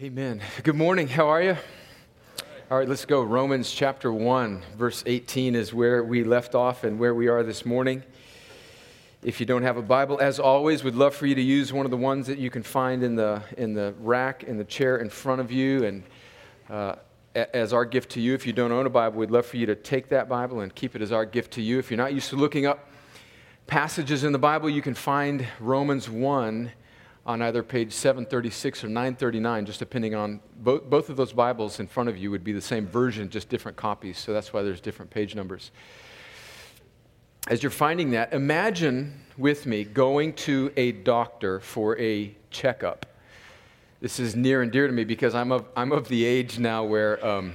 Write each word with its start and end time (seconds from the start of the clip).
Amen. 0.00 0.40
Good 0.62 0.76
morning. 0.76 1.08
How 1.08 1.26
are 1.26 1.42
you? 1.42 1.56
All 2.70 2.78
right, 2.78 2.88
let's 2.88 3.04
go. 3.04 3.24
Romans 3.24 3.72
chapter 3.72 4.12
1, 4.12 4.62
verse 4.76 5.02
18 5.06 5.56
is 5.56 5.74
where 5.74 6.04
we 6.04 6.22
left 6.22 6.54
off 6.54 6.84
and 6.84 7.00
where 7.00 7.16
we 7.16 7.26
are 7.26 7.42
this 7.42 7.66
morning. 7.66 8.04
If 9.24 9.40
you 9.40 9.46
don't 9.46 9.62
have 9.62 9.78
a 9.78 9.82
Bible, 9.82 10.18
as 10.20 10.38
always, 10.38 10.84
we'd 10.84 10.96
love 10.96 11.14
for 11.14 11.24
you 11.24 11.34
to 11.34 11.40
use 11.40 11.72
one 11.72 11.86
of 11.86 11.90
the 11.90 11.96
ones 11.96 12.26
that 12.26 12.38
you 12.38 12.50
can 12.50 12.62
find 12.62 13.02
in 13.02 13.14
the, 13.14 13.42
in 13.56 13.72
the 13.72 13.94
rack, 13.98 14.42
in 14.42 14.58
the 14.58 14.66
chair 14.66 14.98
in 14.98 15.08
front 15.08 15.40
of 15.40 15.50
you. 15.50 15.86
And 15.86 16.02
uh, 16.68 16.96
as 17.34 17.72
our 17.72 17.84
gift 17.84 18.10
to 18.12 18.20
you, 18.20 18.34
if 18.34 18.46
you 18.46 18.52
don't 18.52 18.72
own 18.72 18.86
a 18.86 18.90
Bible, 18.90 19.18
we'd 19.18 19.30
love 19.30 19.46
for 19.46 19.56
you 19.56 19.66
to 19.66 19.74
take 19.74 20.08
that 20.08 20.28
Bible 20.28 20.60
and 20.60 20.74
keep 20.74 20.94
it 20.94 21.02
as 21.02 21.12
our 21.12 21.26
gift 21.26 21.52
to 21.52 21.62
you. 21.62 21.78
If 21.78 21.90
you're 21.90 21.98
not 21.98 22.14
used 22.14 22.30
to 22.30 22.36
looking 22.36 22.66
up 22.66 22.88
passages 23.66 24.24
in 24.24 24.32
the 24.32 24.38
Bible, 24.38 24.70
you 24.70 24.82
can 24.82 24.94
find 24.94 25.46
Romans 25.58 26.08
1 26.08 26.70
on 27.26 27.42
either 27.42 27.62
page 27.62 27.92
736 27.92 28.84
or 28.84 28.88
939, 28.88 29.66
just 29.66 29.78
depending 29.78 30.14
on 30.14 30.40
both, 30.58 30.84
both 30.84 31.08
of 31.08 31.16
those 31.16 31.32
Bibles 31.32 31.80
in 31.80 31.86
front 31.86 32.08
of 32.08 32.18
you 32.18 32.30
would 32.30 32.44
be 32.44 32.52
the 32.52 32.60
same 32.60 32.86
version, 32.86 33.30
just 33.30 33.48
different 33.48 33.76
copies. 33.76 34.18
So 34.18 34.32
that's 34.32 34.52
why 34.52 34.62
there's 34.62 34.80
different 34.80 35.10
page 35.10 35.34
numbers 35.34 35.70
as 37.46 37.62
you're 37.62 37.70
finding 37.70 38.12
that, 38.12 38.32
imagine 38.32 39.20
with 39.36 39.66
me 39.66 39.84
going 39.84 40.32
to 40.32 40.72
a 40.76 40.92
doctor 40.92 41.60
for 41.60 41.98
a 41.98 42.34
checkup. 42.50 43.04
This 44.04 44.20
is 44.20 44.36
near 44.36 44.60
and 44.60 44.70
dear 44.70 44.86
to 44.86 44.92
me 44.92 45.04
because 45.04 45.34
I'm 45.34 45.50
of, 45.50 45.64
I'm 45.74 45.90
of 45.90 46.08
the 46.08 46.26
age 46.26 46.58
now 46.58 46.84
where 46.84 47.24
um, 47.26 47.54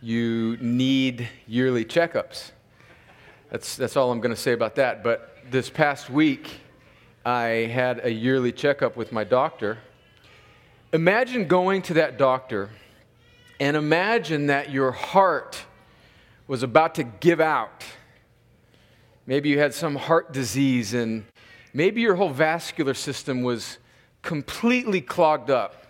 you 0.00 0.58
need 0.60 1.28
yearly 1.46 1.84
checkups. 1.84 2.50
That's, 3.48 3.76
that's 3.76 3.96
all 3.96 4.10
I'm 4.10 4.18
going 4.18 4.34
to 4.34 4.40
say 4.40 4.54
about 4.54 4.74
that. 4.74 5.04
But 5.04 5.36
this 5.52 5.70
past 5.70 6.10
week, 6.10 6.50
I 7.24 7.70
had 7.72 8.04
a 8.04 8.10
yearly 8.10 8.50
checkup 8.50 8.96
with 8.96 9.12
my 9.12 9.22
doctor. 9.22 9.78
Imagine 10.92 11.46
going 11.46 11.82
to 11.82 11.94
that 11.94 12.18
doctor 12.18 12.70
and 13.60 13.76
imagine 13.76 14.48
that 14.48 14.72
your 14.72 14.90
heart 14.90 15.62
was 16.48 16.64
about 16.64 16.96
to 16.96 17.04
give 17.04 17.40
out 17.40 17.84
Maybe 19.24 19.50
you 19.50 19.60
had 19.60 19.72
some 19.72 19.94
heart 19.94 20.32
disease, 20.32 20.94
and 20.94 21.24
maybe 21.72 22.00
your 22.00 22.16
whole 22.16 22.32
vascular 22.32 22.92
system 22.92 23.44
was 23.44 23.78
completely 24.22 25.00
clogged 25.00 25.50
up. 25.50 25.86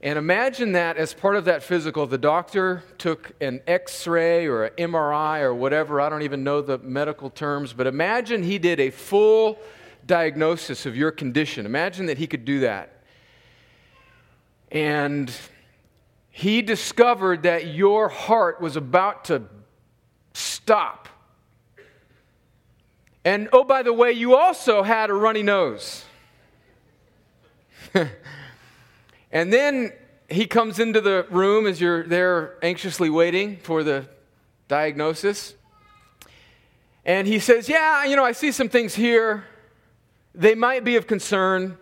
And 0.00 0.18
imagine 0.18 0.72
that 0.72 0.96
as 0.96 1.12
part 1.12 1.36
of 1.36 1.44
that 1.44 1.62
physical, 1.62 2.06
the 2.06 2.16
doctor 2.16 2.82
took 2.96 3.32
an 3.40 3.60
x 3.66 4.06
ray 4.06 4.46
or 4.46 4.64
an 4.64 4.72
MRI 4.92 5.42
or 5.42 5.54
whatever, 5.54 6.00
I 6.00 6.08
don't 6.08 6.22
even 6.22 6.42
know 6.42 6.62
the 6.62 6.78
medical 6.78 7.28
terms, 7.28 7.74
but 7.74 7.86
imagine 7.86 8.42
he 8.42 8.58
did 8.58 8.80
a 8.80 8.90
full 8.90 9.58
diagnosis 10.06 10.86
of 10.86 10.96
your 10.96 11.10
condition. 11.10 11.66
Imagine 11.66 12.06
that 12.06 12.16
he 12.16 12.26
could 12.26 12.46
do 12.46 12.60
that. 12.60 13.02
And 14.72 15.30
he 16.30 16.62
discovered 16.62 17.42
that 17.42 17.66
your 17.66 18.08
heart 18.08 18.60
was 18.62 18.76
about 18.76 19.26
to 19.26 19.42
stop 20.32 21.08
and 23.24 23.48
oh, 23.52 23.64
by 23.64 23.82
the 23.82 23.92
way, 23.92 24.12
you 24.12 24.34
also 24.36 24.82
had 24.82 25.10
a 25.10 25.14
runny 25.14 25.42
nose. 25.42 26.04
and 29.32 29.52
then 29.52 29.92
he 30.28 30.46
comes 30.46 30.78
into 30.78 31.00
the 31.00 31.26
room 31.30 31.66
as 31.66 31.80
you're 31.80 32.04
there 32.04 32.56
anxiously 32.62 33.10
waiting 33.10 33.56
for 33.56 33.82
the 33.82 34.08
diagnosis. 34.68 35.54
And 37.04 37.26
he 37.26 37.38
says, 37.38 37.68
Yeah, 37.68 38.04
you 38.04 38.16
know, 38.16 38.24
I 38.24 38.32
see 38.32 38.52
some 38.52 38.68
things 38.68 38.94
here. 38.94 39.44
They 40.34 40.54
might 40.54 40.84
be 40.84 40.96
of 40.96 41.06
concern. 41.06 41.76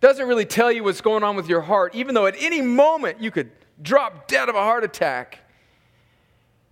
Doesn't 0.00 0.26
really 0.26 0.46
tell 0.46 0.70
you 0.70 0.84
what's 0.84 1.00
going 1.00 1.22
on 1.22 1.36
with 1.36 1.48
your 1.48 1.60
heart, 1.60 1.94
even 1.94 2.14
though 2.14 2.26
at 2.26 2.36
any 2.38 2.60
moment 2.60 3.20
you 3.20 3.30
could 3.30 3.50
drop 3.80 4.28
dead 4.28 4.48
of 4.48 4.54
a 4.54 4.60
heart 4.60 4.84
attack. 4.84 5.40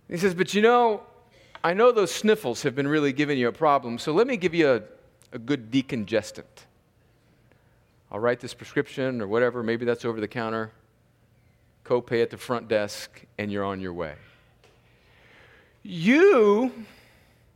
He 0.09 0.17
says, 0.17 0.33
But 0.33 0.53
you 0.53 0.61
know, 0.61 1.03
I 1.63 1.73
know 1.73 1.91
those 1.91 2.11
sniffles 2.11 2.63
have 2.63 2.75
been 2.75 2.87
really 2.87 3.13
giving 3.13 3.37
you 3.37 3.47
a 3.47 3.53
problem, 3.53 3.97
so 3.97 4.13
let 4.13 4.27
me 4.27 4.37
give 4.37 4.53
you 4.53 4.69
a, 4.69 4.81
a 5.33 5.39
good 5.39 5.71
decongestant. 5.71 6.66
I'll 8.11 8.19
write 8.19 8.39
this 8.39 8.53
prescription 8.53 9.21
or 9.21 9.27
whatever, 9.27 9.63
maybe 9.63 9.85
that's 9.85 10.05
over 10.05 10.21
the 10.21 10.27
counter, 10.27 10.71
copay 11.85 12.21
at 12.21 12.29
the 12.29 12.37
front 12.37 12.67
desk, 12.67 13.25
and 13.37 13.51
you're 13.51 13.65
on 13.65 13.81
your 13.81 13.93
way. 13.93 14.15
You, 15.83 16.71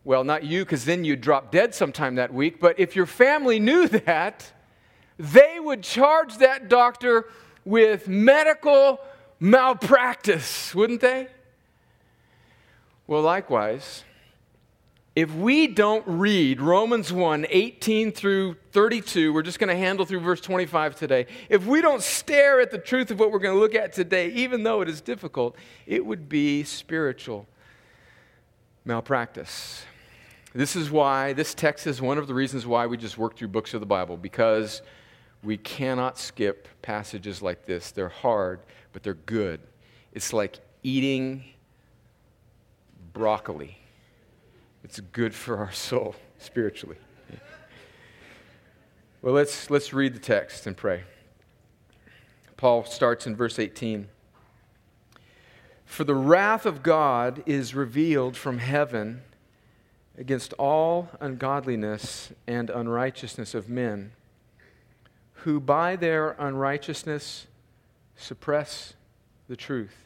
well, 0.04 0.24
not 0.24 0.44
you, 0.44 0.64
because 0.66 0.86
then 0.86 1.04
you'd 1.04 1.22
drop 1.22 1.52
dead 1.52 1.74
sometime 1.74 2.16
that 2.16 2.34
week, 2.34 2.60
but 2.60 2.80
if 2.80 2.96
your 2.96 3.06
family 3.06 3.60
knew 3.60 3.88
that, 4.06 4.52
they 5.18 5.60
would 5.60 5.84
charge 5.84 6.38
that 6.38 6.68
doctor 6.68 7.30
with 7.64 8.08
medical 8.08 9.00
malpractice, 9.40 10.76
wouldn't 10.76 11.02
they? 11.02 11.28
Well, 13.08 13.22
likewise, 13.22 14.04
if 15.16 15.34
we 15.34 15.68
don't 15.68 16.04
read 16.08 16.62
Romans 16.62 17.12
1 17.12 17.46
18 17.50 18.14
through 18.14 18.56
32, 18.72 19.34
we're 19.34 19.42
just 19.42 19.60
going 19.60 19.68
to 19.68 19.76
handle 19.76 20.06
through 20.06 20.22
verse 20.22 20.40
25 20.40 20.96
today. 20.96 21.26
If 21.50 21.66
we 21.66 21.82
don't 21.82 22.02
stare 22.02 22.62
at 22.62 22.72
the 22.72 22.78
truth 22.78 23.12
of 23.12 23.20
what 23.20 23.32
we're 23.32 23.40
going 23.40 23.54
to 23.54 23.60
look 23.60 23.76
at 23.76 23.92
today, 23.92 24.30
even 24.30 24.64
though 24.64 24.80
it 24.80 24.88
is 24.88 25.02
difficult, 25.02 25.58
it 25.86 26.06
would 26.06 26.30
be 26.30 26.64
spiritual 26.64 27.46
malpractice. 28.86 29.84
This 30.54 30.78
is 30.78 30.90
why, 30.90 31.34
this 31.34 31.54
text 31.54 31.88
is 31.88 32.02
one 32.02 32.18
of 32.18 32.28
the 32.28 32.34
reasons 32.34 32.66
why 32.66 32.86
we 32.86 32.96
just 32.96 33.18
work 33.18 33.36
through 33.36 33.50
books 33.50 33.74
of 33.74 33.82
the 33.82 33.86
Bible, 33.86 34.16
because 34.16 34.82
we 35.44 35.58
cannot 35.58 36.18
skip 36.18 36.70
passages 36.82 37.42
like 37.42 37.66
this. 37.66 37.92
They're 37.92 38.10
hard, 38.10 38.62
but 38.94 39.04
they're 39.04 39.14
good. 39.14 39.60
It's 40.14 40.32
like 40.32 40.60
eating 40.84 41.44
broccoli. 43.14 43.81
It's 44.84 45.00
good 45.00 45.34
for 45.34 45.58
our 45.58 45.72
soul 45.90 46.16
spiritually. 46.38 46.98
Well, 49.22 49.36
let's, 49.36 49.70
let's 49.70 49.94
read 49.94 50.16
the 50.16 50.20
text 50.20 50.66
and 50.66 50.76
pray. 50.76 51.04
Paul 52.58 52.86
starts 52.86 53.28
in 53.28 53.36
verse 53.36 53.60
18. 53.60 54.08
For 55.86 56.04
the 56.04 56.16
wrath 56.16 56.66
of 56.66 56.82
God 56.82 57.44
is 57.46 57.76
revealed 57.76 58.36
from 58.36 58.58
heaven 58.58 59.22
against 60.18 60.54
all 60.54 61.10
ungodliness 61.20 62.32
and 62.48 62.70
unrighteousness 62.70 63.54
of 63.54 63.70
men, 63.70 64.12
who 65.34 65.60
by 65.60 65.96
their 65.96 66.32
unrighteousness 66.40 67.46
suppress 68.16 68.94
the 69.48 69.56
truth. 69.56 70.06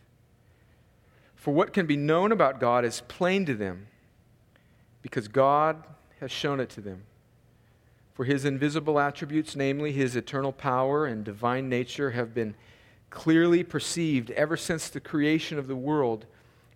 For 1.36 1.54
what 1.54 1.72
can 1.72 1.86
be 1.86 1.98
known 1.98 2.32
about 2.32 2.60
God 2.60 2.84
is 2.84 3.02
plain 3.08 3.46
to 3.46 3.54
them, 3.54 3.88
because 5.06 5.28
God 5.28 5.84
has 6.20 6.32
shown 6.32 6.60
it 6.60 6.72
to 6.72 6.82
them. 6.82 7.04
For 8.16 8.26
his 8.26 8.44
invisible 8.44 9.00
attributes, 9.00 9.56
namely 9.56 9.92
his 9.92 10.16
eternal 10.16 10.52
power 10.52 11.06
and 11.06 11.24
divine 11.24 11.70
nature, 11.70 12.10
have 12.10 12.34
been 12.34 12.56
clearly 13.12 13.64
perceived 13.64 14.32
ever 14.32 14.58
since 14.58 14.90
the 14.90 15.00
creation 15.00 15.60
of 15.60 15.68
the 15.68 15.76
world 15.76 16.26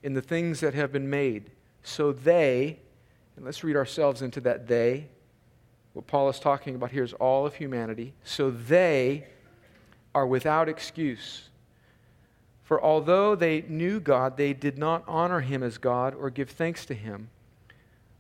in 0.04 0.14
the 0.14 0.22
things 0.22 0.60
that 0.60 0.76
have 0.76 0.92
been 0.92 1.10
made. 1.10 1.50
So 1.82 2.12
they, 2.12 2.78
and 3.36 3.46
let's 3.46 3.64
read 3.64 3.76
ourselves 3.76 4.22
into 4.22 4.40
that 4.42 4.68
they, 4.68 5.08
what 5.94 6.06
Paul 6.06 6.30
is 6.30 6.40
talking 6.40 6.76
about 6.76 6.92
here 6.92 7.04
is 7.04 7.14
all 7.14 7.48
of 7.48 7.56
humanity. 7.56 8.14
So 8.24 8.52
they 8.52 9.26
are 10.14 10.28
without 10.28 10.70
excuse. 10.70 11.50
For 12.64 12.80
although 12.80 13.34
they 13.34 13.64
knew 13.68 14.00
God, 14.00 14.38
they 14.38 14.54
did 14.54 14.78
not 14.78 15.04
honor 15.08 15.40
him 15.40 15.64
as 15.64 15.80
God 15.80 16.14
or 16.14 16.30
give 16.30 16.52
thanks 16.52 16.86
to 16.86 16.94
him. 16.94 17.32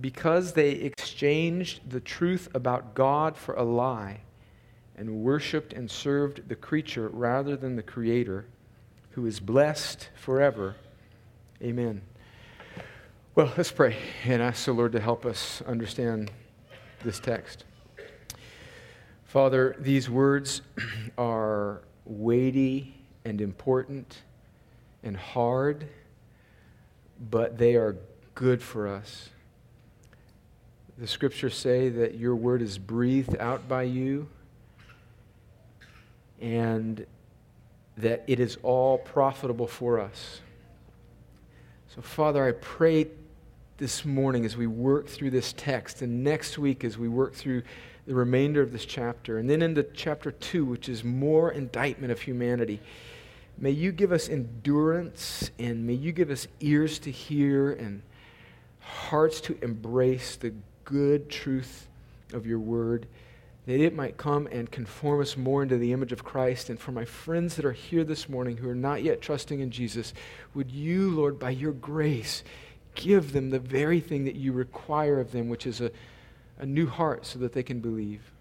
because 0.00 0.52
they 0.52 0.70
exchanged 0.70 1.88
the 1.90 2.00
truth 2.00 2.48
about 2.54 2.94
God 2.94 3.36
for 3.36 3.54
a 3.54 3.62
lie 3.62 4.20
and 4.96 5.22
worshiped 5.22 5.72
and 5.72 5.90
served 5.90 6.48
the 6.48 6.56
creature 6.56 7.08
rather 7.08 7.56
than 7.56 7.76
the 7.76 7.82
Creator, 7.82 8.46
who 9.10 9.26
is 9.26 9.40
blessed 9.40 10.08
forever. 10.14 10.76
Amen. 11.62 12.02
Well, 13.34 13.52
let's 13.56 13.72
pray 13.72 13.96
and 14.24 14.40
ask 14.40 14.64
the 14.66 14.72
Lord 14.72 14.92
to 14.92 15.00
help 15.00 15.26
us 15.26 15.62
understand 15.62 16.30
this 17.02 17.18
text. 17.18 17.64
Father, 19.24 19.74
these 19.80 20.08
words 20.08 20.62
are 21.18 21.82
weighty 22.04 22.94
and 23.24 23.40
important 23.40 24.22
and 25.02 25.16
hard, 25.16 25.88
but 27.30 27.58
they 27.58 27.74
are 27.74 27.96
good 28.34 28.62
for 28.62 28.86
us. 28.86 29.30
The 30.96 31.06
scriptures 31.08 31.56
say 31.56 31.88
that 31.88 32.14
your 32.14 32.36
word 32.36 32.62
is 32.62 32.78
breathed 32.78 33.36
out 33.38 33.68
by 33.68 33.82
you 33.82 34.28
and 36.40 37.04
that 37.96 38.22
it 38.28 38.38
is 38.38 38.58
all 38.62 38.98
profitable 38.98 39.66
for 39.66 39.98
us. 39.98 40.40
So, 41.94 42.00
Father, 42.00 42.46
I 42.46 42.52
pray 42.52 43.08
this 43.76 44.04
morning 44.04 44.44
as 44.44 44.56
we 44.56 44.68
work 44.68 45.08
through 45.08 45.30
this 45.30 45.52
text, 45.56 46.02
and 46.02 46.22
next 46.22 46.58
week 46.58 46.84
as 46.84 46.96
we 46.96 47.08
work 47.08 47.34
through 47.34 47.62
the 48.06 48.14
remainder 48.14 48.62
of 48.62 48.72
this 48.72 48.84
chapter, 48.84 49.38
and 49.38 49.50
then 49.50 49.62
into 49.62 49.82
chapter 49.94 50.30
2, 50.30 50.64
which 50.64 50.88
is 50.88 51.02
more 51.02 51.50
indictment 51.50 52.12
of 52.12 52.20
humanity. 52.20 52.80
May 53.58 53.70
you 53.70 53.90
give 53.90 54.12
us 54.12 54.28
endurance, 54.28 55.50
and 55.58 55.86
may 55.86 55.94
you 55.94 56.12
give 56.12 56.30
us 56.30 56.46
ears 56.60 56.98
to 57.00 57.10
hear 57.10 57.72
and 57.72 58.02
hearts 58.80 59.40
to 59.42 59.58
embrace 59.62 60.36
the 60.36 60.52
good 60.84 61.28
truth 61.28 61.88
of 62.32 62.46
your 62.46 62.58
word, 62.58 63.06
that 63.66 63.80
it 63.80 63.94
might 63.94 64.16
come 64.16 64.46
and 64.48 64.70
conform 64.70 65.20
us 65.20 65.36
more 65.36 65.62
into 65.62 65.78
the 65.78 65.92
image 65.92 66.12
of 66.12 66.24
Christ. 66.24 66.68
And 66.68 66.78
for 66.78 66.92
my 66.92 67.04
friends 67.04 67.56
that 67.56 67.64
are 67.64 67.72
here 67.72 68.04
this 68.04 68.28
morning 68.28 68.58
who 68.58 68.68
are 68.68 68.74
not 68.74 69.02
yet 69.02 69.20
trusting 69.20 69.60
in 69.60 69.70
Jesus, 69.70 70.12
would 70.54 70.70
you, 70.70 71.10
Lord, 71.10 71.38
by 71.38 71.50
your 71.50 71.72
grace, 71.72 72.44
give 72.94 73.32
them 73.32 73.50
the 73.50 73.58
very 73.58 74.00
thing 74.00 74.24
that 74.24 74.36
you 74.36 74.52
require 74.52 75.20
of 75.20 75.32
them, 75.32 75.48
which 75.48 75.66
is 75.66 75.80
a, 75.80 75.90
a 76.58 76.66
new 76.66 76.86
heart 76.86 77.26
so 77.26 77.38
that 77.38 77.52
they 77.52 77.62
can 77.62 77.80
believe. 77.80 78.32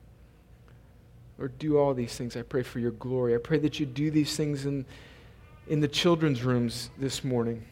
Lord, 1.37 1.57
do 1.57 1.77
all 1.77 1.93
these 1.93 2.15
things. 2.15 2.37
I 2.37 2.41
pray 2.41 2.63
for 2.63 2.79
your 2.79 2.91
glory. 2.91 3.33
I 3.33 3.39
pray 3.39 3.57
that 3.59 3.79
you 3.79 3.85
do 3.85 4.11
these 4.11 4.35
things 4.35 4.65
in, 4.65 4.85
in 5.67 5.79
the 5.79 5.87
children's 5.87 6.43
rooms 6.43 6.89
this 6.97 7.23
morning. 7.23 7.65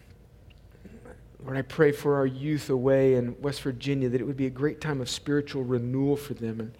Lord, 1.44 1.58
I 1.58 1.64
pray 1.64 1.92
for 1.92 2.16
our 2.16 2.26
youth 2.26 2.70
away 2.70 3.16
in 3.16 3.40
West 3.42 3.64
Virginia 3.64 4.10
that 4.10 4.22
it 4.22 4.24
would 4.26 4.38
be 4.38 4.46
a 4.46 4.52
great 4.52 4.80
time 4.80 5.02
of 5.02 5.10
spiritual 5.10 5.64
renewal 5.64 6.16
for 6.16 6.36
them. 6.36 6.60
And 6.60 6.72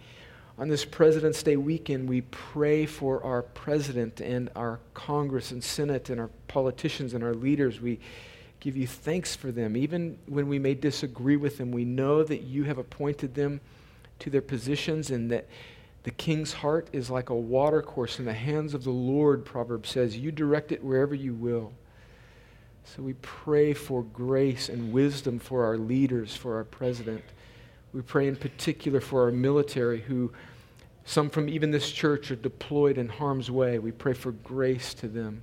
on 0.56 0.68
this 0.68 0.84
President's 0.84 1.42
Day 1.42 1.56
weekend, 1.56 2.08
we 2.08 2.20
pray 2.20 2.86
for 2.86 3.24
our 3.24 3.42
president 3.42 4.20
and 4.20 4.50
our 4.54 4.78
Congress 4.94 5.50
and 5.50 5.64
Senate 5.64 6.10
and 6.10 6.20
our 6.20 6.30
politicians 6.46 7.12
and 7.12 7.24
our 7.24 7.34
leaders. 7.34 7.80
We 7.80 7.98
give 8.60 8.76
you 8.76 8.86
thanks 8.86 9.34
for 9.34 9.50
them. 9.50 9.76
Even 9.76 10.16
when 10.26 10.46
we 10.46 10.60
may 10.60 10.74
disagree 10.74 11.36
with 11.36 11.58
them, 11.58 11.72
we 11.72 11.84
know 11.84 12.22
that 12.22 12.42
you 12.42 12.62
have 12.62 12.78
appointed 12.78 13.34
them 13.34 13.60
to 14.20 14.30
their 14.30 14.42
positions 14.42 15.10
and 15.10 15.28
that 15.32 15.48
the 16.04 16.12
king's 16.12 16.52
heart 16.52 16.88
is 16.92 17.10
like 17.10 17.30
a 17.30 17.34
watercourse 17.34 18.20
in 18.20 18.26
the 18.26 18.32
hands 18.32 18.74
of 18.74 18.84
the 18.84 18.90
Lord, 18.90 19.44
Proverbs 19.44 19.90
says. 19.90 20.16
You 20.16 20.30
direct 20.30 20.70
it 20.70 20.84
wherever 20.84 21.16
you 21.16 21.34
will. 21.34 21.72
So 22.84 23.02
we 23.02 23.14
pray 23.14 23.72
for 23.72 24.02
grace 24.02 24.68
and 24.68 24.92
wisdom 24.92 25.38
for 25.38 25.64
our 25.64 25.78
leaders, 25.78 26.36
for 26.36 26.56
our 26.56 26.64
president. 26.64 27.22
We 27.92 28.02
pray 28.02 28.26
in 28.26 28.36
particular 28.36 29.00
for 29.00 29.24
our 29.24 29.30
military, 29.30 30.00
who 30.00 30.32
some 31.04 31.30
from 31.30 31.48
even 31.48 31.70
this 31.70 31.90
church 31.90 32.30
are 32.30 32.36
deployed 32.36 32.98
in 32.98 33.08
harm's 33.08 33.50
way. 33.50 33.78
We 33.78 33.92
pray 33.92 34.12
for 34.12 34.32
grace 34.32 34.94
to 34.94 35.08
them. 35.08 35.42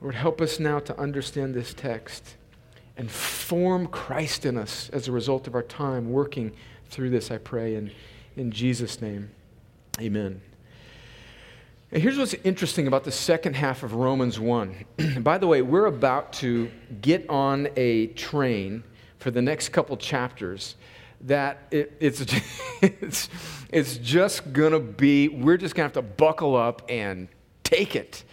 Lord, 0.00 0.14
help 0.14 0.40
us 0.40 0.58
now 0.58 0.80
to 0.80 0.98
understand 0.98 1.54
this 1.54 1.74
text 1.74 2.36
and 2.96 3.10
form 3.10 3.86
Christ 3.86 4.44
in 4.44 4.58
us 4.58 4.90
as 4.90 5.08
a 5.08 5.12
result 5.12 5.46
of 5.46 5.54
our 5.54 5.62
time 5.62 6.10
working 6.10 6.52
through 6.90 7.10
this, 7.10 7.30
I 7.30 7.38
pray, 7.38 7.74
in, 7.74 7.90
in 8.36 8.50
Jesus' 8.50 9.00
name. 9.00 9.30
Amen. 10.00 10.42
Here's 11.94 12.16
what's 12.16 12.32
interesting 12.32 12.86
about 12.86 13.04
the 13.04 13.12
second 13.12 13.54
half 13.54 13.82
of 13.82 13.92
Romans 13.92 14.40
1. 14.40 14.84
By 15.20 15.36
the 15.36 15.46
way, 15.46 15.60
we're 15.60 15.84
about 15.84 16.32
to 16.34 16.70
get 17.02 17.28
on 17.28 17.68
a 17.76 18.06
train 18.06 18.82
for 19.18 19.30
the 19.30 19.42
next 19.42 19.68
couple 19.68 19.98
chapters 19.98 20.76
that 21.20 21.58
it, 21.70 21.92
it's, 22.00 22.20
it's, 22.80 23.28
it's 23.70 23.98
just 23.98 24.54
going 24.54 24.72
to 24.72 24.80
be, 24.80 25.28
we're 25.28 25.58
just 25.58 25.74
going 25.74 25.90
to 25.90 25.94
have 25.94 26.06
to 26.06 26.14
buckle 26.14 26.56
up 26.56 26.80
and 26.88 27.28
take 27.62 27.94
it. 27.94 28.24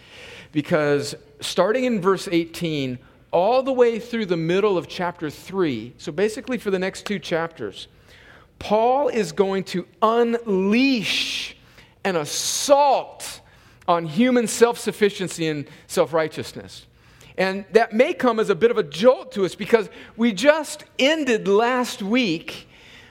Because 0.52 1.14
starting 1.40 1.84
in 1.84 2.00
verse 2.00 2.28
18, 2.32 2.98
all 3.30 3.62
the 3.62 3.74
way 3.74 3.98
through 3.98 4.24
the 4.24 4.38
middle 4.38 4.78
of 4.78 4.88
chapter 4.88 5.28
3, 5.28 5.92
so 5.98 6.10
basically 6.10 6.56
for 6.56 6.70
the 6.70 6.78
next 6.78 7.04
two 7.04 7.18
chapters, 7.18 7.88
Paul 8.58 9.08
is 9.08 9.32
going 9.32 9.64
to 9.64 9.86
unleash 10.00 11.58
an 12.06 12.16
assault 12.16 13.42
on 13.90 14.06
human 14.06 14.46
self 14.46 14.78
sufficiency 14.78 15.48
and 15.48 15.66
self 15.88 16.12
righteousness. 16.12 16.86
And 17.36 17.64
that 17.72 17.92
may 17.92 18.14
come 18.14 18.38
as 18.38 18.48
a 18.48 18.54
bit 18.54 18.70
of 18.70 18.78
a 18.78 18.84
jolt 18.84 19.32
to 19.32 19.44
us 19.44 19.56
because 19.56 19.88
we 20.16 20.32
just 20.32 20.84
ended 20.96 21.48
last 21.48 22.00
week 22.00 22.68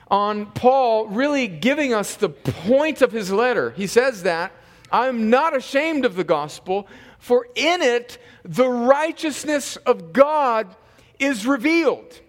on 0.10 0.46
Paul 0.46 1.08
really 1.08 1.48
giving 1.50 1.94
us 1.94 2.16
the 2.16 2.30
point 2.30 3.02
of 3.02 3.12
his 3.12 3.30
letter. 3.30 3.72
He 3.72 3.88
says 3.88 4.24
that 4.24 4.54
I'm 4.90 5.30
not 5.30 5.54
ashamed 5.54 6.06
of 6.06 6.16
the 6.16 6.24
gospel, 6.24 6.88
for 7.20 7.48
in 7.56 7.82
it 7.82 8.18
the 8.46 8.70
righteousness 8.70 9.76
of 9.76 10.14
God 10.14 10.74
is 11.20 11.46
revealed. 11.46 12.22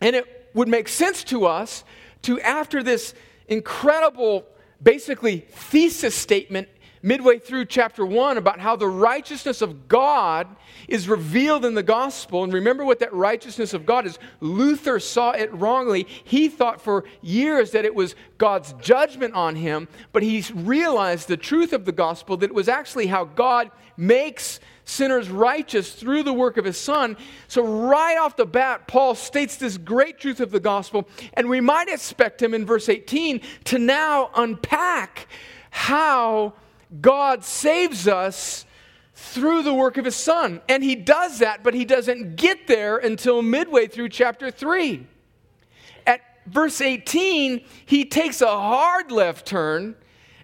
And 0.00 0.14
it 0.14 0.50
would 0.54 0.68
make 0.68 0.86
sense 0.88 1.24
to 1.24 1.46
us 1.46 1.82
to, 2.22 2.40
after 2.42 2.80
this 2.80 3.12
incredible, 3.48 4.46
basically, 4.80 5.40
thesis 5.50 6.14
statement 6.14 6.68
midway 7.02 7.38
through 7.38 7.66
chapter 7.66 8.04
1 8.04 8.38
about 8.38 8.60
how 8.60 8.76
the 8.76 8.88
righteousness 8.88 9.62
of 9.62 9.88
God 9.88 10.48
is 10.88 11.08
revealed 11.08 11.64
in 11.64 11.74
the 11.74 11.82
gospel. 11.82 12.44
And 12.44 12.52
remember 12.52 12.84
what 12.84 13.00
that 13.00 13.12
righteousness 13.12 13.74
of 13.74 13.86
God 13.86 14.06
is. 14.06 14.18
Luther 14.40 15.00
saw 15.00 15.32
it 15.32 15.52
wrongly. 15.52 16.06
He 16.24 16.48
thought 16.48 16.80
for 16.80 17.04
years 17.22 17.72
that 17.72 17.84
it 17.84 17.94
was 17.94 18.14
God's 18.38 18.72
judgment 18.74 19.34
on 19.34 19.56
him, 19.56 19.88
but 20.12 20.22
he 20.22 20.44
realized 20.54 21.28
the 21.28 21.36
truth 21.36 21.72
of 21.72 21.84
the 21.84 21.92
gospel 21.92 22.36
that 22.38 22.50
it 22.50 22.54
was 22.54 22.68
actually 22.68 23.06
how 23.06 23.24
God 23.24 23.70
makes 23.96 24.60
sinners 24.88 25.28
righteous 25.28 25.92
through 25.92 26.22
the 26.22 26.32
work 26.32 26.56
of 26.56 26.64
his 26.64 26.78
son. 26.78 27.16
So, 27.46 27.62
right 27.62 28.16
off 28.16 28.36
the 28.36 28.46
bat, 28.46 28.88
Paul 28.88 29.14
states 29.14 29.56
this 29.56 29.76
great 29.76 30.18
truth 30.18 30.40
of 30.40 30.50
the 30.50 30.60
gospel, 30.60 31.08
and 31.34 31.48
we 31.48 31.60
might 31.60 31.88
expect 31.88 32.42
him 32.42 32.54
in 32.54 32.64
verse 32.64 32.88
18 32.88 33.40
to 33.64 33.78
now 33.78 34.30
unpack 34.34 35.28
how 35.70 36.54
God 37.00 37.44
saves 37.44 38.08
us 38.08 38.64
through 39.14 39.62
the 39.62 39.74
work 39.74 39.96
of 39.96 40.04
his 40.04 40.16
son. 40.16 40.60
And 40.68 40.82
he 40.82 40.94
does 40.94 41.40
that, 41.40 41.62
but 41.64 41.74
he 41.74 41.84
doesn't 41.84 42.36
get 42.36 42.66
there 42.66 42.98
until 42.98 43.42
midway 43.42 43.86
through 43.88 44.10
chapter 44.10 44.50
3. 44.50 45.06
At 46.06 46.20
verse 46.46 46.80
18, 46.80 47.64
he 47.84 48.04
takes 48.04 48.40
a 48.40 48.46
hard 48.46 49.10
left 49.10 49.46
turn 49.46 49.96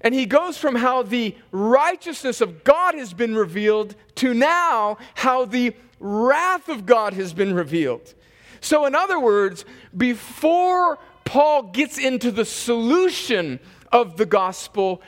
and 0.05 0.15
he 0.15 0.27
goes 0.27 0.59
from 0.59 0.75
how 0.75 1.03
the 1.03 1.35
righteousness 1.51 2.43
of 2.43 2.63
God 2.63 2.95
has 2.95 3.15
been 3.15 3.35
revealed 3.35 3.97
to 4.17 4.35
now 4.35 4.99
how 5.15 5.47
the 5.47 5.75
wrath 5.99 6.69
of 6.69 6.85
God 6.85 7.15
has 7.15 7.33
been 7.33 7.55
revealed. 7.55 8.13
So, 8.61 8.85
in 8.85 8.95
other 8.95 9.19
words, 9.19 9.65
before 9.97 10.99
Paul 11.25 11.65
gets 11.65 11.97
into 11.97 12.31
the 12.31 12.45
solution 12.45 13.61
of 13.93 14.19
the 14.19 14.27
gospel, 14.27 15.01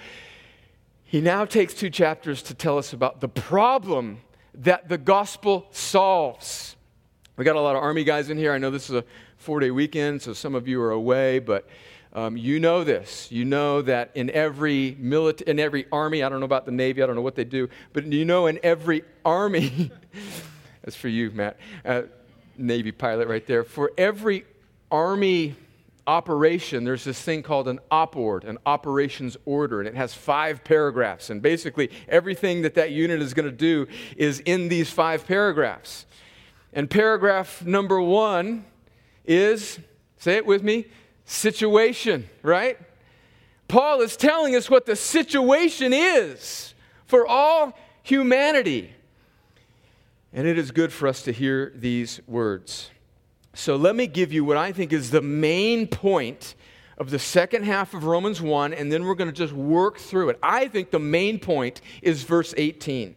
he 1.09 1.21
now 1.21 1.45
takes 1.45 1.73
two 1.73 1.89
chapters 1.89 2.43
to 2.43 2.55
tell 2.55 2.79
us 2.79 2.93
about 2.93 3.21
the 3.21 3.29
problem 3.29 4.19
that 4.55 4.89
the 4.89 4.99
gospel 4.99 5.69
solves. 5.71 6.75
We 7.37 7.45
got 7.45 7.55
a 7.55 7.61
lot 7.61 7.77
of 7.77 7.83
army 7.83 8.03
guys 8.03 8.29
in 8.29 8.37
here. 8.37 8.53
I 8.53 8.59
know 8.59 8.73
this 8.73 8.91
is 8.91 8.97
a 8.97 9.05
four 9.37 9.61
day 9.61 9.71
weekend, 9.71 10.21
so 10.21 10.33
some 10.33 10.57
of 10.57 10.67
you 10.67 10.83
are 10.83 10.91
away, 10.91 11.39
but 11.39 11.69
um, 12.13 12.37
you 12.37 12.59
know 12.59 12.83
this. 12.83 13.31
You 13.31 13.45
know 13.45 13.83
that 13.83 14.11
in 14.17 14.31
every 14.31 14.97
military, 14.99 15.49
in 15.49 15.61
every 15.61 15.87
army, 15.93 16.25
I 16.25 16.29
don't 16.29 16.41
know 16.41 16.47
about 16.47 16.67
the 16.67 16.73
Navy, 16.73 17.05
I 17.05 17.07
don't 17.07 17.15
know 17.15 17.23
what 17.23 17.37
they 17.37 17.45
do, 17.45 17.69
but 17.93 18.05
you 18.07 18.25
know 18.25 18.47
in 18.47 18.59
every 18.65 19.05
army, 19.25 19.93
that's 20.83 20.97
for 20.97 21.09
you, 21.09 21.31
Matt, 21.31 21.57
uh, 21.85 22.03
Navy 22.59 22.91
pilot 22.91 23.29
right 23.29 23.47
there. 23.47 23.63
For 23.63 23.93
every 23.97 24.45
army 24.91 25.55
operation, 26.07 26.85
there's 26.85 27.05
this 27.05 27.21
thing 27.21 27.43
called 27.43 27.69
an 27.69 27.81
op 27.91 28.15
OPORD, 28.15 28.45
an 28.45 28.59
operations 28.65 29.37
order, 29.45 29.81
and 29.81 29.89
it 29.89 29.95
has 29.95 30.15
five 30.15 30.63
paragraphs. 30.65 31.31
And 31.31 31.43
basically, 31.43 31.91
everything 32.09 32.63
that 32.63 32.75
that 32.75 32.93
unit 32.93 33.21
is 33.21 33.35
going 33.35 33.47
to 33.47 33.57
do 33.57 33.87
is 34.17 34.41
in 34.41 34.69
these 34.69 34.91
five 34.91 35.27
paragraphs. 35.27 36.07
And 36.73 36.89
paragraph 36.89 37.65
number 37.65 38.01
one 38.01 38.65
is, 39.25 39.79
say 40.19 40.37
it 40.37 40.47
with 40.47 40.63
me, 40.63 40.87
situation, 41.25 42.29
right? 42.43 42.79
Paul 43.69 44.01
is 44.01 44.17
telling 44.17 44.55
us 44.55 44.71
what 44.71 44.87
the 44.87 44.95
situation 44.95 45.93
is 45.93 46.75
for 47.07 47.27
all 47.27 47.77
humanity. 48.03 48.93
And 50.33 50.47
it 50.47 50.59
is 50.59 50.71
good 50.71 50.93
for 50.93 51.09
us 51.09 51.23
to 51.23 51.33
hear 51.33 51.73
these 51.75 52.21
words. 52.27 52.91
So 53.57 53.77
let 53.77 53.97
me 53.97 54.07
give 54.07 54.35
you 54.35 54.45
what 54.45 54.59
I 54.59 54.71
think 54.71 54.93
is 54.93 55.11
the 55.11 55.23
main 55.23 55.87
point 55.87 56.55
of 56.99 57.09
the 57.09 57.19
second 57.19 57.65
half 57.65 57.95
of 57.95 58.05
Romans 58.05 58.43
1, 58.43 58.75
and 58.75 58.93
then 58.93 59.05
we're 59.05 59.15
going 59.15 59.31
to 59.31 59.37
just 59.37 59.55
work 59.55 59.97
through 59.97 60.29
it. 60.29 60.39
I 60.43 60.69
think 60.69 60.91
the 60.91 60.99
main 60.99 61.39
point 61.39 61.81
is 62.03 62.23
verse 62.23 62.53
18. 62.59 63.17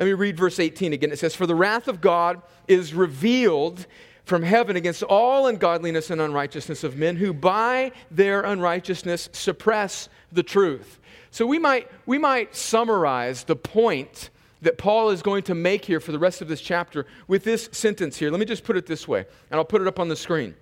Let 0.00 0.04
me 0.04 0.14
read 0.14 0.36
verse 0.36 0.58
18 0.58 0.92
again. 0.92 1.12
It 1.12 1.20
says, 1.20 1.36
For 1.36 1.46
the 1.46 1.54
wrath 1.54 1.86
of 1.86 2.00
God 2.00 2.42
is 2.66 2.92
revealed 2.92 3.86
from 4.24 4.42
heaven 4.42 4.74
against 4.74 5.04
all 5.04 5.46
ungodliness 5.46 6.10
and 6.10 6.20
unrighteousness 6.20 6.82
of 6.82 6.96
men 6.96 7.14
who 7.14 7.32
by 7.32 7.92
their 8.10 8.42
unrighteousness 8.42 9.28
suppress 9.32 10.08
the 10.32 10.42
truth. 10.42 10.98
So 11.30 11.46
we 11.46 11.60
might, 11.60 11.88
we 12.04 12.18
might 12.18 12.56
summarize 12.56 13.44
the 13.44 13.56
point 13.56 14.30
that 14.62 14.78
Paul 14.78 15.10
is 15.10 15.22
going 15.22 15.42
to 15.44 15.54
make 15.54 15.84
here 15.84 16.00
for 16.00 16.12
the 16.12 16.18
rest 16.18 16.42
of 16.42 16.48
this 16.48 16.60
chapter 16.60 17.06
with 17.26 17.44
this 17.44 17.68
sentence 17.72 18.16
here. 18.16 18.30
Let 18.30 18.40
me 18.40 18.46
just 18.46 18.64
put 18.64 18.76
it 18.76 18.86
this 18.86 19.06
way, 19.06 19.26
and 19.50 19.58
I'll 19.58 19.64
put 19.64 19.80
it 19.80 19.86
up 19.86 20.00
on 20.00 20.08
the 20.08 20.16
screen. 20.16 20.54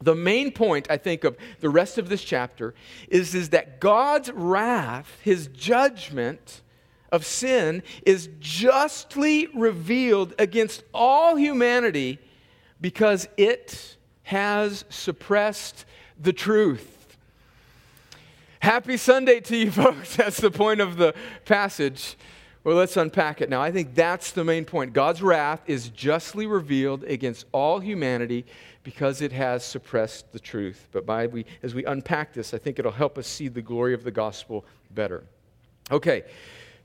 The 0.00 0.14
main 0.14 0.50
point, 0.50 0.88
I 0.90 0.96
think, 0.96 1.22
of 1.22 1.36
the 1.60 1.70
rest 1.70 1.96
of 1.96 2.08
this 2.08 2.24
chapter 2.24 2.74
is, 3.08 3.34
is 3.34 3.50
that 3.50 3.78
God's 3.80 4.30
wrath, 4.32 5.18
his 5.22 5.46
judgment 5.48 6.62
of 7.12 7.24
sin, 7.24 7.82
is 8.04 8.28
justly 8.40 9.46
revealed 9.54 10.34
against 10.38 10.82
all 10.92 11.36
humanity 11.36 12.18
because 12.80 13.28
it 13.36 13.96
has 14.24 14.84
suppressed 14.88 15.84
the 16.20 16.32
truth. 16.32 17.16
Happy 18.60 18.96
Sunday 18.96 19.40
to 19.40 19.56
you, 19.56 19.70
folks. 19.72 20.16
That's 20.16 20.38
the 20.38 20.50
point 20.50 20.80
of 20.80 20.96
the 20.96 21.14
passage. 21.44 22.16
Well, 22.64 22.76
let's 22.76 22.96
unpack 22.96 23.40
it 23.40 23.50
now. 23.50 23.60
I 23.60 23.72
think 23.72 23.94
that's 23.94 24.30
the 24.30 24.44
main 24.44 24.64
point. 24.64 24.92
God's 24.92 25.20
wrath 25.20 25.62
is 25.66 25.88
justly 25.88 26.46
revealed 26.46 27.02
against 27.04 27.46
all 27.50 27.80
humanity 27.80 28.46
because 28.84 29.20
it 29.20 29.32
has 29.32 29.64
suppressed 29.64 30.32
the 30.32 30.38
truth. 30.38 30.86
But 30.92 31.04
by 31.04 31.26
we, 31.26 31.44
as 31.64 31.74
we 31.74 31.84
unpack 31.84 32.32
this, 32.32 32.54
I 32.54 32.58
think 32.58 32.78
it'll 32.78 32.92
help 32.92 33.18
us 33.18 33.26
see 33.26 33.48
the 33.48 33.62
glory 33.62 33.94
of 33.94 34.04
the 34.04 34.12
gospel 34.12 34.64
better. 34.92 35.24
Okay, 35.90 36.22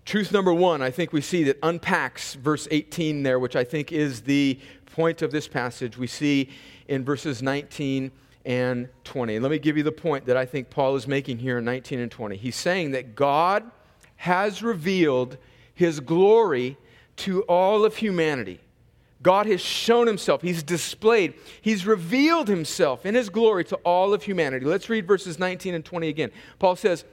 truth 0.03 0.31
number 0.31 0.53
one, 0.53 0.81
I 0.81 0.89
think 0.89 1.13
we 1.13 1.21
see 1.21 1.43
that 1.43 1.59
unpacks 1.61 2.33
verse 2.33 2.67
18 2.71 3.21
there, 3.21 3.37
which 3.37 3.55
I 3.55 3.63
think 3.63 3.91
is 3.91 4.21
the 4.21 4.59
point 4.87 5.21
of 5.21 5.31
this 5.31 5.47
passage. 5.47 5.95
We 5.95 6.07
see 6.07 6.49
in 6.87 7.05
verses 7.05 7.43
19 7.43 8.11
and 8.45 8.87
20. 9.03 9.39
let 9.39 9.51
me 9.51 9.59
give 9.59 9.77
you 9.77 9.83
the 9.83 9.91
point 9.91 10.25
that 10.25 10.37
I 10.37 10.45
think 10.45 10.69
Paul 10.69 10.95
is 10.95 11.05
making 11.05 11.37
here 11.37 11.57
in 11.59 11.65
19 11.65 11.99
and 11.99 12.09
20. 12.09 12.37
He's 12.37 12.55
saying 12.55 12.91
that 12.91 13.13
God 13.13 13.69
has 14.15 14.63
revealed 14.63 15.37
his 15.77 15.99
glory 15.99 16.75
to 17.17 17.43
all 17.43 17.85
of 17.85 17.97
humanity. 17.97 18.59
God 19.21 19.45
has 19.45 19.61
shown 19.61 20.07
himself, 20.07 20.41
he's 20.41 20.63
displayed, 20.63 21.35
he's 21.61 21.85
revealed 21.85 22.47
himself 22.47 23.05
in 23.05 23.13
his 23.15 23.29
glory 23.29 23.63
to 23.65 23.75
all 23.77 24.13
of 24.13 24.23
humanity. 24.23 24.65
Let's 24.65 24.89
read 24.89 25.07
verses 25.07 25.37
19 25.37 25.75
and 25.75 25.85
20 25.85 26.07
again. 26.07 26.31
Paul 26.57 26.75
says, 26.75 27.05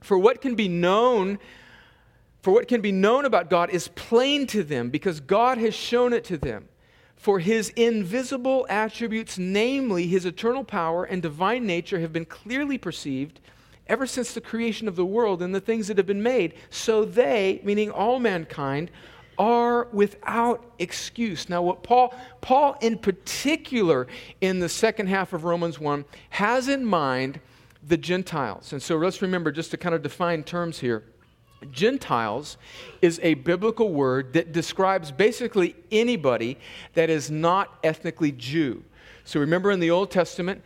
For 0.00 0.18
what 0.18 0.40
can 0.40 0.54
be 0.54 0.68
known 0.68 1.38
for 2.42 2.52
what 2.52 2.66
can 2.66 2.80
be 2.80 2.90
known 2.90 3.24
about 3.24 3.48
God 3.48 3.70
is 3.70 3.86
plain 3.88 4.48
to 4.48 4.64
them 4.64 4.90
because 4.90 5.20
God 5.20 5.58
has 5.58 5.74
shown 5.74 6.12
it 6.12 6.24
to 6.24 6.36
them. 6.36 6.68
For 7.14 7.38
his 7.38 7.68
invisible 7.76 8.66
attributes, 8.68 9.38
namely 9.38 10.08
his 10.08 10.26
eternal 10.26 10.64
power 10.64 11.04
and 11.04 11.22
divine 11.22 11.64
nature, 11.66 12.00
have 12.00 12.12
been 12.12 12.24
clearly 12.24 12.78
perceived 12.78 13.38
ever 13.92 14.06
since 14.06 14.32
the 14.32 14.40
creation 14.40 14.88
of 14.88 14.96
the 14.96 15.04
world 15.04 15.42
and 15.42 15.54
the 15.54 15.60
things 15.60 15.86
that 15.86 15.98
have 15.98 16.06
been 16.06 16.22
made. 16.22 16.54
So 16.70 17.04
they, 17.04 17.60
meaning 17.62 17.90
all 17.90 18.18
mankind, 18.18 18.90
are 19.36 19.86
without 19.92 20.64
excuse. 20.78 21.50
Now, 21.50 21.60
what 21.60 21.82
Paul, 21.82 22.14
Paul 22.40 22.78
in 22.80 22.96
particular, 22.96 24.06
in 24.40 24.60
the 24.60 24.68
second 24.68 25.08
half 25.08 25.34
of 25.34 25.44
Romans 25.44 25.78
1, 25.78 26.06
has 26.30 26.68
in 26.68 26.86
mind 26.86 27.38
the 27.86 27.98
Gentiles. 27.98 28.72
And 28.72 28.82
so 28.82 28.96
let's 28.96 29.20
remember 29.20 29.52
just 29.52 29.70
to 29.72 29.76
kind 29.76 29.94
of 29.94 30.02
define 30.02 30.42
terms 30.42 30.78
here. 30.78 31.04
Gentiles 31.70 32.56
is 33.02 33.20
a 33.22 33.34
biblical 33.34 33.92
word 33.92 34.32
that 34.32 34.52
describes 34.52 35.12
basically 35.12 35.76
anybody 35.90 36.56
that 36.94 37.10
is 37.10 37.30
not 37.30 37.78
ethnically 37.84 38.32
Jew. 38.32 38.84
So 39.24 39.38
remember 39.38 39.70
in 39.70 39.80
the 39.80 39.90
Old 39.90 40.10
Testament, 40.10 40.62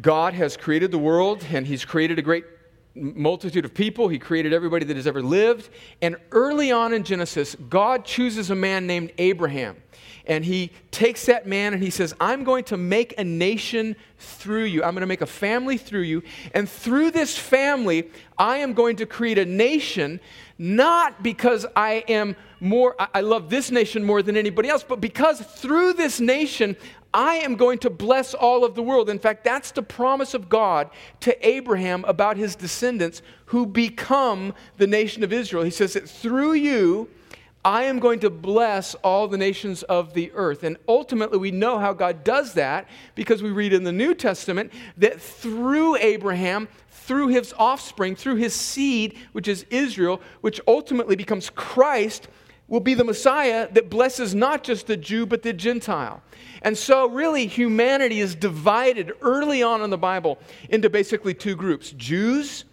God 0.00 0.34
has 0.34 0.56
created 0.56 0.90
the 0.90 0.98
world 0.98 1.44
and 1.50 1.66
He's 1.66 1.84
created 1.84 2.18
a 2.18 2.22
great 2.22 2.44
multitude 2.94 3.64
of 3.64 3.74
people. 3.74 4.08
He 4.08 4.18
created 4.18 4.52
everybody 4.52 4.84
that 4.86 4.96
has 4.96 5.06
ever 5.06 5.22
lived. 5.22 5.70
And 6.00 6.16
early 6.30 6.70
on 6.72 6.92
in 6.92 7.04
Genesis, 7.04 7.54
God 7.68 8.04
chooses 8.04 8.50
a 8.50 8.54
man 8.54 8.86
named 8.86 9.12
Abraham. 9.18 9.76
And 10.26 10.44
he 10.44 10.70
takes 10.92 11.26
that 11.26 11.46
man 11.46 11.72
and 11.74 11.82
he 11.82 11.90
says, 11.90 12.14
I'm 12.20 12.44
going 12.44 12.64
to 12.64 12.76
make 12.76 13.18
a 13.18 13.24
nation 13.24 13.96
through 14.18 14.64
you. 14.64 14.84
I'm 14.84 14.94
going 14.94 15.00
to 15.00 15.06
make 15.06 15.20
a 15.20 15.26
family 15.26 15.76
through 15.76 16.02
you. 16.02 16.22
And 16.54 16.68
through 16.68 17.10
this 17.10 17.36
family, 17.36 18.08
I 18.38 18.58
am 18.58 18.72
going 18.72 18.96
to 18.96 19.06
create 19.06 19.38
a 19.38 19.44
nation, 19.44 20.20
not 20.62 21.24
because 21.24 21.66
I 21.74 22.04
am 22.06 22.36
more, 22.60 22.94
I 22.98 23.20
love 23.20 23.50
this 23.50 23.72
nation 23.72 24.04
more 24.04 24.22
than 24.22 24.36
anybody 24.36 24.68
else, 24.68 24.84
but 24.88 25.00
because 25.00 25.40
through 25.40 25.94
this 25.94 26.20
nation, 26.20 26.76
I 27.12 27.38
am 27.38 27.56
going 27.56 27.78
to 27.80 27.90
bless 27.90 28.32
all 28.32 28.64
of 28.64 28.76
the 28.76 28.82
world. 28.82 29.10
In 29.10 29.18
fact, 29.18 29.42
that's 29.42 29.72
the 29.72 29.82
promise 29.82 30.34
of 30.34 30.48
God 30.48 30.88
to 31.18 31.46
Abraham 31.46 32.04
about 32.04 32.36
his 32.36 32.54
descendants 32.54 33.22
who 33.46 33.66
become 33.66 34.54
the 34.76 34.86
nation 34.86 35.24
of 35.24 35.32
Israel. 35.32 35.64
He 35.64 35.70
says 35.70 35.94
that 35.94 36.08
through 36.08 36.52
you, 36.52 37.08
I 37.64 37.84
am 37.84 38.00
going 38.00 38.20
to 38.20 38.30
bless 38.30 38.94
all 38.96 39.28
the 39.28 39.38
nations 39.38 39.84
of 39.84 40.14
the 40.14 40.32
earth. 40.32 40.64
And 40.64 40.76
ultimately, 40.88 41.38
we 41.38 41.52
know 41.52 41.78
how 41.78 41.92
God 41.92 42.24
does 42.24 42.54
that 42.54 42.88
because 43.14 43.42
we 43.42 43.50
read 43.50 43.72
in 43.72 43.84
the 43.84 43.92
New 43.92 44.14
Testament 44.14 44.72
that 44.96 45.20
through 45.20 45.96
Abraham, 45.96 46.68
through 46.90 47.28
his 47.28 47.54
offspring, 47.56 48.16
through 48.16 48.36
his 48.36 48.54
seed, 48.54 49.16
which 49.32 49.46
is 49.46 49.64
Israel, 49.70 50.20
which 50.40 50.60
ultimately 50.66 51.14
becomes 51.14 51.50
Christ, 51.50 52.26
will 52.66 52.80
be 52.80 52.94
the 52.94 53.04
Messiah 53.04 53.70
that 53.72 53.90
blesses 53.90 54.34
not 54.34 54.64
just 54.64 54.86
the 54.86 54.96
Jew, 54.96 55.26
but 55.26 55.42
the 55.42 55.52
Gentile. 55.52 56.22
And 56.62 56.76
so, 56.76 57.08
really, 57.08 57.46
humanity 57.46 58.20
is 58.20 58.34
divided 58.34 59.12
early 59.20 59.62
on 59.62 59.82
in 59.82 59.90
the 59.90 59.98
Bible 59.98 60.38
into 60.68 60.88
basically 60.90 61.34
two 61.34 61.54
groups 61.54 61.92
Jews 61.92 62.64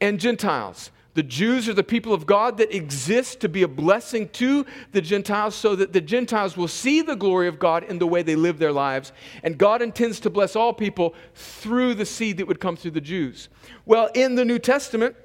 and 0.00 0.18
Gentiles. 0.20 0.90
The 1.14 1.22
Jews 1.22 1.68
are 1.68 1.74
the 1.74 1.82
people 1.82 2.14
of 2.14 2.24
God 2.24 2.56
that 2.58 2.74
exist 2.74 3.40
to 3.40 3.48
be 3.48 3.62
a 3.62 3.68
blessing 3.68 4.28
to 4.30 4.64
the 4.92 5.02
Gentiles 5.02 5.54
so 5.54 5.76
that 5.76 5.92
the 5.92 6.00
Gentiles 6.00 6.56
will 6.56 6.68
see 6.68 7.02
the 7.02 7.16
glory 7.16 7.48
of 7.48 7.58
God 7.58 7.84
in 7.84 7.98
the 7.98 8.06
way 8.06 8.22
they 8.22 8.36
live 8.36 8.58
their 8.58 8.72
lives. 8.72 9.12
And 9.42 9.58
God 9.58 9.82
intends 9.82 10.20
to 10.20 10.30
bless 10.30 10.56
all 10.56 10.72
people 10.72 11.14
through 11.34 11.94
the 11.94 12.06
seed 12.06 12.38
that 12.38 12.48
would 12.48 12.60
come 12.60 12.76
through 12.76 12.92
the 12.92 13.00
Jews. 13.00 13.50
Well, 13.84 14.08
in 14.14 14.36
the 14.36 14.44
New 14.44 14.58
Testament, 14.58 15.16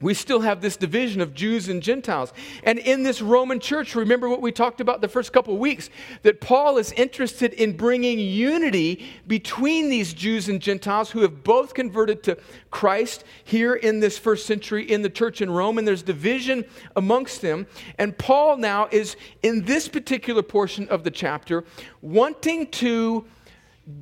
we 0.00 0.12
still 0.12 0.40
have 0.40 0.60
this 0.60 0.76
division 0.76 1.22
of 1.22 1.32
Jews 1.32 1.70
and 1.70 1.82
Gentiles. 1.82 2.34
And 2.64 2.78
in 2.78 3.02
this 3.02 3.22
Roman 3.22 3.58
church, 3.58 3.94
remember 3.94 4.28
what 4.28 4.42
we 4.42 4.52
talked 4.52 4.82
about 4.82 5.00
the 5.00 5.08
first 5.08 5.32
couple 5.32 5.54
of 5.54 5.60
weeks 5.60 5.88
that 6.20 6.42
Paul 6.42 6.76
is 6.76 6.92
interested 6.92 7.54
in 7.54 7.78
bringing 7.78 8.18
unity 8.18 9.06
between 9.26 9.88
these 9.88 10.12
Jews 10.12 10.50
and 10.50 10.60
Gentiles 10.60 11.10
who 11.10 11.20
have 11.20 11.42
both 11.42 11.72
converted 11.72 12.22
to 12.24 12.36
Christ 12.70 13.24
here 13.44 13.74
in 13.74 14.00
this 14.00 14.18
first 14.18 14.44
century 14.44 14.84
in 14.84 15.00
the 15.00 15.08
church 15.08 15.40
in 15.40 15.50
Rome. 15.50 15.78
And 15.78 15.88
there's 15.88 16.02
division 16.02 16.66
amongst 16.94 17.40
them. 17.40 17.66
And 17.96 18.16
Paul 18.18 18.58
now 18.58 18.88
is 18.92 19.16
in 19.42 19.64
this 19.64 19.88
particular 19.88 20.42
portion 20.42 20.88
of 20.88 21.04
the 21.04 21.10
chapter 21.10 21.64
wanting 22.02 22.66
to 22.72 23.24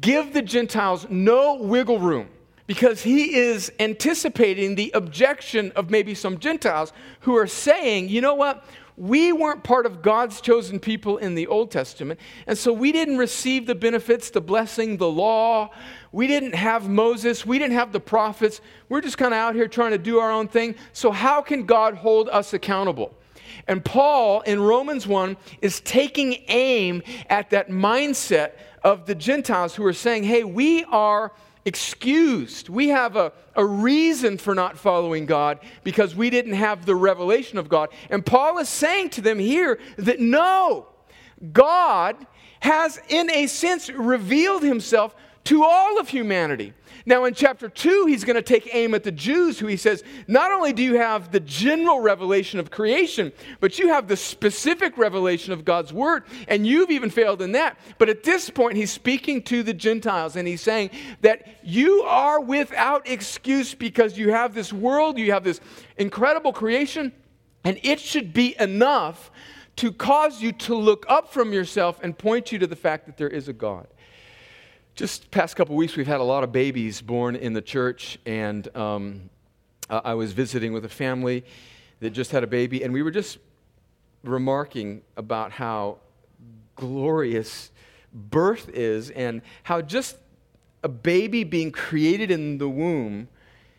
give 0.01 0.33
the 0.33 0.43
Gentiles 0.43 1.07
no 1.09 1.55
wiggle 1.55 2.01
room 2.01 2.29
because 2.67 3.03
he 3.03 3.35
is 3.35 3.73
anticipating 3.79 4.75
the 4.75 4.91
objection 4.95 5.71
of 5.73 5.91
maybe 5.91 6.15
some 6.15 6.39
Gentiles 6.39 6.93
who 7.21 7.37
are 7.37 7.47
saying, 7.47 8.09
you 8.09 8.21
know 8.21 8.35
what? 8.35 8.65
We 8.97 9.33
weren't 9.33 9.65
part 9.65 9.87
of 9.87 10.03
God's 10.03 10.41
chosen 10.41 10.79
people 10.79 11.17
in 11.19 11.35
the 11.35 11.49
Old 11.49 11.73
Testament, 11.73 12.21
and 12.47 12.57
so 12.57 12.73
we 12.73 12.93
didn't 12.93 13.19
receive 13.19 13.67
the 13.67 13.75
benefits, 13.75 14.31
the 14.31 14.41
blessing, 14.41 14.99
the 14.99 15.11
law. 15.11 15.71
We 16.13 16.29
didn't 16.29 16.55
have 16.55 16.89
Moses. 16.89 17.45
We 17.45 17.59
didn't 17.59 17.75
have 17.75 17.91
the 17.91 17.99
prophets. 17.99 18.61
We're 18.89 19.01
just 19.01 19.19
kind 19.19 19.35
of 19.35 19.39
out 19.39 19.57
here 19.57 19.67
trying 19.67 19.91
to 19.91 19.99
do 19.99 20.21
our 20.21 20.31
own 20.31 20.47
thing. 20.47 20.77
So, 20.93 21.11
how 21.11 21.43
can 21.43 21.67
God 21.67 21.95
hold 21.95 22.29
us 22.29 22.53
accountable? 22.55 23.13
And 23.67 23.85
Paul 23.85 24.43
in 24.43 24.61
Romans 24.61 25.07
1 25.09 25.37
is 25.61 25.81
taking 25.81 26.37
aim 26.47 27.03
at 27.29 27.51
that 27.51 27.71
mindset 27.71 28.53
of 28.85 29.07
the 29.07 29.15
Gentiles 29.15 29.75
who 29.75 29.85
are 29.87 29.93
saying, 29.93 30.25
hey, 30.25 30.45
we 30.45 30.85
are 30.85 31.33
excused. 31.65 32.69
We 32.69 32.89
have 32.89 33.17
a, 33.17 33.33
a 33.55 33.65
reason 33.65 34.39
for 34.39 34.55
not 34.55 34.79
following 34.79 35.27
God 35.27 35.61
because 35.83 36.15
we 36.15 36.31
didn't 36.31 36.55
have 36.55 36.87
the 36.87 36.95
revelation 36.95 37.59
of 37.59 37.69
God. 37.69 37.89
And 38.11 38.25
Paul 38.25 38.59
is 38.59 38.69
saying 38.69 39.11
to 39.11 39.21
them 39.21 39.39
here 39.39 39.79
that 39.97 40.21
no, 40.21 40.89
God 41.53 42.17
has, 42.61 43.01
in 43.09 43.31
a 43.31 43.47
sense, 43.47 43.91
revealed 43.91 44.63
himself 44.63 45.15
to 45.45 45.63
all 45.63 45.99
of 45.99 46.09
humanity. 46.09 46.73
Now, 47.07 47.27
in 47.27 47.35
chapter 47.35 47.69
2, 47.69 48.07
he's 48.07 48.25
going 48.25 48.37
to 48.37 48.43
take 48.43 48.75
aim 48.75 48.95
at 48.95 49.05
the 49.05 49.13
Jews, 49.13 49.59
who 49.59 49.67
he 49.67 49.77
says, 49.77 50.03
not 50.27 50.51
only 50.53 50.73
do 50.73 50.83
you 50.83 50.97
have 50.97 51.33
the 51.33 51.41
general 51.41 52.01
revelation 52.01 52.59
of 52.59 52.71
creation, 52.71 53.31
but 53.61 53.79
you 53.79 53.89
have 53.89 54.09
the 54.09 54.17
specific 54.17 54.97
revelation 54.97 55.53
of 55.53 55.67
God's 55.67 55.93
word, 55.93 56.25
and 56.49 56.67
you've 56.67 56.91
even 56.91 57.11
failed 57.11 57.43
in 57.43 57.53
that. 57.53 57.79
But 57.99 58.09
at 58.09 58.23
this 58.23 58.49
point, 58.49 58.77
he's 58.77 58.91
speaking 58.91 59.43
to 59.45 59.63
the 59.63 59.75
Gentiles, 59.75 60.37
and 60.37 60.49
he's 60.49 60.63
saying 60.63 60.91
that 61.21 61.47
you 61.63 62.03
are 62.05 62.41
without 62.41 63.07
excuse 63.07 63.75
because 63.75 64.17
you 64.17 64.31
have 64.31 64.55
this 64.55 64.73
world, 64.73 65.19
you 65.19 65.33
have 65.33 65.45
this 65.45 65.61
incredible 65.99 66.55
creation, 66.55 67.13
and 67.65 67.79
it 67.83 68.01
should 68.01 68.33
be 68.33 68.57
enough 68.59 69.31
to 69.77 69.93
cause 69.93 70.41
you 70.41 70.53
to 70.53 70.75
look 70.75 71.05
up 71.09 71.33
from 71.33 71.53
yourself 71.53 71.99
and 72.03 72.17
point 72.17 72.51
you 72.51 72.59
to 72.61 72.67
the 72.67 72.77
fact 72.77 73.07
that 73.07 73.17
there 73.19 73.29
is 73.29 73.49
a 73.49 73.53
God 73.53 73.89
just 74.95 75.31
past 75.31 75.57
couple 75.57 75.75
weeks 75.75 75.97
we've 75.97 76.07
had 76.07 76.21
a 76.21 76.25
lot 76.25 76.45
of 76.45 76.53
babies 76.53 77.03
born 77.03 77.35
in 77.35 77.53
the 77.53 77.63
church 77.63 78.19
and 78.27 78.75
um, 78.77 79.29
i 79.91 80.15
was 80.15 80.33
visiting 80.33 80.73
with 80.73 80.85
a 80.85 80.89
family 80.89 81.45
that 82.01 82.11
just 82.11 82.31
had 82.31 82.45
a 82.45 82.47
baby 82.47 82.83
and 82.83 82.93
we 82.93 83.03
were 83.03 83.11
just 83.11 83.39
remarking 84.23 85.03
about 85.17 85.51
how 85.51 85.99
glorious 86.77 87.73
birth 88.13 88.69
is 88.69 89.11
and 89.11 89.43
how 89.65 89.81
just 89.81 90.17
a 90.85 90.89
baby 90.89 91.43
being 91.43 91.73
created 91.73 92.31
in 92.31 92.59
the 92.59 92.69
womb 92.69 93.29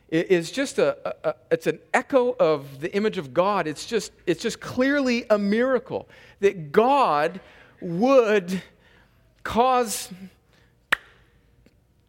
is 0.09 0.51
just 0.51 0.77
a, 0.79 0.97
a, 1.07 1.29
a, 1.29 1.35
it's 1.51 1.67
an 1.67 1.79
echo 1.93 2.35
of 2.39 2.79
the 2.79 2.93
image 2.95 3.17
of 3.17 3.33
god. 3.33 3.67
It's 3.67 3.85
just 3.85 4.11
it's 4.27 4.41
just 4.41 4.59
clearly 4.59 5.25
a 5.29 5.37
miracle 5.37 6.07
that 6.41 6.71
god 6.71 7.41
would 7.81 8.61
cause 9.43 10.09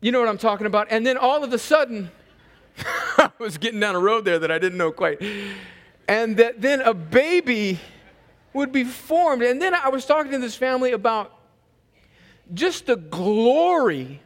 you 0.01 0.13
know 0.13 0.21
what 0.21 0.29
I'm 0.29 0.39
talking 0.39 0.67
about? 0.67 0.89
And 0.91 1.07
then 1.07 1.17
all 1.17 1.43
of 1.43 1.53
a 1.53 1.59
sudden, 1.59 2.11
I 3.19 3.31
was 3.39 3.59
getting 3.59 3.81
down 3.81 3.95
a 3.95 4.01
road 4.01 4.25
there 4.25 4.39
that 4.39 4.51
I 4.51 4.59
didn't 4.59 4.79
know 4.79 4.93
quite. 4.93 5.23
And 6.09 6.37
that 6.37 6.61
then 6.61 6.81
a 6.83 6.95
baby 6.95 7.81
would 8.53 8.73
be 8.73 8.85
formed. 8.85 9.43
And 9.43 9.61
then 9.61 9.75
I 9.75 9.89
was 9.89 10.07
talking 10.07 10.33
to 10.33 10.39
this 10.39 10.57
family 10.57 10.93
about 10.93 11.33
just 12.55 12.87
the 12.87 12.97
glory 12.97 14.21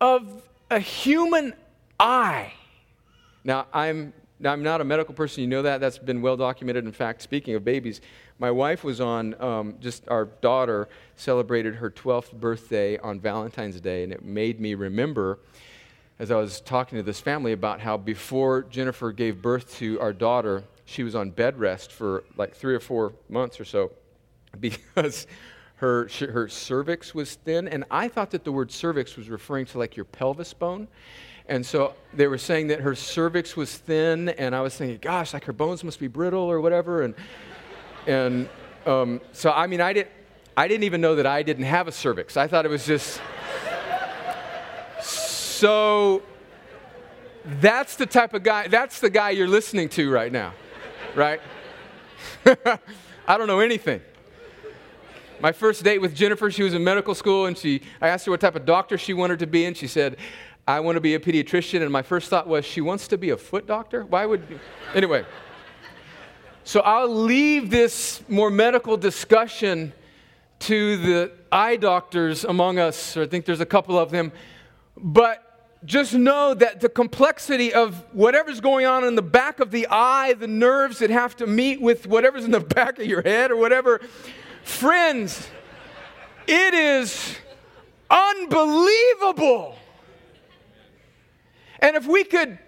of 0.00 0.42
a 0.70 0.78
human 0.78 1.54
eye. 1.98 2.52
Now, 3.44 3.66
I'm, 3.72 4.12
I'm 4.44 4.62
not 4.62 4.80
a 4.80 4.84
medical 4.84 5.14
person, 5.14 5.42
you 5.42 5.46
know 5.46 5.62
that. 5.62 5.80
That's 5.80 5.98
been 5.98 6.22
well 6.22 6.36
documented. 6.36 6.84
In 6.84 6.92
fact, 6.92 7.22
speaking 7.22 7.54
of 7.54 7.64
babies, 7.64 8.00
my 8.38 8.50
wife 8.50 8.84
was 8.84 9.00
on, 9.00 9.40
um, 9.40 9.76
just 9.80 10.08
our 10.08 10.24
daughter 10.24 10.88
celebrated 11.16 11.76
her 11.76 11.90
12th 11.90 12.32
birthday 12.32 12.98
on 12.98 13.20
Valentine's 13.20 13.80
Day, 13.80 14.02
and 14.02 14.12
it 14.12 14.24
made 14.24 14.60
me 14.60 14.74
remember 14.74 15.38
as 16.18 16.30
I 16.30 16.36
was 16.36 16.60
talking 16.60 16.96
to 16.96 17.02
this 17.02 17.20
family 17.20 17.52
about 17.52 17.80
how 17.80 17.96
before 17.96 18.62
Jennifer 18.62 19.10
gave 19.10 19.42
birth 19.42 19.76
to 19.78 19.98
our 20.00 20.12
daughter, 20.12 20.62
she 20.84 21.02
was 21.02 21.14
on 21.14 21.30
bed 21.30 21.58
rest 21.58 21.90
for 21.90 22.24
like 22.36 22.54
three 22.54 22.74
or 22.74 22.80
four 22.80 23.12
months 23.28 23.58
or 23.58 23.64
so 23.64 23.90
because 24.60 25.26
her, 25.76 26.08
her 26.20 26.48
cervix 26.48 27.14
was 27.14 27.34
thin. 27.34 27.66
And 27.66 27.84
I 27.90 28.08
thought 28.08 28.30
that 28.30 28.44
the 28.44 28.52
word 28.52 28.70
cervix 28.70 29.16
was 29.16 29.28
referring 29.28 29.66
to 29.66 29.78
like 29.78 29.96
your 29.96 30.04
pelvis 30.04 30.54
bone. 30.54 30.86
And 31.46 31.66
so 31.66 31.94
they 32.14 32.26
were 32.26 32.38
saying 32.38 32.68
that 32.68 32.80
her 32.80 32.94
cervix 32.94 33.54
was 33.54 33.76
thin, 33.76 34.30
and 34.30 34.54
I 34.56 34.62
was 34.62 34.76
thinking, 34.76 34.96
gosh, 35.02 35.34
like 35.34 35.44
her 35.44 35.52
bones 35.52 35.84
must 35.84 36.00
be 36.00 36.06
brittle 36.06 36.40
or 36.40 36.58
whatever. 36.60 37.02
And 37.02 37.14
and 38.06 38.48
um, 38.86 39.20
so, 39.32 39.50
I 39.50 39.66
mean, 39.66 39.80
I 39.80 39.92
didn't, 39.92 40.10
I 40.56 40.68
didn't 40.68 40.84
even 40.84 41.00
know 41.00 41.16
that 41.16 41.26
I 41.26 41.42
didn't 41.42 41.64
have 41.64 41.88
a 41.88 41.92
cervix. 41.92 42.36
I 42.36 42.46
thought 42.46 42.64
it 42.64 42.70
was 42.70 42.86
just. 42.86 43.20
so, 45.00 46.22
that's 47.44 47.96
the 47.96 48.06
type 48.06 48.34
of 48.34 48.42
guy, 48.42 48.68
that's 48.68 49.00
the 49.00 49.10
guy 49.10 49.30
you're 49.30 49.48
listening 49.48 49.88
to 49.90 50.10
right 50.10 50.32
now, 50.32 50.52
right? 51.14 51.40
I 53.26 53.38
don't 53.38 53.46
know 53.46 53.60
anything. 53.60 54.00
My 55.40 55.52
first 55.52 55.82
date 55.82 55.98
with 55.98 56.14
Jennifer, 56.14 56.50
she 56.50 56.62
was 56.62 56.74
in 56.74 56.84
medical 56.84 57.14
school, 57.14 57.46
and 57.46 57.56
she, 57.56 57.82
I 58.00 58.08
asked 58.08 58.24
her 58.26 58.30
what 58.30 58.40
type 58.40 58.54
of 58.54 58.64
doctor 58.64 58.96
she 58.96 59.12
wanted 59.12 59.40
to 59.40 59.46
be, 59.46 59.64
and 59.64 59.76
she 59.76 59.86
said, 59.86 60.16
I 60.66 60.80
want 60.80 60.96
to 60.96 61.00
be 61.00 61.14
a 61.14 61.20
pediatrician. 61.20 61.82
And 61.82 61.90
my 61.90 62.02
first 62.02 62.30
thought 62.30 62.46
was, 62.46 62.64
she 62.64 62.80
wants 62.80 63.08
to 63.08 63.18
be 63.18 63.30
a 63.30 63.36
foot 63.36 63.66
doctor? 63.66 64.04
Why 64.04 64.24
would. 64.24 64.60
Anyway. 64.94 65.24
So 66.66 66.80
I'll 66.80 67.14
leave 67.14 67.68
this 67.68 68.22
more 68.26 68.48
medical 68.48 68.96
discussion 68.96 69.92
to 70.60 70.96
the 70.96 71.32
eye 71.52 71.76
doctors 71.76 72.42
among 72.42 72.78
us, 72.78 73.18
or 73.18 73.24
I 73.24 73.26
think 73.26 73.44
there's 73.44 73.60
a 73.60 73.66
couple 73.66 73.98
of 73.98 74.10
them. 74.10 74.32
But 74.96 75.42
just 75.84 76.14
know 76.14 76.54
that 76.54 76.80
the 76.80 76.88
complexity 76.88 77.74
of 77.74 78.02
whatever's 78.14 78.62
going 78.62 78.86
on 78.86 79.04
in 79.04 79.14
the 79.14 79.20
back 79.20 79.60
of 79.60 79.72
the 79.72 79.86
eye, 79.90 80.32
the 80.32 80.46
nerves 80.46 81.00
that 81.00 81.10
have 81.10 81.36
to 81.36 81.46
meet 81.46 81.82
with 81.82 82.06
whatever's 82.06 82.46
in 82.46 82.50
the 82.50 82.60
back 82.76 82.98
of 82.98 83.04
your 83.04 83.20
head 83.20 83.50
or 83.50 83.56
whatever, 83.56 84.00
friends, 84.62 85.46
it 86.46 86.72
is 86.72 87.36
unbelievable. 88.08 89.76
And 91.80 91.94
if 91.94 92.06
we 92.06 92.24
could 92.24 92.58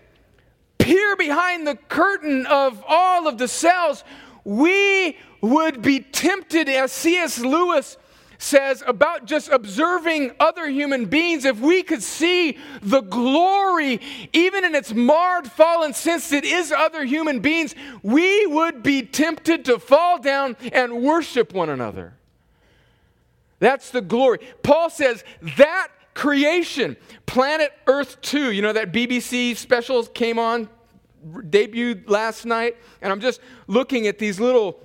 peer 0.87 1.17
behind 1.17 1.67
the 1.67 1.75
curtain 1.75 2.47
of 2.47 2.85
all 2.87 3.27
of 3.27 3.39
the 3.39 3.49
cells, 3.49 4.05
we 4.45 5.19
would 5.41 5.83
be 5.83 5.99
tempted, 5.99 6.69
as 6.69 6.93
C.S. 6.93 7.41
Lewis 7.41 7.97
says, 8.39 8.85
about 8.87 9.25
just 9.25 9.49
observing 9.49 10.31
other 10.39 10.69
human 10.69 11.07
beings. 11.07 11.45
If 11.45 11.59
we 11.59 11.83
could 11.83 12.05
see 12.05 12.57
the 12.83 13.01
glory, 13.01 14.01
even 14.33 14.65
in 14.65 14.77
its 14.77 14.95
marred, 14.95 15.51
fallen 15.51 15.93
sense, 15.93 16.31
that 16.31 16.45
is 16.45 16.71
other 16.71 17.05
human 17.05 17.41
beings, 17.41 17.75
we 18.05 18.47
would 18.47 18.85
be 18.85 19.03
tempted 19.03 19.65
to 19.65 19.81
fall 19.81 20.21
down 20.21 20.57
and 20.73 21.03
worship 21.03 21.53
one 21.53 21.69
another. 21.69 22.15
That's 23.59 23.91
the 23.91 24.03
glory. 24.03 24.39
Paul 24.63 24.89
says 24.91 25.25
that 25.57 25.89
creation, 26.15 26.97
planet 27.27 27.73
Earth 27.89 28.21
2, 28.21 28.53
you 28.53 28.63
know, 28.63 28.73
that 28.73 28.93
BBC 28.93 29.57
special 29.57 30.05
came 30.05 30.39
on 30.39 30.69
debuted 31.27 32.09
last 32.09 32.45
night, 32.47 32.77
and 33.03 33.13
I'm 33.13 33.21
just 33.21 33.41
looking 33.67 34.07
at 34.07 34.19
these 34.19 34.41
little 34.41 34.81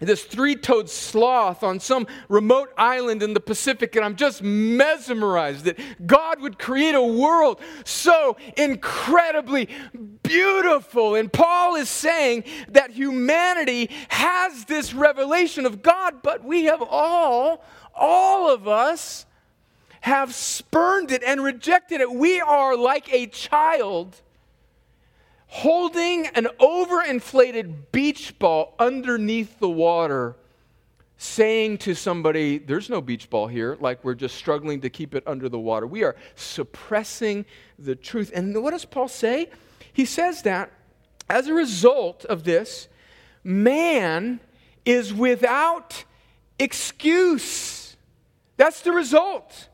this 0.00 0.24
three 0.24 0.56
toed 0.56 0.88
sloth 0.88 1.62
on 1.62 1.78
some 1.78 2.06
remote 2.30 2.72
island 2.78 3.22
in 3.22 3.34
the 3.34 3.40
Pacific, 3.40 3.94
and 3.96 4.04
I'm 4.04 4.16
just 4.16 4.42
mesmerized 4.42 5.66
that 5.66 5.78
God 6.06 6.40
would 6.40 6.58
create 6.58 6.94
a 6.94 7.02
world 7.02 7.60
so 7.84 8.38
incredibly 8.56 9.68
beautiful. 10.22 11.16
And 11.16 11.30
Paul 11.30 11.76
is 11.76 11.90
saying 11.90 12.44
that 12.68 12.92
humanity 12.92 13.90
has 14.08 14.64
this 14.64 14.94
revelation 14.94 15.66
of 15.66 15.82
God, 15.82 16.22
but 16.22 16.44
we 16.44 16.64
have 16.64 16.82
all, 16.82 17.62
all 17.94 18.50
of 18.50 18.66
us, 18.66 19.26
have 20.00 20.34
spurned 20.34 21.10
it 21.10 21.22
and 21.22 21.44
rejected 21.44 22.00
it. 22.00 22.10
We 22.10 22.40
are 22.40 22.74
like 22.74 23.12
a 23.12 23.26
child 23.26 24.22
holding 25.50 26.28
an 26.28 26.46
overinflated 26.60 27.74
beach 27.90 28.38
ball 28.38 28.74
underneath 28.78 29.58
the 29.58 29.68
water, 29.68 30.36
saying 31.18 31.76
to 31.76 31.92
somebody, 31.92 32.56
There's 32.56 32.88
no 32.88 33.00
beach 33.00 33.28
ball 33.28 33.48
here, 33.48 33.76
like 33.80 34.02
we're 34.04 34.14
just 34.14 34.36
struggling 34.36 34.80
to 34.82 34.90
keep 34.90 35.14
it 35.14 35.24
under 35.26 35.48
the 35.48 35.58
water. 35.58 35.86
We 35.88 36.04
are 36.04 36.14
suppressing 36.36 37.44
the 37.78 37.96
truth. 37.96 38.30
And 38.32 38.62
what 38.62 38.70
does 38.70 38.84
Paul 38.84 39.08
say? 39.08 39.50
He 39.92 40.04
says 40.04 40.42
that 40.42 40.70
as 41.28 41.48
a 41.48 41.54
result 41.54 42.24
of 42.24 42.44
this, 42.44 42.86
man 43.42 44.38
is 44.84 45.12
without 45.12 46.04
excuse. 46.60 47.96
That's 48.56 48.82
the 48.82 48.92
result 48.92 49.68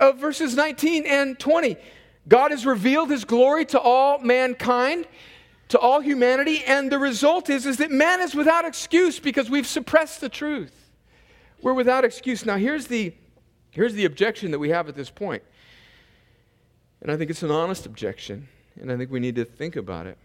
of 0.00 0.18
verses 0.18 0.56
19 0.56 1.06
and 1.06 1.38
20. 1.38 1.76
God 2.26 2.50
has 2.50 2.64
revealed 2.64 3.10
his 3.10 3.24
glory 3.24 3.64
to 3.66 3.80
all 3.80 4.18
mankind, 4.18 5.06
to 5.68 5.78
all 5.78 6.00
humanity, 6.00 6.64
and 6.64 6.90
the 6.90 6.98
result 6.98 7.50
is, 7.50 7.66
is 7.66 7.76
that 7.78 7.90
man 7.90 8.20
is 8.20 8.34
without 8.34 8.64
excuse 8.64 9.18
because 9.18 9.50
we've 9.50 9.66
suppressed 9.66 10.20
the 10.20 10.28
truth. 10.28 10.90
We're 11.60 11.74
without 11.74 12.04
excuse. 12.04 12.44
Now, 12.46 12.56
here's 12.56 12.86
the, 12.86 13.14
here's 13.70 13.94
the 13.94 14.04
objection 14.04 14.50
that 14.52 14.58
we 14.58 14.70
have 14.70 14.88
at 14.88 14.94
this 14.94 15.10
point. 15.10 15.42
And 17.00 17.10
I 17.10 17.16
think 17.16 17.30
it's 17.30 17.42
an 17.42 17.50
honest 17.50 17.84
objection, 17.84 18.48
and 18.80 18.90
I 18.90 18.96
think 18.96 19.10
we 19.10 19.20
need 19.20 19.34
to 19.36 19.44
think 19.44 19.76
about 19.76 20.06
it. 20.06 20.16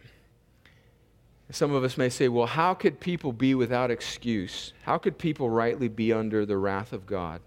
Some 1.52 1.74
of 1.74 1.84
us 1.84 1.98
may 1.98 2.10
say, 2.10 2.28
well, 2.28 2.46
how 2.46 2.76
could 2.76 3.00
people 3.00 3.34
be 3.34 3.56
without 3.56 3.90
excuse? 3.90 4.74
How 4.84 5.00
could 5.00 5.18
people 5.18 5.50
rightly 5.50 5.88
be 5.88 6.14
under 6.14 6.46
the 6.46 6.58
wrath 6.58 6.94
of 6.94 7.08
God? 7.08 7.42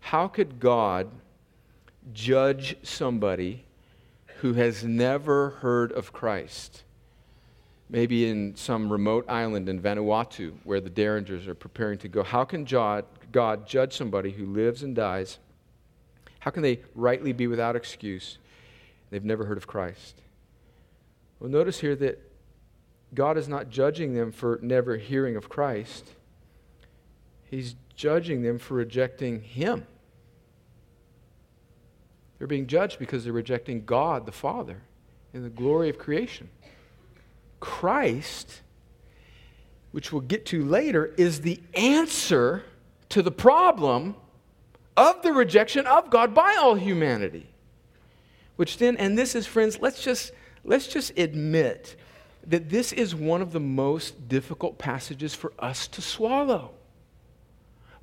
How 0.00 0.26
could 0.26 0.58
God 0.58 1.10
judge 2.12 2.76
somebody 2.82 3.64
who 4.42 4.54
has 4.54 4.82
never 4.82 5.50
heard 5.50 5.92
of 5.92 6.12
Christ, 6.12 6.82
maybe 7.88 8.28
in 8.28 8.56
some 8.56 8.90
remote 8.90 9.24
island 9.28 9.68
in 9.68 9.80
Vanuatu 9.80 10.54
where 10.64 10.80
the 10.80 10.90
Derringers 10.90 11.46
are 11.46 11.54
preparing 11.54 11.96
to 11.98 12.08
go, 12.08 12.24
how 12.24 12.42
can 12.42 12.64
God, 12.64 13.04
God 13.30 13.68
judge 13.68 13.96
somebody 13.96 14.32
who 14.32 14.46
lives 14.46 14.82
and 14.82 14.96
dies? 14.96 15.38
How 16.40 16.50
can 16.50 16.64
they 16.64 16.80
rightly 16.96 17.32
be 17.32 17.46
without 17.46 17.76
excuse? 17.76 18.38
They've 19.10 19.24
never 19.24 19.44
heard 19.44 19.58
of 19.58 19.68
Christ. 19.68 20.20
Well, 21.38 21.48
notice 21.48 21.78
here 21.78 21.94
that 21.94 22.20
God 23.14 23.38
is 23.38 23.46
not 23.46 23.70
judging 23.70 24.14
them 24.14 24.32
for 24.32 24.58
never 24.60 24.96
hearing 24.96 25.36
of 25.36 25.48
Christ, 25.48 26.04
He's 27.48 27.76
judging 27.94 28.42
them 28.42 28.58
for 28.58 28.74
rejecting 28.74 29.40
Him. 29.42 29.86
They're 32.42 32.48
being 32.48 32.66
judged 32.66 32.98
because 32.98 33.22
they're 33.22 33.32
rejecting 33.32 33.84
God 33.84 34.26
the 34.26 34.32
Father 34.32 34.82
in 35.32 35.44
the 35.44 35.48
glory 35.48 35.88
of 35.88 35.96
creation. 35.96 36.50
Christ, 37.60 38.62
which 39.92 40.12
we'll 40.12 40.22
get 40.22 40.44
to 40.46 40.64
later, 40.64 41.14
is 41.16 41.42
the 41.42 41.60
answer 41.74 42.64
to 43.10 43.22
the 43.22 43.30
problem 43.30 44.16
of 44.96 45.22
the 45.22 45.32
rejection 45.32 45.86
of 45.86 46.10
God 46.10 46.34
by 46.34 46.56
all 46.60 46.74
humanity. 46.74 47.46
Which 48.56 48.76
then, 48.78 48.96
and 48.96 49.16
this 49.16 49.36
is, 49.36 49.46
friends, 49.46 49.78
let's 49.80 50.02
just, 50.02 50.32
let's 50.64 50.88
just 50.88 51.16
admit 51.16 51.94
that 52.44 52.70
this 52.70 52.92
is 52.92 53.14
one 53.14 53.40
of 53.40 53.52
the 53.52 53.60
most 53.60 54.28
difficult 54.28 54.78
passages 54.78 55.32
for 55.32 55.52
us 55.60 55.86
to 55.86 56.02
swallow. 56.02 56.72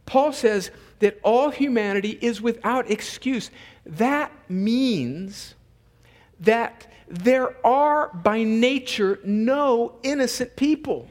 Paul 0.10 0.34
says 0.34 0.72
that 1.00 1.20
all 1.24 1.52
humanity 1.52 2.18
is 2.20 2.42
without 2.42 2.90
excuse. 2.90 3.52
That 3.86 4.32
means 4.50 5.54
that 6.40 6.88
there 7.08 7.56
are 7.66 8.10
by 8.10 8.44
nature 8.44 9.20
no 9.24 10.00
innocent 10.02 10.56
people. 10.56 11.08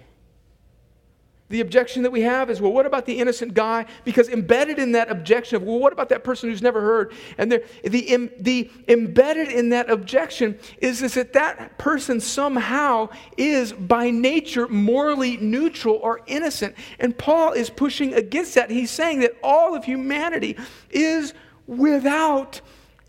The 1.51 1.61
objection 1.61 2.03
that 2.03 2.11
we 2.11 2.21
have 2.23 2.51
is, 2.51 2.61
well, 2.61 2.73
what 2.73 2.85
about 2.85 3.07
the 3.07 3.19
innocent 3.19 3.55
guy? 3.55 3.87
Because 4.05 4.29
embedded 4.29 4.79
in 4.79 4.93
that 4.93 5.11
objection 5.11 5.57
of, 5.57 5.63
well, 5.63 5.79
what 5.79 5.95
about 5.95 6.11
that 6.11 6.23
person 6.23 6.51
who's 6.51 6.61
never 6.61 6.83
heard? 6.83 7.13
And 7.39 7.51
the, 7.51 7.65
the, 7.83 8.31
the 8.39 8.71
embedded 8.87 9.49
in 9.49 9.71
that 9.71 9.89
objection 9.89 10.59
is, 10.79 11.01
is 11.01 11.15
that 11.15 11.33
that 11.33 11.79
person 11.79 12.21
somehow 12.21 13.09
is 13.39 13.73
by 13.73 14.11
nature 14.11 14.69
morally 14.69 15.39
neutral 15.39 15.97
or 16.03 16.21
innocent. 16.27 16.75
And 16.99 17.17
Paul 17.17 17.53
is 17.53 17.71
pushing 17.71 18.13
against 18.13 18.55
that. 18.55 18.71
He's 18.71 18.91
saying 18.91 19.21
that 19.21 19.33
all 19.43 19.75
of 19.75 19.85
humanity 19.85 20.57
is 20.91 21.33
without 21.67 22.61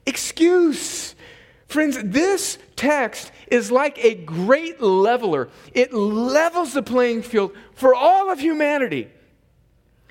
excuse. 0.06 1.14
Friends, 1.68 2.00
this 2.04 2.58
text 2.76 3.32
is 3.52 3.72
like 3.72 4.04
a 4.04 4.16
great 4.16 4.82
leveler. 4.82 5.50
It 5.74 5.94
levels 5.94 6.74
the 6.74 6.84
playing 6.84 7.24
field 7.24 7.54
for 7.74 7.94
all 7.94 8.32
of 8.32 8.40
humanity. 8.40 9.10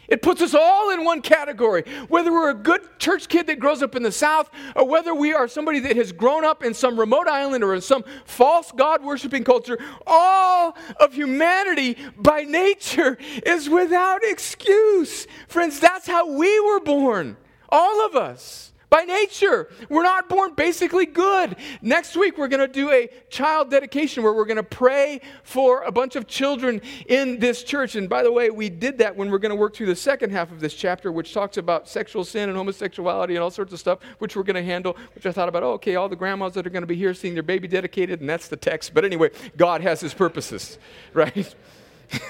It 0.08 0.22
puts 0.22 0.40
us 0.40 0.54
all 0.54 0.90
in 0.90 1.04
one 1.04 1.20
category. 1.20 1.84
Whether 2.08 2.32
we're 2.32 2.50
a 2.50 2.54
good 2.54 2.98
church 2.98 3.28
kid 3.28 3.46
that 3.48 3.60
grows 3.60 3.82
up 3.82 3.94
in 3.94 4.02
the 4.02 4.10
South, 4.10 4.50
or 4.74 4.86
whether 4.86 5.14
we 5.14 5.34
are 5.34 5.46
somebody 5.46 5.80
that 5.80 5.96
has 5.96 6.12
grown 6.12 6.46
up 6.46 6.64
in 6.64 6.72
some 6.72 6.98
remote 6.98 7.28
island 7.28 7.62
or 7.62 7.74
in 7.74 7.82
some 7.82 8.04
false 8.24 8.72
God 8.72 9.04
worshiping 9.04 9.44
culture, 9.44 9.78
all 10.06 10.74
of 10.98 11.12
humanity 11.12 11.98
by 12.16 12.42
nature 12.44 13.18
is 13.44 13.68
without 13.68 14.24
excuse. 14.24 15.26
Friends, 15.46 15.78
that's 15.78 16.06
how 16.06 16.32
we 16.32 16.58
were 16.60 16.80
born. 16.80 17.36
All 17.68 18.06
of 18.06 18.16
us 18.16 18.72
by 18.90 19.02
nature. 19.02 19.68
We're 19.88 20.02
not 20.02 20.28
born 20.28 20.54
basically 20.54 21.06
good. 21.06 21.56
Next 21.82 22.16
week, 22.16 22.38
we're 22.38 22.48
going 22.48 22.66
to 22.66 22.72
do 22.72 22.90
a 22.90 23.08
child 23.28 23.70
dedication 23.70 24.22
where 24.22 24.32
we're 24.32 24.46
going 24.46 24.56
to 24.56 24.62
pray 24.62 25.20
for 25.42 25.82
a 25.82 25.92
bunch 25.92 26.16
of 26.16 26.26
children 26.26 26.80
in 27.06 27.38
this 27.38 27.62
church. 27.62 27.96
And 27.96 28.08
by 28.08 28.22
the 28.22 28.32
way, 28.32 28.50
we 28.50 28.68
did 28.68 28.98
that 28.98 29.14
when 29.14 29.30
we're 29.30 29.38
going 29.38 29.50
to 29.50 29.56
work 29.56 29.74
through 29.74 29.86
the 29.86 29.96
second 29.96 30.30
half 30.30 30.50
of 30.50 30.60
this 30.60 30.74
chapter, 30.74 31.12
which 31.12 31.34
talks 31.34 31.56
about 31.56 31.88
sexual 31.88 32.24
sin 32.24 32.48
and 32.48 32.56
homosexuality 32.56 33.34
and 33.34 33.42
all 33.42 33.50
sorts 33.50 33.72
of 33.72 33.78
stuff, 33.78 33.98
which 34.18 34.36
we're 34.36 34.42
going 34.42 34.56
to 34.56 34.62
handle. 34.62 34.96
Which 35.14 35.26
I 35.26 35.32
thought 35.32 35.48
about, 35.48 35.62
oh, 35.62 35.72
okay, 35.72 35.96
all 35.96 36.08
the 36.08 36.16
grandmas 36.16 36.54
that 36.54 36.66
are 36.66 36.70
going 36.70 36.82
to 36.82 36.86
be 36.86 36.96
here 36.96 37.12
seeing 37.14 37.34
their 37.34 37.42
baby 37.42 37.68
dedicated, 37.68 38.20
and 38.20 38.28
that's 38.28 38.48
the 38.48 38.56
text. 38.56 38.94
But 38.94 39.04
anyway, 39.04 39.30
God 39.56 39.82
has 39.82 40.00
his 40.00 40.14
purposes, 40.14 40.78
right? 41.12 41.54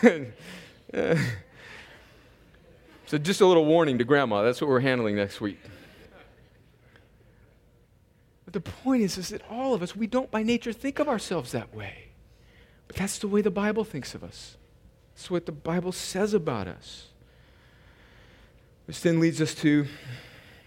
so 3.06 3.16
just 3.16 3.40
a 3.40 3.46
little 3.46 3.64
warning 3.64 3.98
to 3.98 4.04
grandma. 4.04 4.42
That's 4.42 4.60
what 4.60 4.68
we're 4.68 4.80
handling 4.80 5.14
next 5.14 5.40
week. 5.40 5.58
But 8.48 8.64
the 8.64 8.70
point 8.70 9.02
is, 9.02 9.18
is 9.18 9.28
that 9.28 9.42
all 9.50 9.74
of 9.74 9.82
us, 9.82 9.94
we 9.94 10.06
don't 10.06 10.30
by 10.30 10.42
nature 10.42 10.72
think 10.72 11.00
of 11.00 11.06
ourselves 11.06 11.52
that 11.52 11.74
way. 11.74 12.12
But 12.86 12.96
that's 12.96 13.18
the 13.18 13.28
way 13.28 13.42
the 13.42 13.50
Bible 13.50 13.84
thinks 13.84 14.14
of 14.14 14.24
us. 14.24 14.56
That's 15.14 15.30
what 15.30 15.44
the 15.44 15.52
Bible 15.52 15.92
says 15.92 16.32
about 16.32 16.66
us. 16.66 17.08
Which 18.86 19.02
then 19.02 19.20
leads 19.20 19.42
us 19.42 19.54
to 19.56 19.84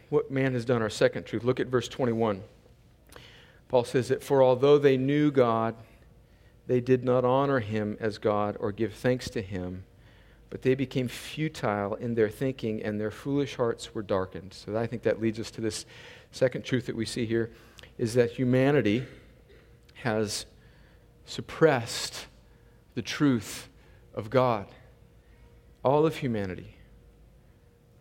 what 0.10 0.30
man 0.30 0.54
has 0.54 0.64
done, 0.64 0.84
our 0.84 0.92
second 0.92 1.26
truth. 1.26 1.44
Look 1.44 1.60
at 1.60 1.70
verse 1.70 1.88
21. 1.88 2.44
Paul 3.68 3.84
says 3.84 4.10
that, 4.10 4.24
For 4.24 4.44
although 4.44 4.78
they 4.78 4.96
knew 4.96 5.32
God, 5.32 5.74
they 6.68 6.82
did 6.82 7.04
not 7.04 7.26
honor 7.26 7.62
him 7.62 7.98
as 8.00 8.20
God 8.20 8.58
or 8.60 8.72
give 8.72 8.94
thanks 8.94 9.28
to 9.32 9.42
him, 9.42 9.86
but 10.52 10.62
they 10.62 10.76
became 10.76 11.08
futile 11.08 11.96
in 11.96 12.14
their 12.14 12.30
thinking, 12.30 12.84
and 12.84 13.02
their 13.02 13.10
foolish 13.10 13.56
hearts 13.56 13.96
were 13.96 14.04
darkened. 14.04 14.54
So 14.54 14.78
I 14.78 14.86
think 14.86 15.02
that 15.02 15.20
leads 15.20 15.40
us 15.40 15.50
to 15.50 15.62
this 15.62 15.88
second 16.32 16.64
truth 16.64 16.86
that 16.86 16.96
we 16.96 17.06
see 17.06 17.26
here 17.26 17.50
is 17.98 18.14
that 18.16 18.32
humanity 18.32 19.06
has 19.96 20.46
suppressed 21.26 22.26
the 22.96 23.02
truth 23.02 23.70
of 24.14 24.30
God. 24.30 24.68
All 25.84 26.06
of 26.06 26.18
humanity. 26.18 26.76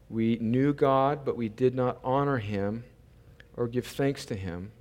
We 0.08 0.38
knew 0.40 0.72
God, 0.72 1.24
but 1.24 1.36
we 1.36 1.48
did 1.48 1.74
not 1.74 1.98
honor 2.02 2.38
him 2.38 2.84
or 3.56 3.68
give 3.68 3.86
thanks 3.86 4.24
to 4.26 4.34
him. 4.34 4.72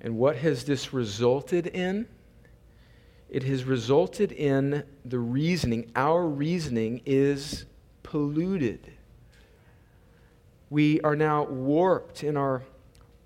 And 0.00 0.16
what 0.16 0.36
has 0.36 0.64
this 0.64 0.92
resulted 0.92 1.66
in? 1.66 2.06
It 3.28 3.42
has 3.42 3.64
resulted 3.64 4.32
in 4.32 4.84
the 5.04 5.18
reasoning. 5.18 5.90
Our 5.96 6.26
reasoning 6.26 7.02
is 7.04 7.66
polluted. 8.02 8.92
We 10.70 11.00
are 11.00 11.16
now 11.16 11.44
warped 11.44 12.22
in 12.22 12.36
our 12.36 12.62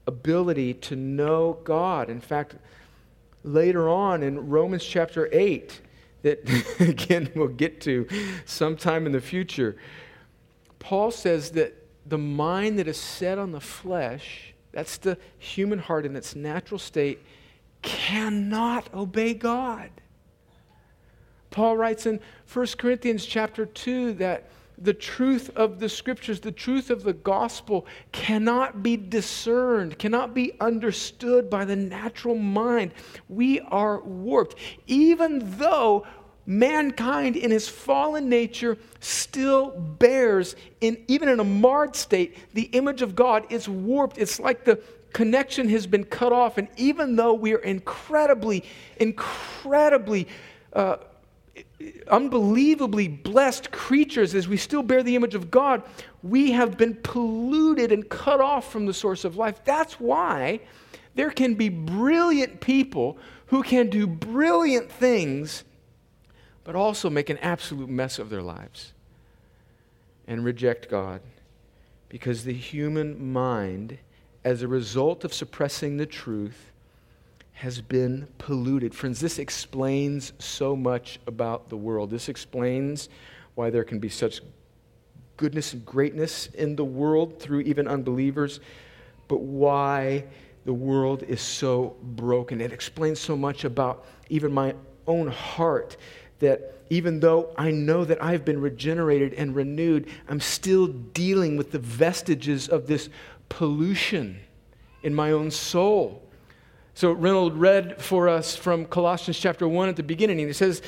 ability 0.07 0.75
to 0.75 0.97
know 0.97 1.59
God. 1.65 2.11
In 2.11 2.21
fact, 2.21 2.57
later 3.45 3.89
on 3.89 4.23
in 4.23 4.49
Romans 4.49 4.85
chapter 4.85 5.29
8, 5.33 5.81
that 6.23 6.41
again 6.81 7.31
we'll 7.35 7.49
get 7.49 7.81
to 7.83 8.07
sometime 8.45 9.07
in 9.07 9.13
the 9.13 9.21
future, 9.21 9.77
Paul 10.79 11.11
says 11.11 11.51
that 11.53 11.75
the 12.07 12.19
mind 12.19 12.79
that 12.79 12.89
is 12.89 12.97
set 12.97 13.39
on 13.39 13.53
the 13.53 13.61
flesh, 13.61 14.55
that's 14.73 14.97
the 14.99 15.19
human 15.39 15.79
heart 15.79 16.05
in 16.05 16.17
its 16.17 16.35
natural 16.35 16.79
state, 16.79 17.21
cannot 17.83 18.93
obey 18.95 19.35
God. 19.35 19.91
Paul 21.51 21.77
writes 21.77 22.07
in 22.07 22.19
1 22.53 22.67
Corinthians 22.79 23.27
chapter 23.27 23.67
2 23.67 24.15
that 24.15 24.49
the 24.83 24.95
truth 24.95 25.51
of 25.57 25.79
the 25.79 25.89
scriptures, 25.89 26.41
the 26.41 26.53
truth 26.53 26.91
of 26.91 27.03
the 27.03 27.13
gospel 27.13 27.87
cannot 28.11 28.83
be 28.83 28.97
discerned, 28.97 29.99
cannot 29.99 30.35
be 30.35 30.53
understood 30.61 31.49
by 31.49 31.65
the 31.65 31.77
natural 31.77 32.35
mind. 32.35 32.93
We 33.29 33.61
are 33.61 34.01
warped. 34.01 34.57
Even 34.87 35.59
though 35.59 36.07
mankind 36.45 37.37
in 37.37 37.51
his 37.51 37.69
fallen 37.69 38.29
nature 38.29 38.77
still 38.99 39.71
bears 39.71 40.57
in 40.81 40.99
even 41.07 41.29
in 41.29 41.39
a 41.39 41.45
marred 41.45 41.95
state 41.95 42.37
the 42.55 42.65
image 42.73 43.01
of 43.01 43.15
god 43.15 43.47
is 43.49 43.69
warped 43.69 44.19
it's 44.19 44.41
like 44.41 44.65
the 44.65 44.75
connection 45.13 45.69
has 45.69 45.87
been 45.87 46.03
cut 46.03 46.33
off 46.33 46.59
and 46.59 46.67
even 46.77 47.15
though 47.15 47.33
we 47.33 47.55
are 47.55 47.61
incredibly 47.61 48.65
incredibly 48.97 50.27
uh, 50.73 50.97
unbelievably 52.09 53.09
blessed 53.09 53.71
creatures 53.73 54.35
as 54.35 54.49
we 54.49 54.57
still 54.57 54.83
bear 54.83 55.03
the 55.03 55.17
image 55.17 55.35
of 55.35 55.51
God, 55.51 55.83
we 56.23 56.53
have 56.53 56.77
been 56.77 56.95
polluted 56.95 57.93
and 57.93 58.09
cut 58.09 58.41
off 58.41 58.71
from 58.71 58.87
the 58.87 58.95
source 58.95 59.25
of 59.25 59.37
life. 59.37 59.65
That's 59.65 59.99
why 60.01 60.61
there 61.15 61.31
can 61.31 61.55
be 61.55 61.69
brilliant 61.69 62.61
people 62.61 63.19
who 63.47 63.63
can 63.63 63.91
do 63.91 64.07
brilliant 64.07 64.91
things, 64.91 65.65
but 66.65 66.75
also 66.75 67.11
make 67.11 67.29
an 67.29 67.39
absolute 67.39 67.89
mess 67.89 68.19
of 68.19 68.31
their 68.31 68.43
lives 68.43 68.93
and 70.27 70.45
reject 70.45 70.89
God. 70.89 71.21
Because 72.09 72.45
the 72.45 72.53
human 72.53 73.33
mind, 73.33 73.99
as 74.45 74.63
a 74.63 74.69
result 74.69 75.25
of 75.25 75.33
suppressing 75.33 75.97
the 75.97 76.07
truth, 76.07 76.73
has 77.53 77.81
been 77.81 78.27
polluted. 78.39 78.95
Friends, 78.95 79.21
this 79.21 79.39
explains 79.39 80.33
so 80.39 80.75
much 80.75 81.21
about 81.27 81.69
the 81.69 81.77
world. 81.77 82.11
This 82.11 82.29
explains 82.29 83.09
why 83.55 83.71
there 83.71 83.85
can 83.85 83.99
be 83.99 84.09
such 84.09 84.41
goodness 85.37 85.73
and 85.73 85.85
greatness 85.85 86.47
in 86.55 86.77
the 86.77 86.85
world 86.85 87.39
through 87.39 87.61
even 87.61 87.87
unbelievers, 87.87 88.61
but 89.29 89.41
why 89.41 90.25
the 90.65 90.73
world 90.73 91.23
is 91.25 91.41
so 91.41 91.97
broken. 92.03 92.61
It 92.61 92.73
explains 92.73 93.19
so 93.19 93.37
much 93.37 93.65
about 93.65 94.07
even 94.29 94.53
my 94.53 94.75
own 95.07 95.29
heart 95.29 95.97
that 96.39 96.79
even 96.91 97.21
though 97.21 97.55
I 97.57 97.71
know 97.71 98.05
that 98.05 98.23
I've 98.23 98.45
been 98.45 98.61
regenerated 98.61 99.35
and 99.35 99.55
renewed, 99.55 100.09
I'm 100.29 100.41
still 100.41 100.87
dealing 100.87 101.57
with 101.57 101.73
the 101.73 101.79
vestiges 101.79 102.69
of 102.69 102.87
this 102.87 103.09
pollution 103.49 104.41
in 105.03 105.15
my 105.15 105.33
own 105.33 105.51
soul 105.51 106.23
So 106.95 107.13
Reynold 107.13 107.57
read 107.57 108.01
for 108.01 108.29
us 108.29 108.55
from 108.55 108.85
Colossians 108.85 109.39
chapter 109.39 109.67
1 109.67 109.89
at 109.89 109.97
the 109.97 110.03
beginning. 110.03 110.39
He 110.39 110.53
says, 110.53 110.83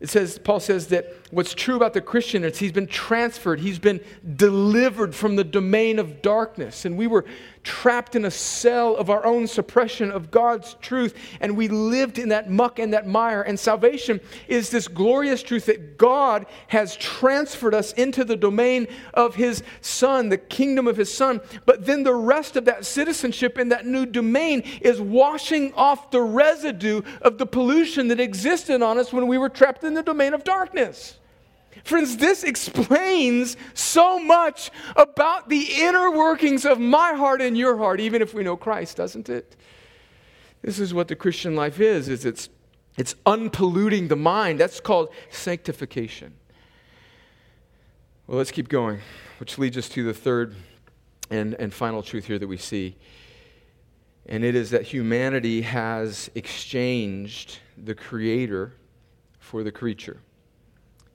it 0.00 0.08
says, 0.08 0.38
Paul 0.38 0.60
says 0.60 0.86
that 0.88 1.12
what's 1.32 1.54
true 1.54 1.74
about 1.74 1.92
the 1.92 2.00
Christian 2.00 2.44
is 2.44 2.58
he's 2.58 2.70
been 2.70 2.86
transferred, 2.86 3.58
he's 3.58 3.80
been 3.80 4.00
delivered 4.36 5.12
from 5.12 5.34
the 5.34 5.42
domain 5.42 5.98
of 5.98 6.22
darkness. 6.22 6.84
And 6.84 6.96
we 6.96 7.08
were 7.08 7.24
trapped 7.64 8.14
in 8.14 8.24
a 8.24 8.30
cell 8.30 8.96
of 8.96 9.10
our 9.10 9.26
own 9.26 9.46
suppression 9.46 10.10
of 10.12 10.30
God's 10.30 10.74
truth, 10.80 11.14
and 11.40 11.56
we 11.56 11.66
lived 11.66 12.18
in 12.18 12.28
that 12.28 12.48
muck 12.48 12.78
and 12.78 12.94
that 12.94 13.08
mire. 13.08 13.42
And 13.42 13.58
salvation 13.58 14.20
is 14.46 14.70
this 14.70 14.86
glorious 14.86 15.42
truth 15.42 15.66
that 15.66 15.98
God 15.98 16.46
has 16.68 16.96
transferred 16.96 17.74
us 17.74 17.92
into 17.94 18.24
the 18.24 18.36
domain 18.36 18.86
of 19.14 19.34
His 19.34 19.64
Son, 19.80 20.28
the 20.28 20.38
kingdom 20.38 20.86
of 20.86 20.96
His 20.96 21.12
Son. 21.12 21.40
But 21.66 21.84
then 21.84 22.04
the 22.04 22.14
rest 22.14 22.56
of 22.56 22.64
that 22.66 22.86
citizenship 22.86 23.58
in 23.58 23.68
that 23.70 23.84
new 23.84 24.06
domain 24.06 24.62
is 24.80 25.00
washing 25.00 25.74
off 25.74 26.10
the 26.12 26.22
residue 26.22 27.02
of 27.20 27.36
the 27.38 27.46
pollution 27.46 28.08
that 28.08 28.20
existed 28.20 28.80
on 28.80 28.96
us 28.96 29.12
when 29.12 29.26
we 29.26 29.38
were 29.38 29.48
trapped 29.48 29.84
in 29.88 29.94
the 29.94 30.02
domain 30.04 30.34
of 30.34 30.44
darkness. 30.44 31.18
Friends, 31.82 32.16
this 32.16 32.44
explains 32.44 33.56
so 33.74 34.18
much 34.18 34.70
about 34.94 35.48
the 35.48 35.66
inner 35.80 36.10
workings 36.10 36.64
of 36.64 36.78
my 36.78 37.14
heart 37.14 37.42
and 37.42 37.58
your 37.58 37.76
heart, 37.76 37.98
even 37.98 38.22
if 38.22 38.34
we 38.34 38.44
know 38.44 38.56
Christ, 38.56 38.96
doesn't 38.96 39.28
it? 39.28 39.56
This 40.62 40.78
is 40.78 40.92
what 40.92 41.08
the 41.08 41.16
Christian 41.16 41.56
life 41.56 41.80
is, 41.80 42.08
is 42.08 42.24
it's, 42.24 42.48
it's 42.96 43.14
unpolluting 43.26 44.08
the 44.08 44.16
mind. 44.16 44.60
That's 44.60 44.80
called 44.80 45.08
sanctification. 45.30 46.34
Well, 48.26 48.38
let's 48.38 48.50
keep 48.50 48.68
going, 48.68 49.00
which 49.38 49.56
leads 49.56 49.76
us 49.76 49.88
to 49.90 50.04
the 50.04 50.14
third 50.14 50.54
and, 51.30 51.54
and 51.54 51.72
final 51.72 52.02
truth 52.02 52.26
here 52.26 52.38
that 52.38 52.48
we 52.48 52.58
see. 52.58 52.96
And 54.26 54.44
it 54.44 54.54
is 54.54 54.70
that 54.70 54.82
humanity 54.82 55.62
has 55.62 56.30
exchanged 56.34 57.60
the 57.82 57.94
Creator 57.94 58.74
for 59.48 59.62
the 59.62 59.72
creature. 59.72 60.18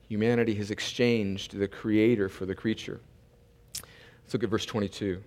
Humanity 0.08 0.56
has 0.56 0.72
exchanged 0.72 1.56
the 1.56 1.68
creator 1.68 2.28
for 2.28 2.46
the 2.46 2.54
creature. 2.54 3.00
Let's 4.22 4.34
look 4.34 4.42
at 4.42 4.50
verse 4.50 4.66
22. 4.66 5.22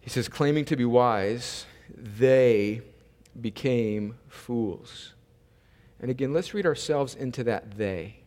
He 0.00 0.10
says, 0.10 0.28
claiming 0.28 0.64
to 0.66 0.76
be 0.76 0.84
wise, 0.84 1.66
they 1.92 2.82
became 3.40 4.16
fools. 4.28 5.14
And 6.00 6.12
again, 6.12 6.32
let's 6.32 6.54
read 6.54 6.64
ourselves 6.64 7.16
into 7.16 7.42
that 7.44 7.76
they. 7.76 8.20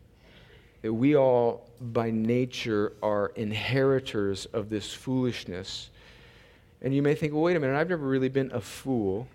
That 0.82 0.92
we 0.92 1.16
all, 1.16 1.70
by 1.80 2.12
nature, 2.12 2.94
are 3.02 3.32
inheritors 3.36 4.46
of 4.48 4.70
this 4.70 4.94
foolishness. 4.94 5.90
And 6.82 6.94
you 6.94 7.02
may 7.02 7.16
think, 7.16 7.32
well, 7.32 7.44
wait 7.44 7.56
a 7.56 7.62
minute, 7.62 7.78
I've 7.78 7.90
never 7.90 8.06
really 8.06 8.30
been 8.30 8.52
a 8.52 8.62
fool. 8.62 9.26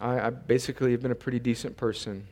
I, 0.00 0.20
I 0.20 0.30
basically 0.30 0.92
have 0.92 1.02
been 1.02 1.10
a 1.10 1.16
pretty 1.16 1.40
decent 1.40 1.76
person. 1.76 2.28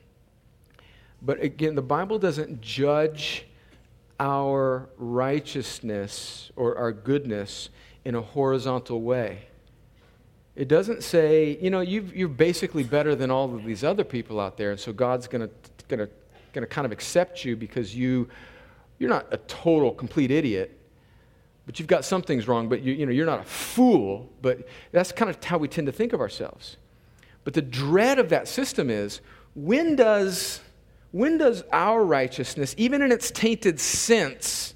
But 1.25 1.41
again, 1.41 1.77
the 1.77 1.83
Bible 1.83 2.19
doesn't 2.19 2.61
judge 2.61 3.47
our 4.19 4.89
righteousness 4.97 6.51
or 6.57 6.77
our 6.77 6.93
goodness 6.93 7.69
in 8.05 8.15
a 8.15 8.21
horizontal 8.21 9.01
way. 9.01 9.47
It 10.55 10.69
doesn't 10.69 11.03
say, 11.03 11.57
you 11.63 11.71
know, 11.71 11.81
you 11.81 12.27
are 12.27 12.29
basically 12.29 12.83
better 12.83 13.15
than 13.15 13.31
all 13.31 13.55
of 13.55 13.65
these 13.65 13.85
other 13.85 14.05
people 14.05 14.39
out 14.39 14.57
there, 14.57 14.73
and 14.73 14.79
so 14.79 14.93
God's 14.93 15.27
going 15.27 15.49
to 15.89 16.67
kind 16.67 16.85
of 16.85 16.93
accept 16.93 17.45
you 17.45 17.57
because 17.57 17.95
you 17.95 18.29
you're 18.99 19.11
not 19.11 19.27
a 19.33 19.39
total 19.39 19.93
complete 19.93 20.31
idiot, 20.31 20.79
but 21.67 21.79
you've 21.79 21.89
got 21.89 22.05
some 22.05 22.23
things 22.23 22.47
wrong. 22.47 22.69
But 22.69 22.83
you 22.83 22.93
you 22.93 23.07
know 23.07 23.13
you're 23.13 23.27
not 23.27 23.41
a 23.41 23.45
fool. 23.45 24.29
But 24.43 24.69
that's 24.91 25.11
kind 25.11 25.31
of 25.31 25.43
how 25.43 25.57
we 25.57 25.69
tend 25.69 25.87
to 25.87 25.93
think 25.93 26.13
of 26.13 26.21
ourselves. 26.21 26.77
But 27.45 27.55
the 27.55 27.63
dread 27.63 28.19
of 28.19 28.29
that 28.29 28.47
system 28.47 28.91
is 28.91 29.21
when 29.55 29.97
does 29.97 30.61
when 31.13 31.39
does 31.39 31.63
our 31.73 32.03
righteousness, 32.05 32.75
even 32.79 33.03
in 33.03 33.13
its 33.13 33.31
tainted 33.31 33.79
sense, 33.79 34.75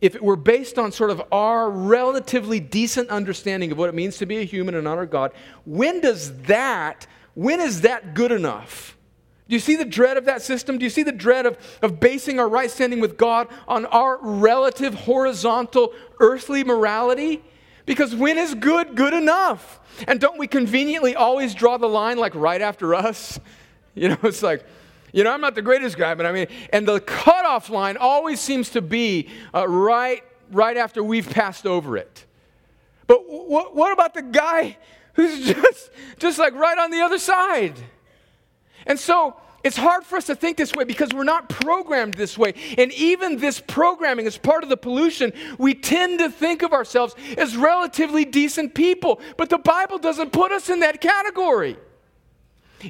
if 0.00 0.14
it 0.14 0.22
were 0.22 0.36
based 0.36 0.78
on 0.78 0.92
sort 0.92 1.10
of 1.10 1.22
our 1.30 1.70
relatively 1.70 2.60
decent 2.60 3.10
understanding 3.10 3.70
of 3.72 3.78
what 3.78 3.88
it 3.88 3.94
means 3.94 4.16
to 4.18 4.26
be 4.26 4.38
a 4.38 4.44
human 4.44 4.74
and 4.74 4.88
honor 4.88 5.06
God, 5.06 5.32
when 5.64 6.00
does 6.00 6.36
that, 6.42 7.06
when 7.34 7.60
is 7.60 7.82
that 7.82 8.14
good 8.14 8.32
enough? 8.32 8.96
Do 9.48 9.54
you 9.54 9.60
see 9.60 9.76
the 9.76 9.84
dread 9.84 10.16
of 10.16 10.26
that 10.26 10.42
system? 10.42 10.78
Do 10.78 10.84
you 10.84 10.90
see 10.90 11.02
the 11.02 11.12
dread 11.12 11.46
of, 11.46 11.56
of 11.80 12.00
basing 12.00 12.38
our 12.38 12.48
right 12.48 12.70
standing 12.70 13.00
with 13.00 13.16
God 13.16 13.48
on 13.66 13.86
our 13.86 14.18
relative 14.20 14.94
horizontal 14.94 15.92
earthly 16.20 16.64
morality? 16.64 17.42
Because 17.86 18.14
when 18.14 18.36
is 18.36 18.54
good 18.54 18.94
good 18.94 19.14
enough? 19.14 19.80
And 20.06 20.20
don't 20.20 20.38
we 20.38 20.46
conveniently 20.46 21.16
always 21.16 21.54
draw 21.54 21.78
the 21.78 21.88
line 21.88 22.18
like 22.18 22.34
right 22.34 22.62
after 22.62 22.94
us? 22.94 23.38
You 23.94 24.10
know, 24.10 24.18
it's 24.22 24.44
like, 24.44 24.64
you 25.12 25.24
know, 25.24 25.32
I'm 25.32 25.40
not 25.40 25.54
the 25.54 25.62
greatest 25.62 25.96
guy, 25.96 26.14
but 26.14 26.26
I 26.26 26.32
mean, 26.32 26.46
and 26.72 26.86
the 26.86 27.00
cutoff 27.00 27.70
line 27.70 27.96
always 27.96 28.40
seems 28.40 28.70
to 28.70 28.82
be 28.82 29.28
uh, 29.54 29.66
right, 29.68 30.22
right 30.50 30.76
after 30.76 31.02
we've 31.02 31.28
passed 31.28 31.66
over 31.66 31.96
it. 31.96 32.26
But 33.06 33.26
w- 33.26 33.48
what 33.48 33.92
about 33.92 34.14
the 34.14 34.22
guy 34.22 34.76
who's 35.14 35.46
just, 35.54 35.90
just 36.18 36.38
like 36.38 36.54
right 36.54 36.78
on 36.78 36.90
the 36.90 37.00
other 37.00 37.18
side? 37.18 37.74
And 38.86 38.98
so 38.98 39.36
it's 39.64 39.76
hard 39.76 40.04
for 40.04 40.16
us 40.16 40.26
to 40.26 40.36
think 40.36 40.56
this 40.56 40.74
way 40.74 40.84
because 40.84 41.12
we're 41.12 41.24
not 41.24 41.48
programmed 41.48 42.14
this 42.14 42.38
way. 42.38 42.54
And 42.76 42.92
even 42.92 43.38
this 43.38 43.60
programming 43.60 44.26
is 44.26 44.38
part 44.38 44.62
of 44.62 44.68
the 44.68 44.76
pollution. 44.76 45.32
We 45.58 45.74
tend 45.74 46.20
to 46.20 46.30
think 46.30 46.62
of 46.62 46.72
ourselves 46.72 47.14
as 47.36 47.56
relatively 47.56 48.24
decent 48.24 48.74
people, 48.74 49.20
but 49.36 49.48
the 49.48 49.58
Bible 49.58 49.98
doesn't 49.98 50.32
put 50.32 50.52
us 50.52 50.68
in 50.68 50.80
that 50.80 51.00
category. 51.00 51.76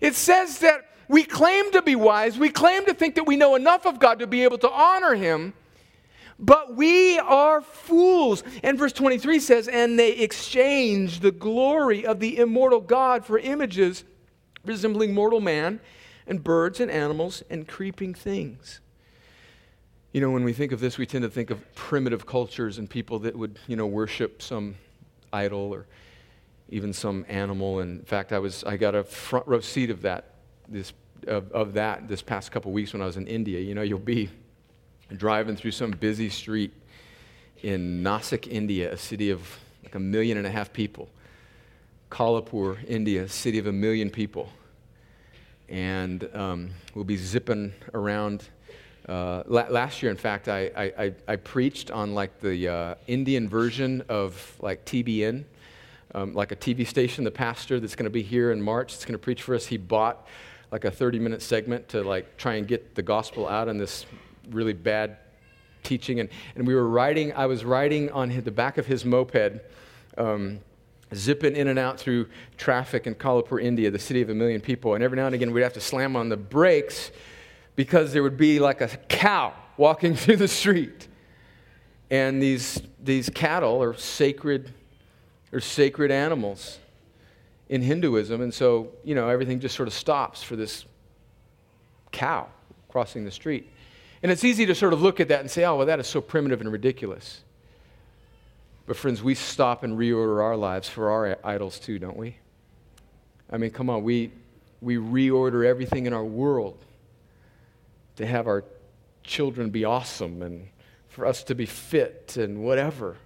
It 0.02 0.14
says 0.14 0.58
that 0.58 0.87
we 1.08 1.24
claim 1.24 1.72
to 1.72 1.82
be 1.82 1.96
wise. 1.96 2.38
We 2.38 2.50
claim 2.50 2.84
to 2.86 2.94
think 2.94 3.14
that 3.14 3.24
we 3.24 3.36
know 3.36 3.54
enough 3.54 3.86
of 3.86 3.98
God 3.98 4.18
to 4.18 4.26
be 4.26 4.44
able 4.44 4.58
to 4.58 4.70
honor 4.70 5.14
Him. 5.14 5.54
But 6.38 6.76
we 6.76 7.18
are 7.18 7.60
fools. 7.60 8.44
And 8.62 8.78
verse 8.78 8.92
23 8.92 9.40
says, 9.40 9.66
And 9.66 9.98
they 9.98 10.12
exchanged 10.12 11.22
the 11.22 11.32
glory 11.32 12.06
of 12.06 12.20
the 12.20 12.38
immortal 12.38 12.80
God 12.80 13.24
for 13.24 13.38
images 13.38 14.04
resembling 14.64 15.14
mortal 15.14 15.40
man 15.40 15.80
and 16.26 16.44
birds 16.44 16.78
and 16.78 16.90
animals 16.90 17.42
and 17.50 17.66
creeping 17.66 18.14
things. 18.14 18.80
You 20.12 20.20
know, 20.20 20.30
when 20.30 20.44
we 20.44 20.52
think 20.52 20.72
of 20.72 20.80
this, 20.80 20.98
we 20.98 21.06
tend 21.06 21.22
to 21.22 21.30
think 21.30 21.50
of 21.50 21.74
primitive 21.74 22.26
cultures 22.26 22.78
and 22.78 22.88
people 22.88 23.18
that 23.20 23.36
would, 23.36 23.58
you 23.66 23.76
know, 23.76 23.86
worship 23.86 24.40
some 24.40 24.76
idol 25.32 25.72
or 25.72 25.86
even 26.68 26.92
some 26.92 27.24
animal. 27.28 27.80
And 27.80 28.00
in 28.00 28.04
fact, 28.04 28.32
I 28.32 28.38
was 28.38 28.62
I 28.64 28.76
got 28.76 28.94
a 28.94 29.04
front 29.04 29.46
row 29.46 29.60
seat 29.60 29.90
of 29.90 30.02
that 30.02 30.34
this, 30.68 30.92
of, 31.26 31.50
of 31.52 31.74
that 31.74 32.08
this 32.08 32.22
past 32.22 32.52
couple 32.52 32.72
weeks 32.72 32.92
when 32.92 33.02
I 33.02 33.06
was 33.06 33.16
in 33.16 33.26
India. 33.26 33.60
You 33.60 33.74
know, 33.74 33.82
you'll 33.82 33.98
be 33.98 34.28
driving 35.16 35.56
through 35.56 35.70
some 35.70 35.90
busy 35.90 36.28
street 36.28 36.72
in 37.62 38.02
Nasik, 38.02 38.46
India, 38.46 38.92
a 38.92 38.96
city 38.96 39.30
of 39.30 39.58
like 39.82 39.94
a 39.94 39.98
million 39.98 40.38
and 40.38 40.46
a 40.46 40.50
half 40.50 40.72
people. 40.72 41.08
Kolhapur, 42.10 42.78
India, 42.86 43.28
city 43.28 43.58
of 43.58 43.66
a 43.66 43.72
million 43.72 44.10
people. 44.10 44.50
And 45.68 46.28
um, 46.34 46.70
we'll 46.94 47.04
be 47.04 47.16
zipping 47.16 47.72
around. 47.94 48.48
Uh, 49.08 49.42
la- 49.46 49.68
last 49.68 50.02
year, 50.02 50.10
in 50.10 50.16
fact, 50.16 50.48
I, 50.48 50.70
I, 50.76 51.14
I, 51.26 51.36
preached 51.36 51.90
on 51.90 52.14
like 52.14 52.40
the 52.40 52.68
uh, 52.68 52.94
Indian 53.06 53.48
version 53.48 54.02
of 54.08 54.56
like 54.60 54.84
TBN, 54.84 55.44
um, 56.14 56.34
like 56.34 56.52
a 56.52 56.56
TV 56.56 56.86
station. 56.86 57.24
The 57.24 57.30
pastor 57.30 57.80
that's 57.80 57.94
going 57.94 58.04
to 58.04 58.10
be 58.10 58.22
here 58.22 58.52
in 58.52 58.60
March, 58.60 58.92
that's 58.92 59.04
going 59.04 59.14
to 59.14 59.18
preach 59.18 59.42
for 59.42 59.54
us, 59.54 59.66
he 59.66 59.76
bought 59.78 60.26
like 60.70 60.84
a 60.84 60.90
30 60.90 61.18
minute 61.18 61.42
segment 61.42 61.88
to 61.88 62.02
like 62.02 62.36
try 62.36 62.54
and 62.54 62.66
get 62.66 62.94
the 62.94 63.02
gospel 63.02 63.48
out 63.48 63.68
in 63.68 63.78
this 63.78 64.06
really 64.50 64.72
bad 64.72 65.16
teaching. 65.82 66.20
And, 66.20 66.28
and 66.54 66.66
we 66.66 66.74
were 66.74 66.88
riding, 66.88 67.32
I 67.32 67.46
was 67.46 67.64
riding 67.64 68.10
on 68.10 68.28
the 68.42 68.50
back 68.50 68.78
of 68.78 68.86
his 68.86 69.04
moped, 69.04 69.60
um, 70.16 70.60
zipping 71.14 71.56
in 71.56 71.68
and 71.68 71.78
out 71.78 71.98
through 71.98 72.28
traffic 72.56 73.06
in 73.06 73.14
Kolhapur, 73.14 73.62
India, 73.62 73.90
the 73.90 73.98
city 73.98 74.20
of 74.20 74.28
a 74.28 74.34
million 74.34 74.60
people. 74.60 74.94
And 74.94 75.02
every 75.02 75.16
now 75.16 75.26
and 75.26 75.34
again, 75.34 75.52
we'd 75.52 75.62
have 75.62 75.72
to 75.74 75.80
slam 75.80 76.16
on 76.16 76.28
the 76.28 76.36
brakes 76.36 77.10
because 77.76 78.12
there 78.12 78.22
would 78.22 78.36
be 78.36 78.58
like 78.58 78.80
a 78.80 78.88
cow 79.08 79.54
walking 79.76 80.14
through 80.16 80.36
the 80.36 80.48
street. 80.48 81.08
And 82.10 82.42
these, 82.42 82.82
these 83.02 83.30
cattle 83.30 83.82
are 83.82 83.94
sacred, 83.94 84.72
are 85.52 85.60
sacred 85.60 86.10
animals 86.10 86.78
in 87.68 87.82
Hinduism. 87.82 88.40
And 88.40 88.52
so, 88.52 88.92
you 89.04 89.14
know, 89.14 89.28
everything 89.28 89.60
just 89.60 89.74
sort 89.74 89.88
of 89.88 89.94
stops 89.94 90.42
for 90.42 90.56
this 90.56 90.84
cow 92.12 92.48
crossing 92.88 93.24
the 93.24 93.30
street. 93.30 93.70
And 94.22 94.32
it's 94.32 94.44
easy 94.44 94.66
to 94.66 94.74
sort 94.74 94.92
of 94.92 95.02
look 95.02 95.20
at 95.20 95.28
that 95.28 95.40
and 95.40 95.50
say, 95.50 95.64
oh, 95.64 95.76
well, 95.76 95.86
that 95.86 96.00
is 96.00 96.06
so 96.06 96.20
primitive 96.20 96.60
and 96.60 96.72
ridiculous. 96.72 97.42
But, 98.86 98.96
friends, 98.96 99.22
we 99.22 99.34
stop 99.34 99.84
and 99.84 99.98
reorder 99.98 100.42
our 100.42 100.56
lives 100.56 100.88
for 100.88 101.10
our 101.10 101.38
idols 101.44 101.78
too, 101.78 101.98
don't 101.98 102.16
we? 102.16 102.36
I 103.50 103.58
mean, 103.58 103.70
come 103.70 103.90
on, 103.90 104.02
we, 104.02 104.32
we 104.80 104.96
reorder 104.96 105.66
everything 105.66 106.06
in 106.06 106.12
our 106.12 106.24
world 106.24 106.82
to 108.16 108.26
have 108.26 108.46
our 108.46 108.64
children 109.22 109.70
be 109.70 109.84
awesome 109.84 110.42
and 110.42 110.68
for 111.08 111.26
us 111.26 111.42
to 111.44 111.54
be 111.54 111.66
fit 111.66 112.36
and 112.36 112.64
whatever. 112.64 113.16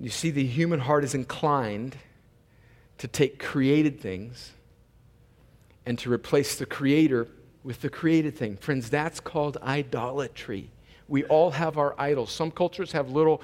You 0.00 0.10
see, 0.10 0.30
the 0.30 0.44
human 0.44 0.80
heart 0.80 1.04
is 1.04 1.14
inclined 1.14 1.96
to 2.98 3.08
take 3.08 3.38
created 3.38 4.00
things 4.00 4.52
and 5.86 5.98
to 5.98 6.12
replace 6.12 6.56
the 6.56 6.66
creator 6.66 7.28
with 7.64 7.80
the 7.80 7.88
created 7.88 8.36
thing. 8.36 8.56
Friends, 8.56 8.90
that's 8.90 9.20
called 9.20 9.56
idolatry. 9.62 10.70
We 11.08 11.24
all 11.24 11.50
have 11.52 11.78
our 11.78 11.94
idols. 11.98 12.30
Some 12.30 12.50
cultures 12.50 12.92
have 12.92 13.10
little 13.10 13.40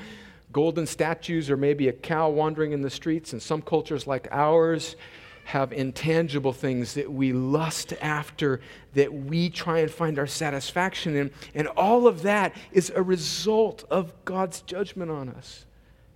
golden 0.53 0.87
statues 0.87 1.51
or 1.51 1.57
maybe 1.57 1.89
a 1.89 1.93
cow 1.93 2.29
wandering 2.29 2.73
in 2.73 2.83
the 2.83 2.91
streets, 2.91 3.33
and 3.33 3.43
some 3.43 3.63
cultures 3.63 4.07
like 4.07 4.29
ours 4.31 4.97
have 5.45 5.73
intangible 5.73 6.53
things 6.53 6.95
that 6.95 7.11
we 7.11 7.33
lust 7.33 7.93
after, 8.01 8.61
that 8.95 9.13
we 9.13 9.51
try 9.51 9.81
and 9.81 9.91
find 9.91 10.19
our 10.19 10.27
satisfaction 10.27 11.17
in. 11.17 11.31
And 11.55 11.69
all 11.69 12.07
of 12.07 12.23
that 12.23 12.55
is 12.73 12.91
a 12.95 13.03
result 13.03 13.85
of 13.91 14.13
God's 14.25 14.63
judgment 14.63 15.11
on 15.11 15.29
us 15.29 15.67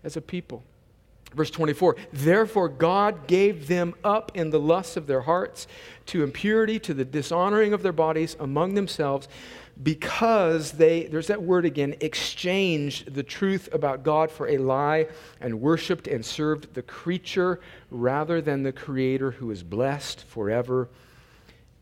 as 0.03 0.16
a 0.16 0.20
people. 0.20 0.62
Verse 1.34 1.50
24, 1.50 1.96
therefore 2.12 2.68
God 2.68 3.26
gave 3.26 3.68
them 3.68 3.94
up 4.02 4.32
in 4.34 4.50
the 4.50 4.58
lusts 4.58 4.96
of 4.96 5.06
their 5.06 5.20
hearts 5.20 5.66
to 6.06 6.22
impurity, 6.22 6.78
to 6.80 6.94
the 6.94 7.04
dishonoring 7.04 7.74
of 7.74 7.82
their 7.82 7.92
bodies 7.92 8.34
among 8.40 8.74
themselves, 8.74 9.28
because 9.82 10.72
they, 10.72 11.04
there's 11.04 11.28
that 11.28 11.42
word 11.42 11.64
again, 11.64 11.94
exchanged 12.00 13.14
the 13.14 13.22
truth 13.22 13.68
about 13.72 14.02
God 14.02 14.30
for 14.30 14.48
a 14.48 14.58
lie 14.58 15.06
and 15.40 15.60
worshiped 15.60 16.08
and 16.08 16.24
served 16.24 16.74
the 16.74 16.82
creature 16.82 17.60
rather 17.90 18.40
than 18.40 18.62
the 18.62 18.72
Creator 18.72 19.32
who 19.32 19.50
is 19.50 19.62
blessed 19.62 20.24
forever. 20.24 20.88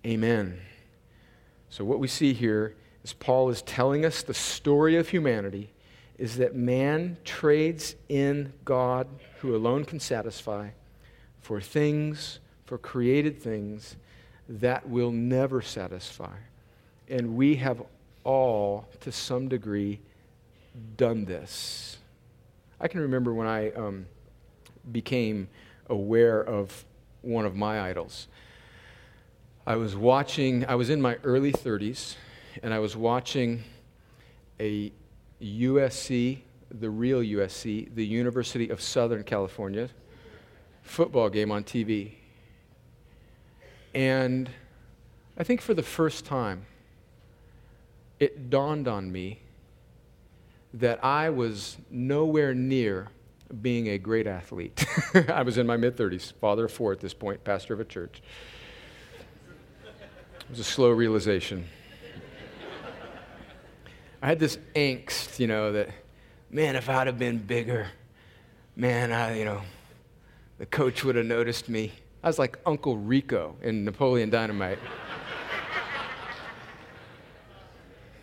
Amen. 0.04 0.61
So, 1.70 1.85
what 1.85 1.98
we 1.98 2.09
see 2.09 2.32
here 2.32 2.74
is 3.02 3.12
Paul 3.12 3.48
is 3.48 3.62
telling 3.62 4.04
us 4.04 4.22
the 4.22 4.35
story 4.35 4.96
of 4.96 5.09
humanity 5.09 5.70
is 6.18 6.37
that 6.37 6.54
man 6.54 7.16
trades 7.24 7.94
in 8.09 8.52
God, 8.64 9.06
who 9.46 9.54
alone 9.54 9.85
can 9.85 10.00
satisfy, 10.00 10.70
for 11.40 11.61
things, 11.61 12.40
for 12.64 12.78
created 12.78 13.40
things 13.40 13.96
that 14.48 14.88
will 14.88 15.12
never 15.12 15.62
satisfy. 15.62 16.35
And 17.09 17.37
we 17.37 17.54
have 17.56 17.80
all, 18.24 18.88
to 19.00 19.12
some 19.12 19.48
degree, 19.48 20.00
done 20.96 21.24
this. 21.24 21.98
I 22.80 22.88
can 22.88 23.00
remember 23.00 23.32
when 23.32 23.46
I 23.46 23.70
um, 23.70 24.06
became 24.90 25.48
aware 25.88 26.40
of 26.42 26.85
one 27.22 27.46
of 27.46 27.54
my 27.54 27.88
idols. 27.88 28.26
I 29.64 29.76
was 29.76 29.94
watching, 29.94 30.66
I 30.66 30.74
was 30.74 30.90
in 30.90 31.00
my 31.00 31.18
early 31.22 31.52
30s, 31.52 32.16
and 32.64 32.74
I 32.74 32.80
was 32.80 32.96
watching 32.96 33.62
a 34.59 34.92
USC, 35.40 36.40
the 36.70 36.90
real 36.90 37.20
USC, 37.20 37.94
the 37.94 38.05
University 38.05 38.68
of 38.68 38.81
Southern 38.81 39.22
California, 39.22 39.88
football 40.83 41.29
game 41.29 41.50
on 41.50 41.64
TV. 41.64 42.14
And 43.94 44.50
I 45.38 45.44
think 45.44 45.61
for 45.61 45.74
the 45.74 45.83
first 45.83 46.24
time, 46.24 46.66
it 48.18 48.50
dawned 48.50 48.88
on 48.88 49.11
me 49.11 49.40
that 50.74 51.02
I 51.05 51.31
was 51.31 51.76
nowhere 51.90 52.55
near 52.55 53.09
being 53.62 53.88
a 53.88 53.98
great 53.98 54.26
athlete. 54.26 54.85
I 55.29 55.42
was 55.42 55.59
in 55.59 55.66
my 55.66 55.76
mid 55.76 55.96
30s, 55.96 56.33
father 56.35 56.64
of 56.66 56.72
four 56.72 56.92
at 56.92 57.00
this 57.00 57.14
point, 57.14 57.44
pastor 57.44 57.74
of 57.74 57.81
a 57.81 57.85
church. 57.85 58.22
It 60.40 60.50
was 60.50 60.59
a 60.59 60.64
slow 60.64 60.90
realization. 60.90 61.66
I 64.22 64.29
had 64.29 64.38
this 64.38 64.59
angst, 64.74 65.38
you 65.38 65.46
know, 65.46 65.72
that, 65.72 65.90
man, 66.50 66.76
if 66.76 66.88
I'd 66.88 67.06
have 67.06 67.18
been 67.18 67.38
bigger, 67.38 67.88
man, 68.74 69.12
I, 69.12 69.38
you 69.38 69.44
know, 69.44 69.62
the 70.59 70.66
coach 70.66 71.04
would 71.04 71.16
have 71.16 71.26
noticed 71.26 71.68
me. 71.68 71.92
I 72.22 72.28
was 72.28 72.38
like 72.38 72.59
Uncle 72.64 72.96
Rico 72.96 73.56
in 73.62 73.85
Napoleon 73.85 74.30
Dynamite. 74.30 74.78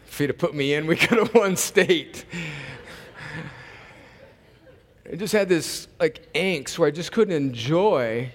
if 0.07 0.17
he'd 0.17 0.29
have 0.29 0.37
put 0.37 0.53
me 0.53 0.73
in, 0.73 0.87
we 0.87 0.95
could 0.95 1.17
have 1.17 1.33
won 1.33 1.55
state. 1.55 2.25
I 5.11 5.15
just 5.15 5.33
had 5.33 5.47
this 5.47 5.87
like 5.99 6.31
angst 6.33 6.79
where 6.79 6.87
I 6.87 6.91
just 6.91 7.11
couldn't 7.11 7.35
enjoy 7.35 8.31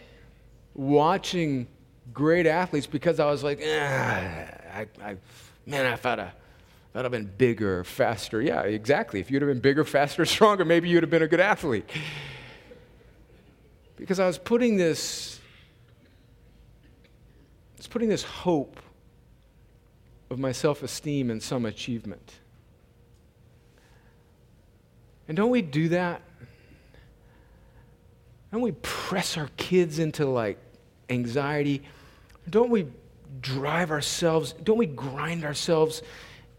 watching 0.75 1.67
great 2.13 2.47
athletes 2.47 2.87
because 2.87 3.19
I 3.19 3.27
was 3.27 3.43
like, 3.43 3.61
ah, 3.65 3.67
I, 3.67 4.87
I, 5.03 5.17
man, 5.67 5.93
if 5.93 6.07
I'd 6.07 6.19
have 6.19 6.35
That'd 6.99 7.13
have 7.13 7.23
been 7.23 7.33
bigger, 7.39 7.85
faster. 7.85 8.43
Yeah, 8.43 8.63
exactly. 8.63 9.21
If 9.21 9.31
you'd 9.31 9.41
have 9.41 9.49
been 9.49 9.61
bigger, 9.61 9.85
faster, 9.85 10.25
stronger, 10.27 10.65
maybe 10.65 10.89
you'd 10.89 11.05
have 11.05 11.11
been 11.11 11.23
a 11.23 11.29
good 11.29 11.39
athlete. 11.39 11.89
Because 13.95 14.19
I 14.19 14.27
was 14.27 14.37
putting 14.37 14.77
this, 14.77 15.39
I 17.05 17.77
was 17.77 17.87
putting 17.87 18.09
this 18.09 18.25
hope 18.25 18.81
of 20.29 20.41
my 20.41 20.51
self 20.51 20.83
esteem 20.83 21.31
in 21.31 21.41
some 21.41 21.67
achievement. 21.67 22.33
And 25.29 25.37
don't 25.37 25.51
we 25.51 25.63
do 25.63 25.91
that? 25.91 26.21
Don't 28.51 28.63
we 28.63 28.73
press 28.73 29.37
our 29.39 29.51
kids 29.57 30.01
into 30.01 30.27
like 30.27 30.59
anxiety? 31.09 31.85
Don't 32.51 32.71
we 32.71 32.89
drive 33.41 33.93
ourselves? 33.93 34.53
Don't 34.65 34.79
we 34.79 34.87
grind 34.87 35.45
ourselves 35.45 36.03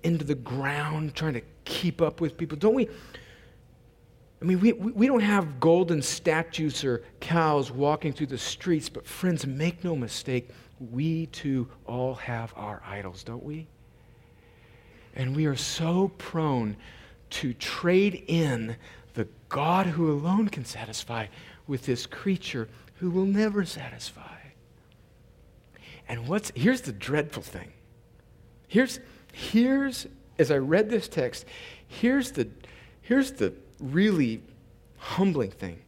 into 0.04 0.26
the 0.26 0.36
ground 0.36 1.16
trying 1.16 1.34
to 1.34 1.42
keep 1.66 2.02
up 2.02 2.22
with 2.22 2.38
people. 2.38 2.58
Don't 2.58 2.74
we? 2.74 2.88
I 4.42 4.46
mean, 4.46 4.60
we, 4.62 4.72
we 4.72 5.08
don't 5.08 5.20
have 5.20 5.60
golden 5.60 6.02
statues 6.02 6.84
or 6.86 7.04
cows 7.20 7.72
walking 7.72 8.14
through 8.14 8.28
the 8.28 8.38
streets, 8.38 8.88
but 8.88 9.06
friends, 9.06 9.46
make 9.46 9.84
no 9.84 9.96
mistake, 9.96 10.50
we 10.80 11.26
too 11.28 11.68
all 11.86 12.16
have 12.16 12.54
our 12.56 12.82
idols, 12.86 13.24
don't 13.24 13.44
we? 13.44 13.68
And 15.16 15.36
we 15.36 15.46
are 15.46 15.58
so 15.58 16.12
prone 16.18 16.78
to 17.32 17.54
trade 17.54 18.24
in 18.28 18.78
the 19.14 19.28
God 19.50 19.88
who 19.88 20.12
alone 20.12 20.48
can 20.48 20.64
satisfy 20.64 21.28
with 21.68 21.86
this 21.86 22.06
creature 22.06 22.70
who 22.96 23.12
will 23.12 23.26
never 23.26 23.66
satisfy. 23.66 24.38
And 26.08 26.28
what's 26.28 26.52
here's 26.56 26.82
the 26.82 26.94
dreadful 26.94 27.44
thing. 27.44 27.72
Here's 28.68 29.00
Here's, 29.40 30.06
as 30.38 30.52
I 30.52 30.58
read 30.58 30.90
this 30.90 31.08
text, 31.08 31.46
here's 31.88 32.34
the, 32.34 32.50
here's 33.02 33.32
the 33.32 33.54
really 33.80 34.44
humbling 34.98 35.50
thing 35.50 35.80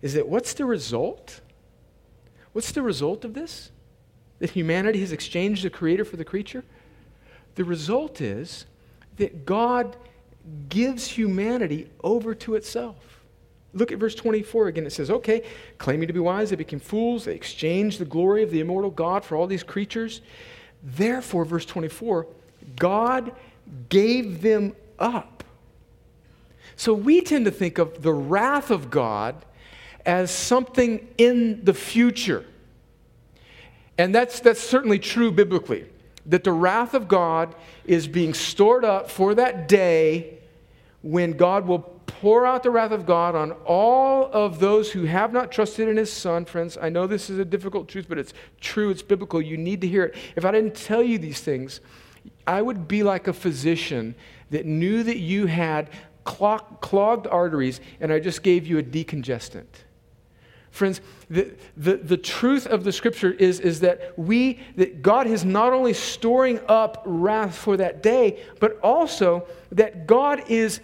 is 0.00 0.14
that 0.14 0.28
what's 0.28 0.54
the 0.54 0.64
result? 0.64 1.40
What's 2.52 2.70
the 2.70 2.82
result 2.82 3.24
of 3.24 3.34
this? 3.34 3.72
That 4.38 4.50
humanity 4.50 5.00
has 5.00 5.10
exchanged 5.10 5.64
the 5.64 5.70
creator 5.70 6.04
for 6.04 6.16
the 6.16 6.24
creature? 6.24 6.62
The 7.56 7.64
result 7.64 8.20
is 8.20 8.66
that 9.16 9.44
God 9.44 9.96
gives 10.68 11.08
humanity 11.08 11.90
over 12.04 12.32
to 12.36 12.54
itself. 12.54 13.24
Look 13.74 13.90
at 13.90 13.98
verse 13.98 14.14
24 14.14 14.68
again. 14.68 14.86
It 14.86 14.92
says, 14.92 15.10
Okay, 15.10 15.42
claiming 15.78 16.06
to 16.06 16.14
be 16.14 16.20
wise, 16.20 16.50
they 16.50 16.56
became 16.56 16.78
fools. 16.78 17.24
They 17.24 17.34
exchanged 17.34 17.98
the 17.98 18.04
glory 18.04 18.44
of 18.44 18.52
the 18.52 18.60
immortal 18.60 18.92
God 18.92 19.24
for 19.24 19.34
all 19.34 19.48
these 19.48 19.64
creatures. 19.64 20.20
Therefore, 20.80 21.44
verse 21.44 21.66
24, 21.66 22.28
God 22.76 23.32
gave 23.88 24.42
them 24.42 24.74
up. 24.98 25.44
So 26.76 26.94
we 26.94 27.20
tend 27.22 27.44
to 27.46 27.50
think 27.50 27.78
of 27.78 28.02
the 28.02 28.12
wrath 28.12 28.70
of 28.70 28.90
God 28.90 29.44
as 30.06 30.30
something 30.30 31.06
in 31.18 31.64
the 31.64 31.74
future. 31.74 32.44
And 33.98 34.14
that's, 34.14 34.40
that's 34.40 34.60
certainly 34.60 34.98
true 34.98 35.32
biblically, 35.32 35.86
that 36.26 36.44
the 36.44 36.52
wrath 36.52 36.94
of 36.94 37.08
God 37.08 37.54
is 37.84 38.06
being 38.06 38.32
stored 38.32 38.84
up 38.84 39.10
for 39.10 39.34
that 39.34 39.66
day 39.66 40.38
when 41.02 41.32
God 41.32 41.66
will 41.66 41.80
pour 42.06 42.46
out 42.46 42.62
the 42.62 42.70
wrath 42.70 42.90
of 42.90 43.06
God 43.06 43.34
on 43.34 43.52
all 43.64 44.30
of 44.32 44.60
those 44.60 44.90
who 44.92 45.04
have 45.04 45.32
not 45.32 45.52
trusted 45.52 45.88
in 45.88 45.96
his 45.96 46.12
son. 46.12 46.44
Friends, 46.44 46.78
I 46.80 46.88
know 46.88 47.06
this 47.06 47.28
is 47.28 47.38
a 47.38 47.44
difficult 47.44 47.88
truth, 47.88 48.06
but 48.08 48.18
it's 48.18 48.32
true, 48.60 48.90
it's 48.90 49.02
biblical. 49.02 49.42
You 49.42 49.56
need 49.56 49.80
to 49.82 49.88
hear 49.88 50.04
it. 50.04 50.16
If 50.34 50.44
I 50.44 50.50
didn't 50.50 50.74
tell 50.74 51.02
you 51.02 51.18
these 51.18 51.40
things, 51.40 51.80
I 52.48 52.62
would 52.62 52.88
be 52.88 53.02
like 53.02 53.28
a 53.28 53.34
physician 53.34 54.14
that 54.50 54.64
knew 54.64 55.02
that 55.02 55.18
you 55.18 55.44
had 55.44 55.90
clogged 56.24 57.26
arteries 57.26 57.80
and 58.00 58.10
I 58.10 58.20
just 58.20 58.42
gave 58.42 58.66
you 58.66 58.78
a 58.78 58.82
decongestant. 58.82 59.66
Friends, 60.70 61.02
the, 61.28 61.54
the, 61.76 61.96
the 61.96 62.16
truth 62.16 62.66
of 62.66 62.84
the 62.84 62.92
scripture 62.92 63.32
is, 63.32 63.60
is 63.60 63.80
that 63.80 64.18
we, 64.18 64.60
that 64.76 65.02
God 65.02 65.26
is 65.26 65.44
not 65.44 65.74
only 65.74 65.92
storing 65.92 66.58
up 66.68 67.02
wrath 67.04 67.54
for 67.54 67.76
that 67.76 68.02
day, 68.02 68.42
but 68.60 68.80
also 68.80 69.46
that 69.72 70.06
God 70.06 70.42
is 70.48 70.80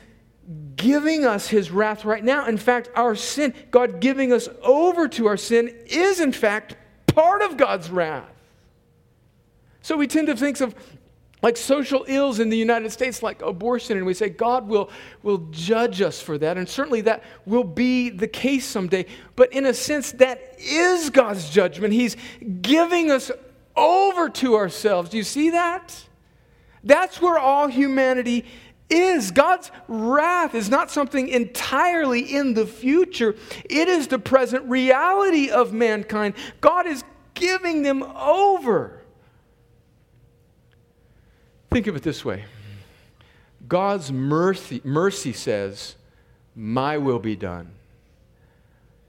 giving 0.77 1.25
us 1.25 1.49
his 1.49 1.71
wrath 1.71 2.05
right 2.05 2.25
now. 2.25 2.47
In 2.47 2.59
fact, 2.59 2.91
our 2.95 3.17
sin, 3.17 3.55
God 3.71 4.01
giving 4.01 4.35
us 4.35 4.51
over 4.63 5.09
to 5.09 5.27
our 5.27 5.39
sin, 5.39 5.75
is 5.87 6.21
in 6.21 6.33
fact 6.33 6.77
part 7.07 7.41
of 7.41 7.57
God's 7.57 7.89
wrath. 7.89 8.29
So 9.81 9.97
we 9.97 10.07
tend 10.07 10.27
to 10.27 10.37
think 10.37 10.61
of 10.61 10.75
like 11.45 11.59
social 11.59 12.07
ills 12.09 12.41
in 12.41 12.49
the 12.49 12.57
United 12.57 12.91
States, 12.91 13.23
like 13.23 13.43
abortion, 13.43 13.99
and 13.99 14.07
we 14.07 14.15
say 14.15 14.31
God 14.31 14.67
will, 14.67 14.89
will 15.23 15.47
judge 15.51 16.01
us 16.01 16.19
for 16.19 16.39
that. 16.39 16.57
And 16.57 16.67
certainly 16.67 17.03
that 17.03 17.23
will 17.45 17.65
be 17.65 18.09
the 18.09 18.27
case 18.27 18.65
someday. 18.65 19.05
But 19.37 19.53
in 19.53 19.67
a 19.67 19.75
sense, 19.75 20.13
that 20.13 20.55
is 20.59 21.11
God's 21.11 21.51
judgment. 21.51 21.93
He's 21.93 22.17
giving 22.63 23.11
us 23.11 23.31
over 23.77 24.31
to 24.31 24.55
ourselves. 24.55 25.11
Do 25.11 25.19
you 25.19 25.23
see 25.23 25.51
that? 25.51 26.07
That's 26.83 27.21
where 27.21 27.39
all 27.39 27.69
humanity 27.69 28.47
is. 28.89 29.31
God's 29.31 29.71
wrath 29.87 30.55
is 30.55 30.71
not 30.71 30.91
something 30.91 31.29
entirely 31.29 32.21
in 32.21 32.55
the 32.55 32.67
future, 32.67 33.37
it 33.67 33.89
is 33.89 34.09
the 34.09 34.19
present 34.19 34.65
reality 34.65 35.51
of 35.51 35.75
mankind. 35.75 36.37
God 36.63 36.87
is 36.87 37.05
giving 37.35 37.83
them 37.83 38.03
over. 38.03 39.04
Think 41.75 41.89
of 41.89 41.97
it 41.97 42.05
this 42.05 42.25
way 42.25 42.45
God's 43.67 44.13
mercy, 44.13 44.81
mercy 44.85 45.33
says, 45.33 45.97
My 46.55 46.99
will 46.99 47.19
be 47.19 47.35
done. 47.35 47.73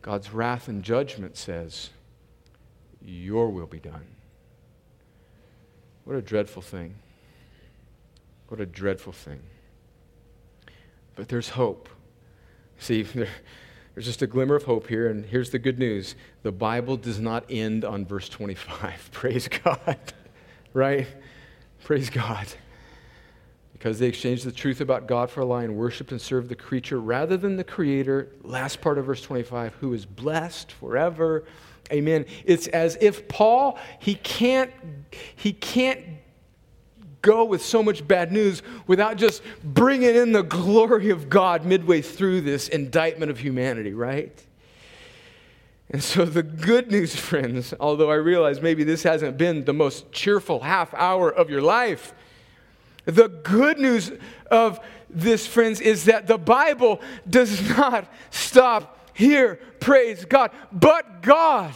God's 0.01 0.31
wrath 0.33 0.67
and 0.67 0.81
judgment 0.81 1.37
says, 1.37 1.91
Your 3.03 3.49
will 3.49 3.67
be 3.67 3.77
done. 3.77 4.07
What 6.05 6.15
a 6.15 6.23
dreadful 6.23 6.63
thing. 6.63 6.95
What 8.47 8.59
a 8.59 8.65
dreadful 8.65 9.13
thing. 9.13 9.41
But 11.15 11.29
there's 11.29 11.49
hope. 11.49 11.87
See, 12.79 13.03
there, 13.03 13.27
there's 13.93 14.07
just 14.07 14.23
a 14.23 14.27
glimmer 14.27 14.55
of 14.55 14.63
hope 14.63 14.87
here, 14.87 15.07
and 15.07 15.23
here's 15.23 15.51
the 15.51 15.59
good 15.59 15.77
news 15.77 16.15
the 16.41 16.51
Bible 16.51 16.97
does 16.97 17.19
not 17.19 17.45
end 17.47 17.85
on 17.85 18.07
verse 18.07 18.27
25. 18.27 19.09
Praise 19.11 19.47
God. 19.47 19.99
right? 20.73 21.05
Praise 21.85 22.09
God. 22.09 22.47
Because 23.71 23.99
they 23.99 24.07
exchanged 24.07 24.43
the 24.43 24.51
truth 24.51 24.81
about 24.81 25.07
God 25.07 25.29
for 25.29 25.41
a 25.41 25.45
lie 25.45 25.63
and 25.63 25.75
worshiped 25.75 26.11
and 26.11 26.19
served 26.19 26.49
the 26.49 26.55
creature 26.55 26.99
rather 26.99 27.37
than 27.37 27.57
the 27.57 27.63
Creator. 27.63 28.31
Last 28.41 28.81
part 28.81 28.97
of 28.97 29.05
verse 29.05 29.21
25, 29.21 29.75
who 29.75 29.93
is 29.93 30.03
blessed 30.03 30.71
forever. 30.71 31.43
Amen. 31.91 32.25
It's 32.43 32.65
as 32.65 32.97
if 33.01 33.27
Paul, 33.27 33.77
he 33.99 34.15
can't, 34.15 34.71
he 35.35 35.53
can't 35.53 36.01
go 37.21 37.45
with 37.45 37.63
so 37.63 37.83
much 37.83 38.07
bad 38.07 38.31
news 38.31 38.63
without 38.87 39.17
just 39.17 39.43
bringing 39.63 40.15
in 40.15 40.31
the 40.31 40.41
glory 40.41 41.11
of 41.11 41.29
God 41.29 41.67
midway 41.67 42.01
through 42.01 42.41
this 42.41 42.67
indictment 42.67 43.29
of 43.29 43.37
humanity, 43.37 43.93
right? 43.93 44.43
And 45.89 46.03
so, 46.03 46.25
the 46.25 46.43
good 46.43 46.91
news, 46.91 47.15
friends, 47.19 47.73
although 47.79 48.11
I 48.11 48.15
realize 48.15 48.61
maybe 48.61 48.83
this 48.83 49.03
hasn't 49.03 49.37
been 49.37 49.65
the 49.65 49.73
most 49.73 50.11
cheerful 50.11 50.61
half 50.61 50.93
hour 50.93 51.29
of 51.29 51.49
your 51.49 51.61
life, 51.61 52.13
the 53.05 53.27
good 53.27 53.77
news 53.77 54.11
of 54.49 54.79
this, 55.09 55.45
friends, 55.45 55.79
is 55.79 56.05
that 56.05 56.27
the 56.27 56.37
Bible 56.37 57.01
does 57.29 57.69
not 57.77 58.11
stop 58.31 58.99
here, 59.13 59.59
praise 59.79 60.25
God, 60.25 60.51
but 60.71 61.21
God 61.21 61.73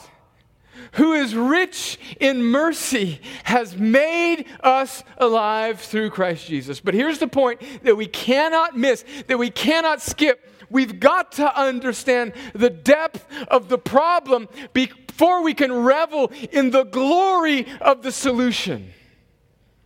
who 0.93 1.14
is 1.14 1.36
rich 1.36 1.99
in 2.20 2.43
mercy, 2.43 3.22
has 3.43 3.76
made 3.76 4.45
us 4.62 5.03
alive 5.18 5.80
through 5.80 6.10
Christ 6.10 6.47
Jesus. 6.47 6.80
But 6.80 6.93
here's 6.93 7.20
the 7.20 7.28
point 7.28 7.62
that 7.84 7.95
we 7.95 8.07
cannot 8.07 8.78
miss, 8.78 9.03
that 9.28 9.38
we 9.38 9.49
cannot 9.49 10.01
skip. 10.01 10.45
We've 10.70 11.00
got 11.00 11.34
to 11.34 11.60
understand 11.60 12.34
the 12.54 12.70
depth 12.70 13.26
of 13.48 13.70
the 13.70 13.78
problem 13.78 14.48
before 14.74 15.44
we 15.44 15.54
can 15.54 15.74
revel 15.74 16.32
in 16.52 16.72
the 16.72 16.84
glory 16.84 17.68
of 17.82 18.04
the 18.04 18.12
solution. 18.12 18.94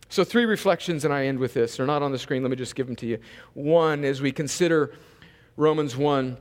So, 0.08 0.22
three 0.22 0.44
reflections, 0.44 1.04
and 1.04 1.12
I 1.12 1.26
end 1.26 1.38
with 1.38 1.54
this. 1.54 1.76
They're 1.76 1.86
not 1.86 2.02
on 2.02 2.12
the 2.12 2.18
screen. 2.18 2.42
Let 2.42 2.50
me 2.50 2.56
just 2.56 2.76
give 2.76 2.86
them 2.86 2.94
to 2.96 3.06
you. 3.06 3.18
One, 3.54 4.04
as 4.04 4.22
we 4.22 4.30
consider 4.30 4.94
Romans 5.56 5.96
1 5.96 6.36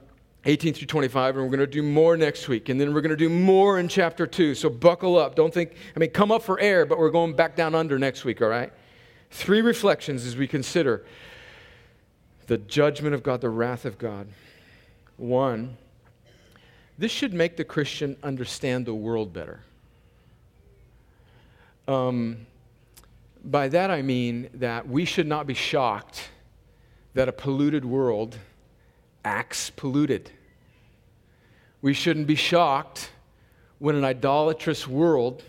18 0.46 0.74
through 0.74 0.88
25, 0.88 1.36
and 1.38 1.44
we're 1.44 1.50
going 1.50 1.60
to 1.60 1.66
do 1.66 1.82
more 1.82 2.18
next 2.18 2.50
week. 2.50 2.68
And 2.68 2.80
then 2.80 2.94
we're 2.94 3.00
going 3.00 3.12
to 3.12 3.16
do 3.16 3.30
more 3.30 3.80
in 3.80 3.88
chapter 3.88 4.28
2. 4.28 4.56
So, 4.56 4.70
buckle 4.70 5.18
up. 5.18 5.36
Don't 5.36 5.54
think, 5.54 5.76
I 5.96 6.00
mean, 6.00 6.10
come 6.10 6.32
up 6.32 6.44
for 6.44 6.60
air, 6.60 6.86
but 6.86 7.00
we're 7.00 7.10
going 7.10 7.34
back 7.34 7.56
down 7.56 7.74
under 7.74 7.98
next 7.98 8.26
week, 8.26 8.41
all 8.41 8.50
right? 8.50 8.72
Three 9.32 9.62
reflections 9.62 10.26
as 10.26 10.36
we 10.36 10.48
consider 10.48 11.06
the 12.48 12.58
judgment 12.58 13.14
of 13.16 13.24
God, 13.24 13.41
the 13.41 13.50
wrath 13.50 13.86
of 13.86 13.98
God. 13.98 14.28
One, 15.18 15.78
this 16.98 17.12
should 17.12 17.34
make 17.34 17.58
the 17.58 17.64
Christian 17.64 18.18
understand 18.24 18.86
the 18.86 18.94
world 18.94 19.34
better. 19.34 19.62
Um, 21.88 22.46
by 23.44 23.68
that 23.70 23.91
I 23.91 24.02
mean 24.02 24.50
that 24.56 24.88
we 24.88 25.06
should 25.06 25.28
not 25.28 25.48
be 25.48 25.54
shocked 25.54 26.30
that 27.14 27.28
a 27.28 27.34
polluted 27.34 27.84
world 27.86 28.38
acts 29.26 29.70
polluted. 29.70 30.32
We 31.82 31.94
shouldn't 31.94 32.28
be 32.28 32.36
shocked 32.36 33.12
when 33.80 33.96
an 33.96 34.06
idolatrous 34.06 34.88
world 34.88 35.44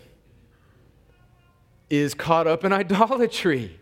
is 1.89 2.13
caught 2.13 2.47
up 2.47 2.65
in 2.65 2.73
idolatry. 2.73 3.79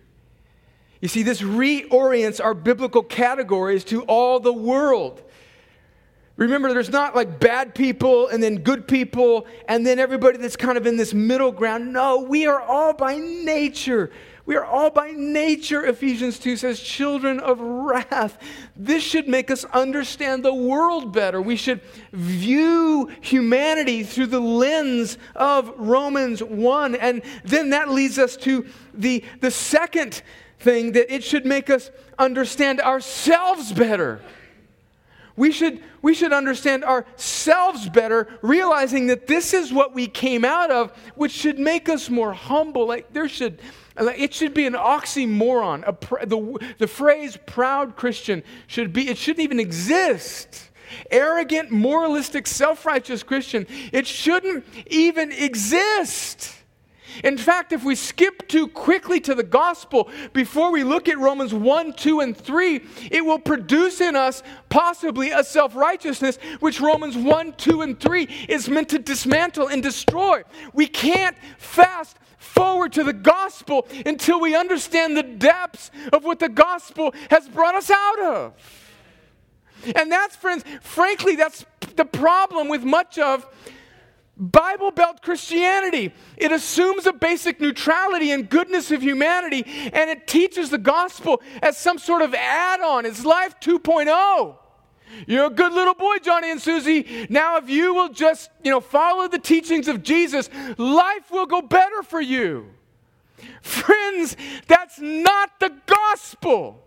You 1.04 1.10
see, 1.10 1.22
this 1.22 1.42
reorients 1.42 2.42
our 2.42 2.54
biblical 2.54 3.04
categories 3.04 3.84
to 3.86 4.04
all 4.04 4.40
the 4.40 4.54
world. 4.54 5.22
Remember, 6.38 6.74
there's 6.74 6.92
not 6.92 7.14
like 7.14 7.42
bad 7.42 7.76
people 7.76 8.30
and 8.30 8.42
then 8.42 8.60
good 8.60 8.88
people 8.88 9.46
and 9.68 9.86
then 9.86 10.00
everybody 10.00 10.38
that's 10.38 10.56
kind 10.56 10.78
of 10.78 10.88
in 10.88 10.96
this 10.96 11.14
middle 11.14 11.52
ground. 11.52 11.92
No, 11.92 12.22
we 12.22 12.48
are 12.48 12.62
all 12.62 12.94
by 12.94 13.18
nature. 13.18 14.12
We 14.46 14.56
are 14.56 14.64
all 14.64 14.92
by 14.92 15.12
nature, 15.12 15.86
Ephesians 15.86 16.40
2 16.40 16.56
says, 16.56 16.80
children 16.80 17.42
of 17.42 17.60
wrath. 17.60 18.38
This 18.78 19.04
should 19.04 19.28
make 19.28 19.52
us 19.52 19.66
understand 19.66 20.46
the 20.46 20.54
world 20.54 21.12
better. 21.12 21.42
We 21.42 21.58
should 21.58 21.82
view 22.14 23.12
humanity 23.20 24.04
through 24.04 24.28
the 24.28 24.40
lens 24.40 25.18
of 25.36 25.70
Romans 25.76 26.42
1. 26.42 26.96
And 26.96 27.24
then 27.44 27.72
that 27.72 27.90
leads 27.90 28.18
us 28.18 28.38
to 28.38 28.66
the, 28.94 29.26
the 29.42 29.52
second 29.52 30.22
thing 30.64 30.94
that 30.94 31.14
it 31.14 31.24
should 31.24 31.46
make 31.46 31.70
us 31.70 31.92
understand 32.18 32.80
ourselves 32.80 33.72
better. 33.72 34.22
We 35.36 35.52
should, 35.52 35.82
we 36.02 36.14
should 36.14 36.32
understand 36.32 36.84
ourselves 36.84 37.90
better, 37.90 38.28
realizing 38.42 39.08
that 39.08 39.26
this 39.28 39.54
is 39.54 39.74
what 39.74 39.94
we 39.94 40.08
came 40.08 40.46
out 40.46 40.70
of, 40.70 40.92
which 41.16 41.32
should 41.32 41.58
make 41.58 41.90
us 41.90 42.10
more 42.10 42.34
humble. 42.34 42.88
Like 42.88 43.12
there 43.14 43.28
should, 43.28 43.60
it 43.98 44.34
should 44.34 44.54
be 44.54 44.68
an 44.68 44.74
oxymoron. 44.74 45.84
A, 45.88 46.26
the, 46.26 46.74
the 46.78 46.88
phrase 46.88 47.38
proud 47.48 47.96
Christian 47.96 48.44
should 48.68 48.94
be, 48.94 49.10
it 49.10 49.18
shouldn't 49.18 49.44
even 49.44 49.60
exist. 49.60 50.70
Arrogant, 51.10 51.72
moralistic, 51.72 52.46
self 52.46 52.86
righteous 52.86 53.24
Christian, 53.24 53.66
it 53.92 54.06
shouldn't 54.06 54.64
even 54.88 55.32
exist. 55.32 56.54
In 57.24 57.38
fact, 57.38 57.72
if 57.72 57.84
we 57.84 57.96
skip 57.96 58.48
too 58.48 58.68
quickly 58.68 59.20
to 59.22 59.36
the 59.36 59.44
gospel 59.44 60.10
before 60.34 60.72
we 60.72 60.84
look 60.84 61.08
at 61.10 61.18
Romans 61.18 61.54
1, 61.54 61.94
2, 61.94 62.20
and 62.22 62.36
3, 62.36 62.82
it 63.12 63.26
will 63.26 63.40
produce 63.40 64.02
in 64.02 64.16
us 64.16 64.44
possibly 64.70 65.32
a 65.32 65.44
self 65.44 65.76
righteousness 65.76 66.38
which 66.60 66.80
Romans 66.80 67.18
1, 67.18 67.54
2, 67.54 67.82
and 67.82 68.00
3 68.00 68.24
is 68.50 68.70
meant 68.70 68.90
to 68.90 69.00
dismantle 69.00 69.68
and 69.68 69.84
destroy. 69.84 70.44
We 70.74 70.88
can't 70.88 71.38
fast 71.58 72.18
forward 72.38 72.94
to 72.94 73.04
the 73.04 73.14
gospel 73.14 73.88
until 74.06 74.40
we 74.40 74.56
understand 74.56 75.18
the 75.18 75.24
depths 75.24 75.92
of 76.12 76.24
what 76.24 76.40
the 76.40 76.50
gospel 76.50 77.14
has 77.30 77.48
brought 77.48 77.76
us 77.76 77.90
out 77.90 78.20
of. 78.20 78.54
And 79.96 80.12
that's, 80.12 80.36
friends, 80.36 80.64
frankly, 80.82 81.36
that's 81.36 81.66
the 81.96 82.06
problem 82.06 82.70
with 82.70 82.84
much 82.84 83.18
of 83.18 83.48
Bible 84.36 84.92
Belt 84.92 85.22
Christianity. 85.22 86.14
It 86.38 86.52
assumes 86.52 87.06
a 87.06 87.14
basic 87.14 87.62
neutrality 87.62 88.32
and 88.32 88.50
goodness 88.50 88.92
of 88.92 89.02
humanity, 89.02 89.64
and 89.94 90.10
it 90.10 90.28
teaches 90.28 90.70
the 90.70 90.78
gospel 90.78 91.42
as 91.62 91.78
some 91.78 92.00
sort 92.00 92.22
of 92.22 92.34
add 92.34 92.82
on. 92.82 93.06
It's 93.06 93.26
life 93.26 93.60
2.0. 93.60 94.58
You're 95.28 95.46
a 95.46 95.50
good 95.52 95.74
little 95.74 95.94
boy, 95.94 96.18
Johnny 96.24 96.50
and 96.50 96.60
Susie. 96.60 97.28
Now, 97.30 97.58
if 97.58 97.70
you 97.70 97.94
will 97.94 98.10
just, 98.10 98.50
you 98.64 98.72
know, 98.72 98.82
follow 98.82 99.28
the 99.28 99.38
teachings 99.38 99.88
of 99.88 100.02
Jesus, 100.02 100.50
life 100.78 101.30
will 101.30 101.46
go 101.46 101.62
better 101.62 102.02
for 102.02 102.20
you. 102.20 102.72
Friends, 103.62 104.36
that's 104.68 105.00
not 105.00 105.60
the 105.60 105.72
gospel. 105.86 106.84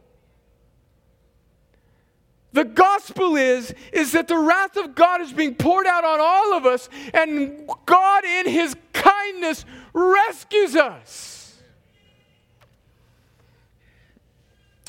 The 2.57 2.65
gospel 2.65 3.37
is, 3.37 3.75
is 3.93 4.13
that 4.13 4.29
the 4.29 4.39
wrath 4.39 4.79
of 4.79 4.95
God 4.95 5.21
is 5.21 5.31
being 5.31 5.55
poured 5.55 5.87
out 5.87 6.05
on 6.05 6.21
all 6.23 6.55
of 6.55 6.65
us, 6.65 6.89
and 7.13 7.69
God, 7.85 8.25
in 8.25 8.49
his 8.49 8.75
kindness, 8.95 9.67
rescues 9.93 10.75
us. 10.75 11.61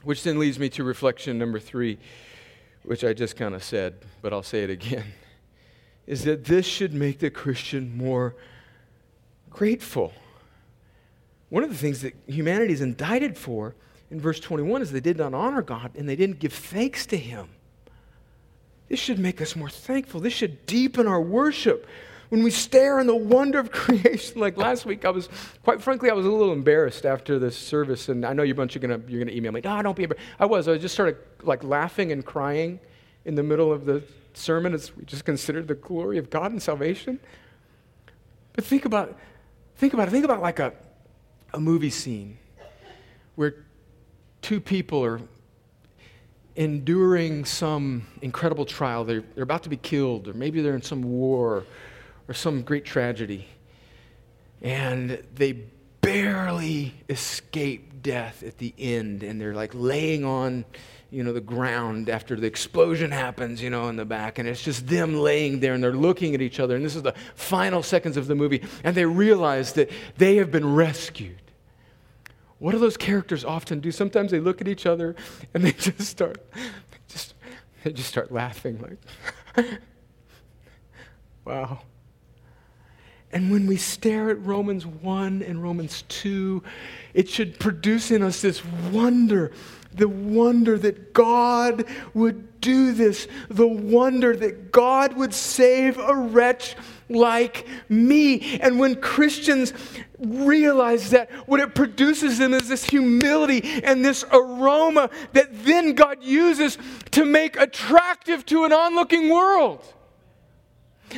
Which 0.05 0.24
then 0.24 0.39
leads 0.39 0.57
me 0.57 0.70
to 0.70 0.86
reflection 0.86 1.38
number 1.38 1.59
three, 1.59 1.97
which 2.84 3.03
I 3.03 3.11
just 3.11 3.36
kind 3.36 3.53
of 3.53 3.61
said, 3.61 3.95
but 4.22 4.32
I'll 4.32 4.43
say 4.43 4.63
it 4.63 4.70
again, 4.70 5.03
is 6.07 6.24
that 6.24 6.45
this 6.45 6.65
should 6.65 6.93
make 6.93 7.20
the 7.20 7.30
Christian 7.30 7.97
more 7.97 8.34
grateful. 9.49 10.13
one 11.49 11.65
of 11.65 11.70
the 11.70 11.76
things 11.76 12.01
that 12.03 12.15
humanity 12.28 12.72
is 12.72 12.80
indicted 12.80 13.38
for 13.38 13.76
in 14.09 14.22
verse 14.22 14.39
21 14.39 14.84
is 14.84 14.93
they 14.93 15.01
did 15.01 15.18
not 15.18 15.34
honor 15.34 15.61
God 15.61 15.91
and 15.97 16.07
they 16.07 16.15
didn't 16.15 16.39
give 16.39 16.53
thanks 16.53 17.05
to 17.07 17.18
Him. 17.18 17.49
This 18.90 19.00
should 19.00 19.20
make 19.20 19.42
us 19.42 19.56
more 19.56 19.70
thankful. 19.70 20.20
This 20.20 20.34
should 20.34 20.66
deepen 20.66 21.08
our 21.08 21.22
worship. 21.22 21.88
When 22.30 22.44
we 22.44 22.52
stare 22.52 23.00
in 23.00 23.08
the 23.08 23.16
wonder 23.16 23.60
of 23.60 23.72
creation, 23.72 24.40
like 24.40 24.58
last 24.58 24.86
week, 24.86 25.06
I 25.06 25.10
was, 25.10 25.30
quite 25.64 25.82
frankly, 25.82 26.10
I 26.10 26.14
was 26.14 26.26
a 26.26 26.32
little 26.32 26.54
embarrassed 26.54 27.06
after 27.06 27.40
this 27.40 27.58
service. 27.58 28.10
And 28.10 28.26
I 28.26 28.34
know 28.34 28.44
you're 28.44 28.54
a 28.54 28.58
bunch 28.58 28.76
of 28.76 28.82
gonna, 28.82 29.02
you're 29.08 29.24
gonna 29.24 29.36
email 29.36 29.52
me, 29.52 29.62
no, 29.64 29.82
don't 29.82 29.96
be 29.96 30.04
embarrassed. 30.04 30.28
I 30.40 30.46
was, 30.46 30.68
I 30.68 30.78
just 30.78 30.94
started 30.94 31.18
like 31.44 31.64
laughing 31.64 32.12
and 32.12 32.26
crying 32.26 32.80
in 33.26 33.36
the 33.36 33.44
middle 33.44 33.72
of 33.72 33.86
the 33.86 34.04
sermon 34.34 34.74
as 34.74 34.96
we 34.96 35.04
just 35.04 35.26
considered 35.26 35.68
the 35.68 35.76
glory 35.76 36.18
of 36.18 36.30
God 36.30 36.52
and 36.52 36.62
salvation. 36.62 37.20
But 38.54 38.64
think 38.64 38.86
about, 38.86 39.18
think 39.76 39.94
about 39.94 40.08
it. 40.08 40.12
Think 40.12 40.26
about 40.26 40.42
like 40.42 40.60
a, 40.60 40.74
a 41.54 41.60
movie 41.60 41.90
scene 41.90 42.38
where 43.36 43.66
two 44.42 44.60
people 44.60 45.04
are 45.04 45.22
enduring 46.58 47.45
some 47.45 48.05
incredible 48.22 48.66
trial. 48.66 49.05
They're, 49.05 49.24
they're 49.36 49.43
about 49.43 49.64
to 49.64 49.70
be 49.70 49.78
killed, 49.78 50.28
or 50.28 50.34
maybe 50.34 50.62
they're 50.62 50.76
in 50.76 50.82
some 50.82 51.03
war 51.03 51.64
or 52.28 52.34
some 52.34 52.64
great 52.64 52.84
tragedy. 52.84 53.47
And 54.62 55.24
they 55.36 55.53
barely 56.01 56.93
escape 57.08 58.01
death 58.01 58.43
at 58.43 58.58
the 58.58 58.74
end, 58.78 59.24
and 59.24 59.39
they're 59.39 59.53
like 59.53 59.72
laying 59.74 60.26
on 60.26 60.66
you 61.10 61.24
know, 61.24 61.32
the 61.32 61.39
ground 61.39 62.10
after 62.10 62.36
the 62.36 62.47
explosion 62.47 63.12
happens, 63.12 63.62
you 63.62 63.70
know, 63.70 63.88
in 63.88 63.95
the 63.95 64.05
back. 64.05 64.39
And 64.39 64.49
it's 64.49 64.62
just 64.62 64.88
them 64.88 65.16
laying 65.16 65.62
there 65.62 65.74
and 65.74 65.82
they're 65.82 65.93
looking 65.93 66.36
at 66.36 66.41
each 66.41 66.60
other. 66.60 66.76
And 66.76 66.84
this 66.84 66.95
is 66.95 67.03
the 67.03 67.14
final 67.36 67.82
seconds 67.82 68.18
of 68.18 68.28
the 68.28 68.36
movie. 68.36 68.62
And 68.84 68.93
they 68.93 69.05
realize 69.05 69.74
that 69.74 69.89
they 70.18 70.36
have 70.36 70.51
been 70.51 70.76
rescued. 70.76 71.38
What 72.60 72.72
do 72.72 72.80
those 72.80 72.97
characters 72.97 73.45
often 73.45 73.80
do? 73.80 73.91
Sometimes 73.91 74.32
they 74.32 74.39
look 74.39 74.62
at 74.62 74.68
each 74.68 74.86
other 74.86 75.16
and 75.53 75.64
they 75.64 75.72
just 75.78 76.01
start, 76.01 76.43
just, 77.08 77.36
they 77.84 77.91
just 77.91 78.10
start 78.10 78.32
laughing 78.32 78.97
like, 79.55 79.70
wow. 81.45 81.82
And 83.32 83.51
when 83.51 83.68
we 83.68 83.76
stare 83.76 84.30
at 84.30 84.43
Romans 84.45 84.86
1 84.86 85.43
and 85.43 85.62
Romans 85.62 86.03
2, 86.08 86.64
it 87.14 87.30
should 87.30 87.60
produce 87.60 88.10
in 88.10 88.24
us 88.24 88.41
this 88.41 88.64
wonder 88.66 89.51
the 89.93 90.08
wonder 90.08 90.78
that 90.78 91.12
God 91.14 91.86
would 92.14 92.62
do 92.62 92.93
this, 92.93 93.28
the 93.49 93.68
wonder 93.68 94.36
that 94.36 94.72
God 94.72 95.14
would 95.14 95.34
save 95.34 95.97
a 95.97 96.16
wretch 96.16 96.76
like 97.10 97.68
me. 97.89 98.60
And 98.60 98.80
when 98.80 98.99
Christians 99.01 99.74
realize 100.20 101.12
that, 101.12 101.30
what 101.47 101.60
it 101.60 101.76
produces 101.76 102.39
in 102.39 102.53
is 102.53 102.68
this 102.68 102.84
humility 102.84 103.82
and 103.84 104.03
this 104.03 104.26
aroma 104.32 105.10
that 105.34 105.64
then 105.66 105.93
God 105.93 106.24
uses 106.24 106.78
to 107.12 107.26
make 107.26 107.55
attractive 107.58 108.45
to 108.47 108.66
an 108.66 108.74
onlooking 108.74 109.30
world. 109.30 109.84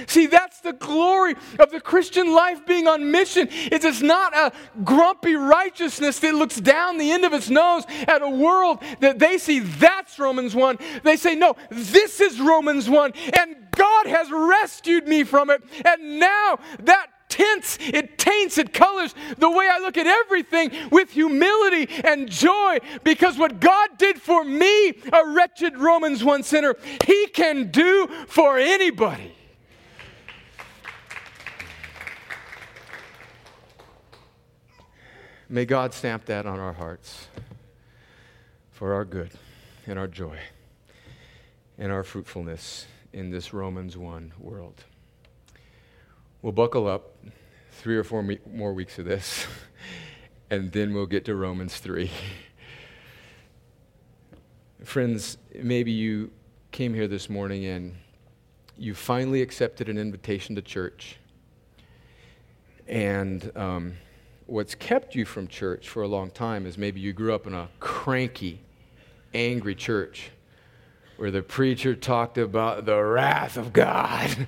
See, 0.08 0.28
that's 0.28 0.62
the 0.62 0.74
glory 0.74 1.36
of 1.58 1.72
the 1.72 1.82
Christian 1.82 2.34
life 2.34 2.66
being 2.66 2.88
on 2.88 3.10
mission. 3.10 3.48
Is 3.48 3.84
it's 3.84 4.02
not 4.02 4.36
a 4.36 4.52
grumpy 4.84 5.36
righteousness 5.36 6.20
that 6.20 6.36
looks 6.36 6.60
down 6.60 6.98
the 6.98 7.12
end 7.12 7.26
of 7.26 7.34
its 7.34 7.50
nose 7.50 7.86
at 8.08 8.22
a 8.22 8.30
world 8.30 8.84
that 9.00 9.18
they 9.18 9.38
see 9.38 9.60
that's 9.60 10.20
Romans 10.20 10.54
1. 10.54 10.78
They 11.04 11.16
say, 11.16 11.36
no, 11.36 11.56
this 11.72 12.20
is 12.20 12.40
Romans 12.40 12.88
1, 12.88 13.14
and 13.40 13.69
God 13.80 14.08
has 14.08 14.30
rescued 14.30 15.08
me 15.08 15.24
from 15.24 15.50
it. 15.50 15.64
And 15.86 16.20
now 16.20 16.60
that 16.84 17.08
tints, 17.30 17.78
it 17.82 18.18
taints, 18.18 18.58
it 18.58 18.74
colors 18.74 19.16
the 19.38 19.50
way 19.50 19.70
I 19.72 19.80
look 19.80 19.96
at 19.98 20.06
everything 20.06 20.72
with 20.92 21.12
humility 21.12 21.88
and 22.04 22.30
joy 22.30 22.80
because 23.04 23.38
what 23.38 23.62
God 23.62 23.92
did 23.98 24.22
for 24.22 24.44
me, 24.44 24.90
a 25.14 25.28
wretched 25.28 25.78
Romans 25.78 26.24
1 26.24 26.44
sinner, 26.44 26.76
He 27.06 27.28
can 27.28 27.72
do 27.72 28.08
for 28.28 28.58
anybody. 28.58 29.34
May 35.48 35.66
God 35.66 35.94
stamp 35.94 36.26
that 36.26 36.46
on 36.46 36.60
our 36.60 36.74
hearts 36.74 37.28
for 38.72 38.94
our 38.94 39.06
good 39.06 39.32
and 39.88 39.98
our 39.98 40.08
joy 40.08 40.38
and 41.78 41.92
our 41.92 42.04
fruitfulness 42.04 42.86
in 43.14 43.32
this 43.32 43.54
Romans 43.54 43.98
1 43.98 44.34
world. 44.40 44.84
We'll 46.42 46.54
buckle 46.54 46.88
up 46.88 47.16
three 47.72 47.98
or 47.98 48.04
four 48.04 48.24
me- 48.24 48.40
more 48.52 48.74
weeks 48.74 49.00
of 49.00 49.06
this, 49.06 49.48
and 50.50 50.72
then 50.72 50.94
we'll 50.94 51.06
get 51.06 51.26
to 51.26 51.36
Romans 51.36 51.78
3. 51.78 52.10
Friends, 54.84 55.38
maybe 55.56 55.92
you 55.92 56.32
came 56.72 56.94
here 56.94 57.08
this 57.08 57.30
morning 57.30 57.66
and 57.66 57.96
you 58.78 58.94
finally 58.94 59.42
accepted 59.42 59.90
an 59.90 59.98
invitation 59.98 60.56
to 60.56 60.62
church. 60.62 61.18
And 62.88 63.52
um, 63.58 63.94
what's 64.46 64.76
kept 64.76 65.16
you 65.16 65.26
from 65.26 65.48
church 65.48 65.90
for 65.90 66.04
a 66.04 66.08
long 66.08 66.32
time 66.32 66.66
is 66.66 66.78
maybe 66.78 67.02
you 67.02 67.12
grew 67.12 67.34
up 67.34 67.46
in 67.46 67.54
a 67.54 67.68
cranky, 67.80 68.62
angry 69.34 69.76
church 69.76 70.32
where 71.20 71.32
the 71.32 71.42
preacher 71.42 71.96
talked 71.96 72.38
about 72.38 72.86
the 72.86 72.96
wrath 72.96 73.58
of 73.58 73.74
God. 73.74 74.48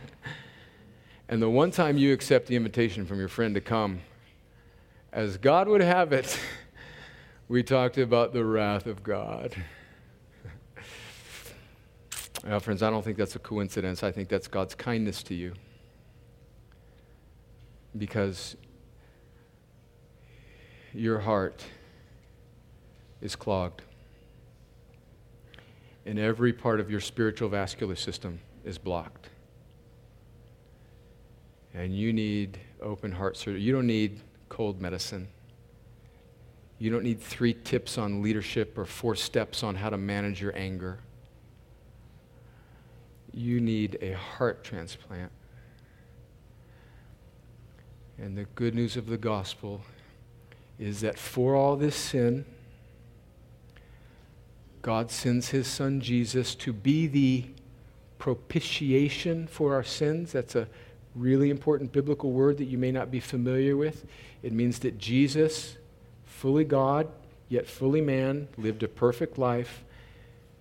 and 1.28 1.42
the 1.42 1.50
one 1.50 1.70
time 1.70 1.98
you 1.98 2.14
accept 2.14 2.48
the 2.48 2.56
invitation 2.56 3.06
from 3.06 3.20
your 3.20 3.28
friend 3.28 3.54
to 3.56 3.60
come, 3.60 4.00
as 5.12 5.36
God 5.36 5.68
would 5.68 5.82
have 5.82 6.14
it, 6.14 6.40
we 7.50 7.62
talked 7.62 7.98
about 7.98 8.32
the 8.32 8.46
wrath 8.46 8.86
of 8.86 9.04
God. 9.04 9.54
well, 12.48 12.62
friends, 12.62 12.82
I 12.82 12.90
don't 12.90 13.04
think 13.04 13.18
that's 13.18 13.36
a 13.36 13.40
coincidence. 13.40 14.02
I 14.02 14.14
think 14.14 14.30
that's 14.30 14.48
God's 14.48 14.74
kindness 14.74 15.24
to 15.24 15.36
you. 15.36 15.52
Because 17.98 18.56
your 20.94 21.20
heart 21.20 21.66
is 23.20 23.36
clogged. 23.36 23.82
And 26.06 26.18
every 26.18 26.54
part 26.54 26.80
of 26.80 26.90
your 26.90 27.00
spiritual 27.00 27.50
vascular 27.50 27.96
system 27.96 28.40
is 28.66 28.78
blocked. 28.78 29.30
And 31.74 31.96
you 31.96 32.12
need 32.12 32.60
open 32.82 33.12
heart 33.12 33.38
surgery. 33.38 33.62
You 33.62 33.72
don't 33.72 33.88
need 33.88 34.22
cold 34.50 34.82
medicine. 34.82 35.28
You 36.80 36.90
don't 36.90 37.04
need 37.04 37.22
three 37.22 37.54
tips 37.54 37.98
on 37.98 38.24
leadership 38.24 38.78
or 38.78 38.86
four 38.86 39.16
steps 39.16 39.62
on 39.64 39.76
how 39.76 39.90
to 39.92 39.98
manage 39.98 40.42
your 40.42 40.58
anger. 40.58 41.00
You 43.32 43.62
need 43.62 43.98
a 44.02 44.14
heart 44.14 44.64
transplant. 44.64 45.32
And 48.18 48.38
the 48.38 48.46
good 48.56 48.76
news 48.76 48.98
of 48.98 49.06
the 49.06 49.18
gospel 49.18 49.82
is 50.80 51.02
that 51.02 51.18
for 51.18 51.56
all 51.56 51.76
this 51.76 51.96
sin, 51.96 52.46
God 54.82 55.12
sends 55.12 55.50
his 55.50 55.68
son 55.68 56.02
Jesus 56.02 56.56
to 56.56 56.74
be 56.74 57.08
the 57.08 57.46
propitiation 58.18 59.48
for 59.48 59.76
our 59.76 59.84
sins. 59.84 60.32
That's 60.32 60.56
a 60.56 60.68
really 61.16 61.50
important 61.50 61.92
biblical 61.92 62.32
word 62.32 62.58
that 62.58 62.66
you 62.66 62.78
may 62.78 62.92
not 62.92 63.12
be 63.12 63.20
familiar 63.20 63.78
with. 63.78 64.06
It 64.42 64.54
means 64.54 64.80
that 64.80 64.98
Jesus, 64.98 65.78
fully 66.26 66.64
God, 66.64 67.08
yet 67.50 67.68
fully 67.68 68.02
man, 68.02 68.48
lived 68.58 68.82
a 68.84 68.88
perfect 68.88 69.38
life 69.38 69.84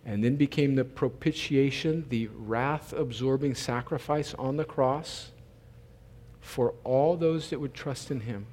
and 0.05 0.25
then 0.25 0.37
became 0.37 0.75
the 0.75 0.85
propitiation, 0.85 2.07
the 2.09 2.29
wrath 2.29 2.93
absorbing 2.93 3.55
sacrifice 3.55 4.35
on 4.35 4.57
the 4.57 4.65
cross 4.65 5.31
for 6.41 6.75
all 6.85 7.17
those 7.17 7.51
that 7.51 7.61
would 7.61 7.75
trust 7.75 8.11
in 8.11 8.21
him 8.21 8.47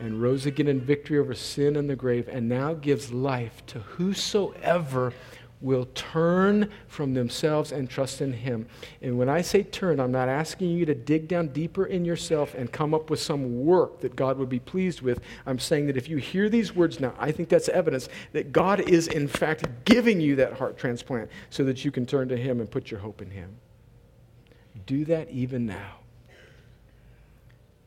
and 0.00 0.20
rose 0.20 0.46
again 0.46 0.66
in 0.66 0.80
victory 0.80 1.18
over 1.18 1.34
sin 1.34 1.76
and 1.76 1.88
the 1.88 1.96
grave, 1.96 2.28
and 2.28 2.48
now 2.48 2.74
gives 2.74 3.12
life 3.12 3.64
to 3.66 3.78
whosoever 3.80 5.12
will 5.60 5.86
turn 5.94 6.70
from 6.88 7.12
themselves 7.12 7.70
and 7.70 7.88
trust 7.88 8.20
in 8.20 8.32
Him. 8.32 8.66
And 9.02 9.18
when 9.18 9.28
I 9.28 9.42
say 9.42 9.62
turn, 9.62 10.00
I'm 10.00 10.12
not 10.12 10.28
asking 10.28 10.70
you 10.70 10.86
to 10.86 10.94
dig 10.94 11.28
down 11.28 11.48
deeper 11.48 11.84
in 11.84 12.04
yourself 12.04 12.54
and 12.54 12.72
come 12.72 12.94
up 12.94 13.10
with 13.10 13.20
some 13.20 13.64
work 13.64 14.00
that 14.00 14.16
God 14.16 14.38
would 14.38 14.48
be 14.48 14.58
pleased 14.58 15.02
with. 15.02 15.20
I'm 15.46 15.58
saying 15.58 15.86
that 15.86 15.96
if 15.96 16.08
you 16.08 16.16
hear 16.16 16.48
these 16.48 16.74
words 16.74 16.98
now, 16.98 17.14
I 17.18 17.30
think 17.30 17.48
that's 17.48 17.68
evidence 17.68 18.08
that 18.32 18.52
God 18.52 18.80
is, 18.80 19.06
in 19.08 19.28
fact, 19.28 19.66
giving 19.84 20.20
you 20.20 20.36
that 20.36 20.54
heart 20.54 20.78
transplant 20.78 21.30
so 21.50 21.62
that 21.64 21.84
you 21.84 21.90
can 21.90 22.06
turn 22.06 22.28
to 22.28 22.36
Him 22.36 22.60
and 22.60 22.70
put 22.70 22.90
your 22.90 23.00
hope 23.00 23.20
in 23.20 23.30
Him. 23.30 23.56
Do 24.86 25.04
that 25.04 25.30
even 25.30 25.66
now. 25.66 25.96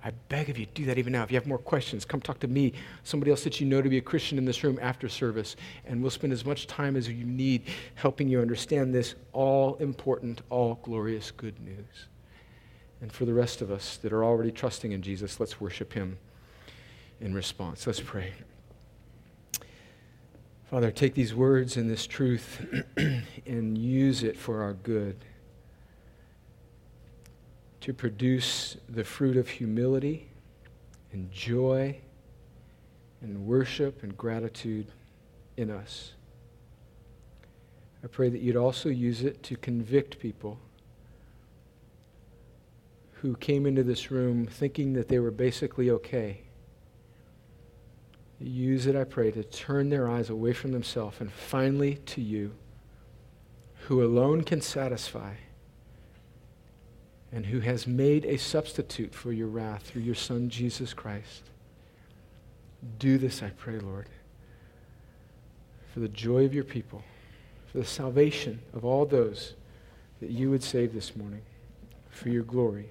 I 0.05 0.11
beg 0.27 0.49
of 0.49 0.57
you, 0.57 0.65
do 0.65 0.85
that 0.85 0.97
even 0.97 1.13
now. 1.13 1.23
If 1.23 1.31
you 1.31 1.37
have 1.37 1.47
more 1.47 1.57
questions, 1.57 2.03
come 2.03 2.19
talk 2.19 2.39
to 2.39 2.47
me, 2.47 2.73
somebody 3.03 3.31
else 3.31 3.43
that 3.45 3.61
you 3.61 3.67
know 3.67 3.81
to 3.81 3.87
be 3.87 3.97
a 3.97 4.01
Christian 4.01 4.37
in 4.37 4.43
this 4.43 4.63
room 4.63 4.77
after 4.81 5.07
service, 5.07 5.55
and 5.85 6.01
we'll 6.01 6.11
spend 6.11 6.33
as 6.33 6.45
much 6.45 6.67
time 6.67 6.97
as 6.97 7.07
you 7.07 7.23
need 7.23 7.63
helping 7.95 8.27
you 8.27 8.41
understand 8.41 8.93
this 8.93 9.15
all 9.31 9.75
important, 9.75 10.41
all 10.49 10.79
glorious 10.83 11.31
good 11.31 11.57
news. 11.61 12.07
And 13.01 13.11
for 13.11 13.23
the 13.25 13.33
rest 13.33 13.61
of 13.61 13.71
us 13.71 13.97
that 13.97 14.11
are 14.11 14.25
already 14.25 14.51
trusting 14.51 14.91
in 14.91 15.01
Jesus, 15.01 15.39
let's 15.39 15.61
worship 15.61 15.93
him 15.93 16.17
in 17.21 17.33
response. 17.33 17.87
Let's 17.87 18.01
pray. 18.01 18.33
Father, 20.69 20.91
take 20.91 21.13
these 21.13 21.33
words 21.33 21.77
and 21.77 21.89
this 21.89 22.07
truth 22.07 22.65
and 23.45 23.77
use 23.77 24.23
it 24.23 24.35
for 24.35 24.63
our 24.63 24.73
good 24.73 25.23
to 27.83 27.93
produce 27.93 28.77
the 28.87 29.03
fruit 29.03 29.35
of 29.35 29.49
humility 29.49 30.29
and 31.11 31.29
joy 31.33 31.93
and 33.19 33.45
worship 33.45 34.03
and 34.03 34.17
gratitude 34.17 34.87
in 35.57 35.69
us. 35.69 36.13
I 38.01 38.07
pray 38.07 38.29
that 38.29 38.39
you'd 38.39 38.55
also 38.55 38.87
use 38.87 39.21
it 39.21 39.43
to 39.43 39.57
convict 39.57 40.17
people 40.19 40.59
who 43.15 43.35
came 43.35 43.65
into 43.65 43.83
this 43.83 44.09
room 44.09 44.47
thinking 44.47 44.93
that 44.93 45.09
they 45.09 45.19
were 45.19 45.29
basically 45.29 45.89
okay. 45.89 46.39
Use 48.39 48.87
it, 48.87 48.95
I 48.95 49.03
pray, 49.03 49.29
to 49.31 49.43
turn 49.43 49.89
their 49.89 50.07
eyes 50.07 50.29
away 50.29 50.53
from 50.53 50.71
themselves 50.71 51.19
and 51.19 51.29
finally 51.29 51.95
to 51.95 52.21
you, 52.21 52.53
who 53.87 54.01
alone 54.01 54.45
can 54.45 54.61
satisfy 54.61 55.33
and 57.33 57.47
who 57.47 57.59
has 57.61 57.87
made 57.87 58.25
a 58.25 58.37
substitute 58.37 59.13
for 59.13 59.33
your 59.33 59.47
wrath 59.47 59.83
through 59.83 60.03
your 60.03 60.15
Son, 60.15 60.49
Jesus 60.49 60.93
Christ. 60.93 61.49
Do 62.99 63.17
this, 63.17 63.41
I 63.41 63.49
pray, 63.49 63.79
Lord, 63.79 64.07
for 65.93 65.99
the 65.99 66.09
joy 66.09 66.45
of 66.45 66.53
your 66.53 66.63
people, 66.63 67.03
for 67.71 67.79
the 67.79 67.85
salvation 67.85 68.61
of 68.73 68.85
all 68.85 69.05
those 69.05 69.55
that 70.21 70.29
you 70.29 70.51
would 70.51 70.63
save 70.63 70.93
this 70.93 71.15
morning, 71.15 71.41
for 72.09 72.29
your 72.29 72.43
glory. 72.43 72.89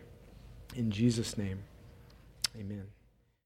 In 0.75 0.91
Jesus' 0.91 1.39
name, 1.39 1.61
amen. 2.59 2.87